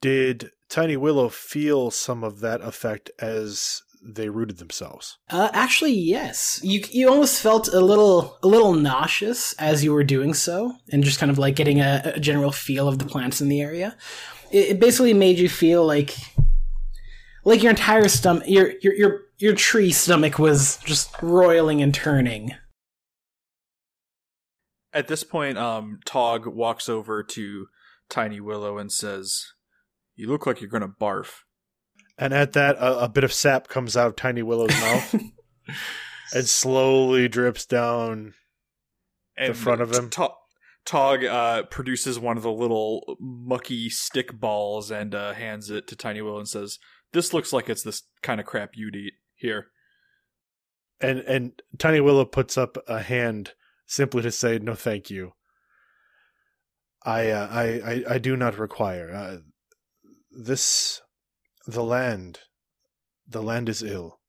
Did 0.01 0.51
Tiny 0.69 0.97
Willow 0.97 1.29
feel 1.29 1.91
some 1.91 2.25
of 2.25 2.41
that 2.41 2.63
effect 2.63 3.11
as 3.19 3.83
they 4.03 4.29
rooted 4.29 4.59
themselves? 4.59 5.19
Uh, 5.31 5.51
actually, 5.53 5.93
yes. 5.93 6.61
You 6.63 6.83
you 6.91 7.09
almost 7.09 7.41
felt 7.41 7.69
a 7.69 7.81
little 7.81 8.39
a 8.43 8.49
little 8.49 8.73
nauseous 8.73 9.53
as 9.55 9.85
you 9.85 9.93
were 9.93 10.05
doing 10.05 10.35
so, 10.35 10.77
and 10.91 11.05
just 11.05 11.21
kind 11.21 11.31
of 11.31 11.39
like 11.39 11.57
getting 11.57 11.81
a, 11.81 12.13
a 12.17 12.21
general 12.21 12.53
feel 12.53 12.89
of 12.89 12.99
the 12.99 13.05
plants 13.05 13.41
in 13.41 13.49
the 13.49 13.61
area. 13.61 13.97
It, 14.51 14.69
it 14.71 14.81
basically 14.81 15.15
made 15.15 15.39
you 15.39 15.49
feel 15.49 15.87
like 15.87 16.17
like 17.45 17.63
your 17.63 17.71
entire 17.71 18.09
stomach, 18.09 18.45
your 18.47 18.73
your 18.83 18.95
your 18.95 19.21
your 19.39 19.55
tree 19.55 19.93
stomach 19.93 20.39
was 20.39 20.79
just 20.85 21.11
roiling 21.23 21.81
and 21.83 21.95
turning. 21.95 22.55
At 24.93 25.09
this 25.09 25.23
point, 25.23 25.59
um, 25.59 26.01
Taug 26.05 26.47
walks 26.47 26.89
over 26.89 27.23
to 27.23 27.67
Tiny 28.09 28.41
Willow 28.41 28.79
and 28.79 28.91
says, 28.91 29.53
"You 30.17 30.29
look 30.29 30.47
like 30.47 30.61
you're 30.61 30.71
gonna 30.71 30.89
barf." 30.89 31.43
And 32.19 32.35
at 32.35 32.53
that, 32.55 32.77
a, 32.77 33.05
a 33.05 33.09
bit 33.09 33.25
of 33.25 33.33
sap 33.33 33.69
comes 33.69 33.97
out 33.97 34.09
of 34.09 34.17
Tiny 34.17 34.43
Willow's 34.43 34.71
mouth 34.81 35.15
and 36.35 36.49
slowly 36.49 37.29
drips 37.29 37.65
down. 37.65 38.35
And 39.37 39.57
front 39.57 39.81
of 39.81 39.93
him? 39.93 40.11
To- 40.11 40.33
Taug 40.89 41.23
uh, 41.23 41.65
produces 41.65 42.19
one 42.19 42.39
of 42.39 42.43
the 42.43 42.51
little 42.51 43.19
mucky 43.21 43.91
stick 43.91 44.33
balls 44.41 44.91
and 44.91 45.15
uh, 45.15 45.35
hands 45.35 45.69
it 45.69 45.87
to 45.89 45.97
Tiny 45.97 46.23
Willow 46.23 46.39
and 46.39 46.49
says, 46.49 46.79
"This 47.13 47.35
looks 47.35 47.53
like 47.53 47.69
it's 47.69 47.83
this 47.83 48.05
kind 48.23 48.41
of 48.41 48.47
crap 48.47 48.71
you'd 48.73 48.97
eat. 48.97 49.13
Here." 49.35 49.67
And 50.99 51.19
and 51.21 51.63
Tiny 51.77 52.01
Willow 52.01 52.25
puts 52.25 52.57
up 52.57 52.79
a 52.89 53.03
hand 53.03 53.53
simply 53.87 54.23
to 54.23 54.31
say, 54.31 54.59
"No, 54.59 54.75
thank 54.75 55.11
you. 55.11 55.35
I 57.05 57.33
uh, 57.33 57.49
I, 57.51 57.65
I 57.65 58.05
I 58.15 58.19
do 58.19 58.35
not 58.35 58.59
require 58.59 59.13
uh, 59.13 59.37
this. 60.31 61.03
The 61.69 61.85
land, 61.85 62.41
the 63.29 63.43
land 63.43 63.69
is 63.69 63.83
ill. 63.83 64.21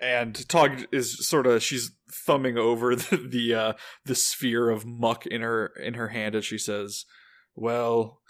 and 0.00 0.46
Taug 0.48 0.86
is 0.92 1.26
sort 1.26 1.46
of 1.46 1.62
she's 1.62 1.92
thumbing 2.12 2.58
over 2.58 2.96
the 2.96 3.16
the, 3.16 3.54
uh, 3.54 3.72
the 4.04 4.14
sphere 4.16 4.68
of 4.70 4.84
muck 4.84 5.26
in 5.26 5.40
her 5.42 5.66
in 5.80 5.94
her 5.94 6.08
hand 6.08 6.34
as 6.34 6.44
she 6.44 6.58
says, 6.58 7.04
"Well, 7.54 8.20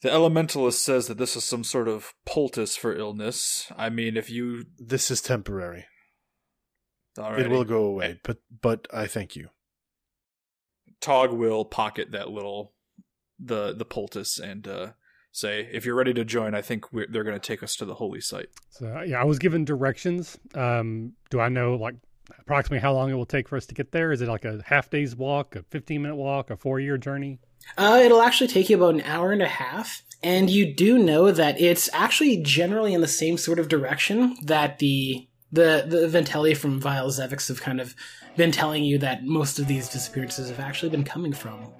the 0.00 0.08
elementalist 0.08 0.80
says 0.80 1.06
that 1.06 1.18
this 1.18 1.36
is 1.36 1.44
some 1.44 1.64
sort 1.64 1.86
of 1.86 2.14
poultice 2.24 2.74
for 2.76 2.96
illness. 2.96 3.70
I 3.76 3.90
mean, 3.90 4.16
if 4.16 4.30
you 4.30 4.64
This 4.78 5.10
is 5.10 5.20
temporary. 5.20 5.84
alrighty. 7.18 7.40
It 7.40 7.50
will 7.50 7.64
go 7.64 7.84
away, 7.84 8.20
but 8.24 8.38
but 8.62 8.88
I 8.92 9.06
thank 9.06 9.36
you." 9.36 9.50
Taug 11.00 11.30
will 11.32 11.66
pocket 11.66 12.10
that 12.12 12.30
little 12.30 12.72
the 13.38 13.74
the 13.74 13.84
poultice 13.84 14.38
and 14.38 14.66
uh, 14.66 14.92
say, 15.32 15.68
"If 15.72 15.84
you're 15.84 15.94
ready 15.94 16.14
to 16.14 16.24
join, 16.24 16.54
I 16.54 16.62
think 16.62 16.92
we're, 16.92 17.06
they're 17.08 17.24
going 17.24 17.38
to 17.38 17.46
take 17.46 17.62
us 17.62 17.76
to 17.76 17.84
the 17.84 17.94
holy 17.94 18.20
site." 18.20 18.50
So 18.70 19.02
yeah, 19.02 19.20
I 19.20 19.24
was 19.24 19.38
given 19.38 19.64
directions. 19.64 20.38
Um, 20.54 21.12
do 21.30 21.40
I 21.40 21.48
know 21.48 21.74
like 21.74 21.96
approximately 22.38 22.80
how 22.80 22.92
long 22.92 23.10
it 23.10 23.14
will 23.14 23.26
take 23.26 23.48
for 23.48 23.56
us 23.56 23.66
to 23.66 23.74
get 23.74 23.92
there? 23.92 24.12
Is 24.12 24.22
it 24.22 24.28
like 24.28 24.44
a 24.44 24.62
half 24.64 24.90
day's 24.90 25.16
walk, 25.16 25.56
a 25.56 25.62
fifteen 25.64 26.02
minute 26.02 26.16
walk, 26.16 26.50
a 26.50 26.56
four 26.56 26.78
year 26.78 26.96
journey? 26.96 27.40
Uh, 27.76 28.00
it'll 28.02 28.22
actually 28.22 28.48
take 28.48 28.68
you 28.68 28.76
about 28.76 28.94
an 28.94 29.02
hour 29.02 29.32
and 29.32 29.42
a 29.42 29.48
half, 29.48 30.02
and 30.22 30.50
you 30.50 30.72
do 30.74 30.98
know 30.98 31.30
that 31.30 31.60
it's 31.60 31.88
actually 31.92 32.42
generally 32.42 32.94
in 32.94 33.00
the 33.00 33.08
same 33.08 33.38
sort 33.38 33.58
of 33.58 33.68
direction 33.68 34.36
that 34.42 34.78
the 34.78 35.28
the 35.50 35.84
the 35.86 36.08
Ventelli 36.08 36.56
from 36.56 36.80
Vile 36.80 37.08
Zevix 37.08 37.48
have 37.48 37.60
kind 37.60 37.80
of 37.80 37.94
been 38.36 38.50
telling 38.50 38.84
you 38.84 38.98
that 38.98 39.24
most 39.24 39.58
of 39.58 39.66
these 39.66 39.88
disappearances 39.88 40.48
have 40.48 40.60
actually 40.60 40.88
been 40.88 41.04
coming 41.04 41.32
from. 41.32 41.72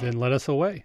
Then 0.00 0.18
let 0.18 0.32
us 0.32 0.48
away. 0.48 0.84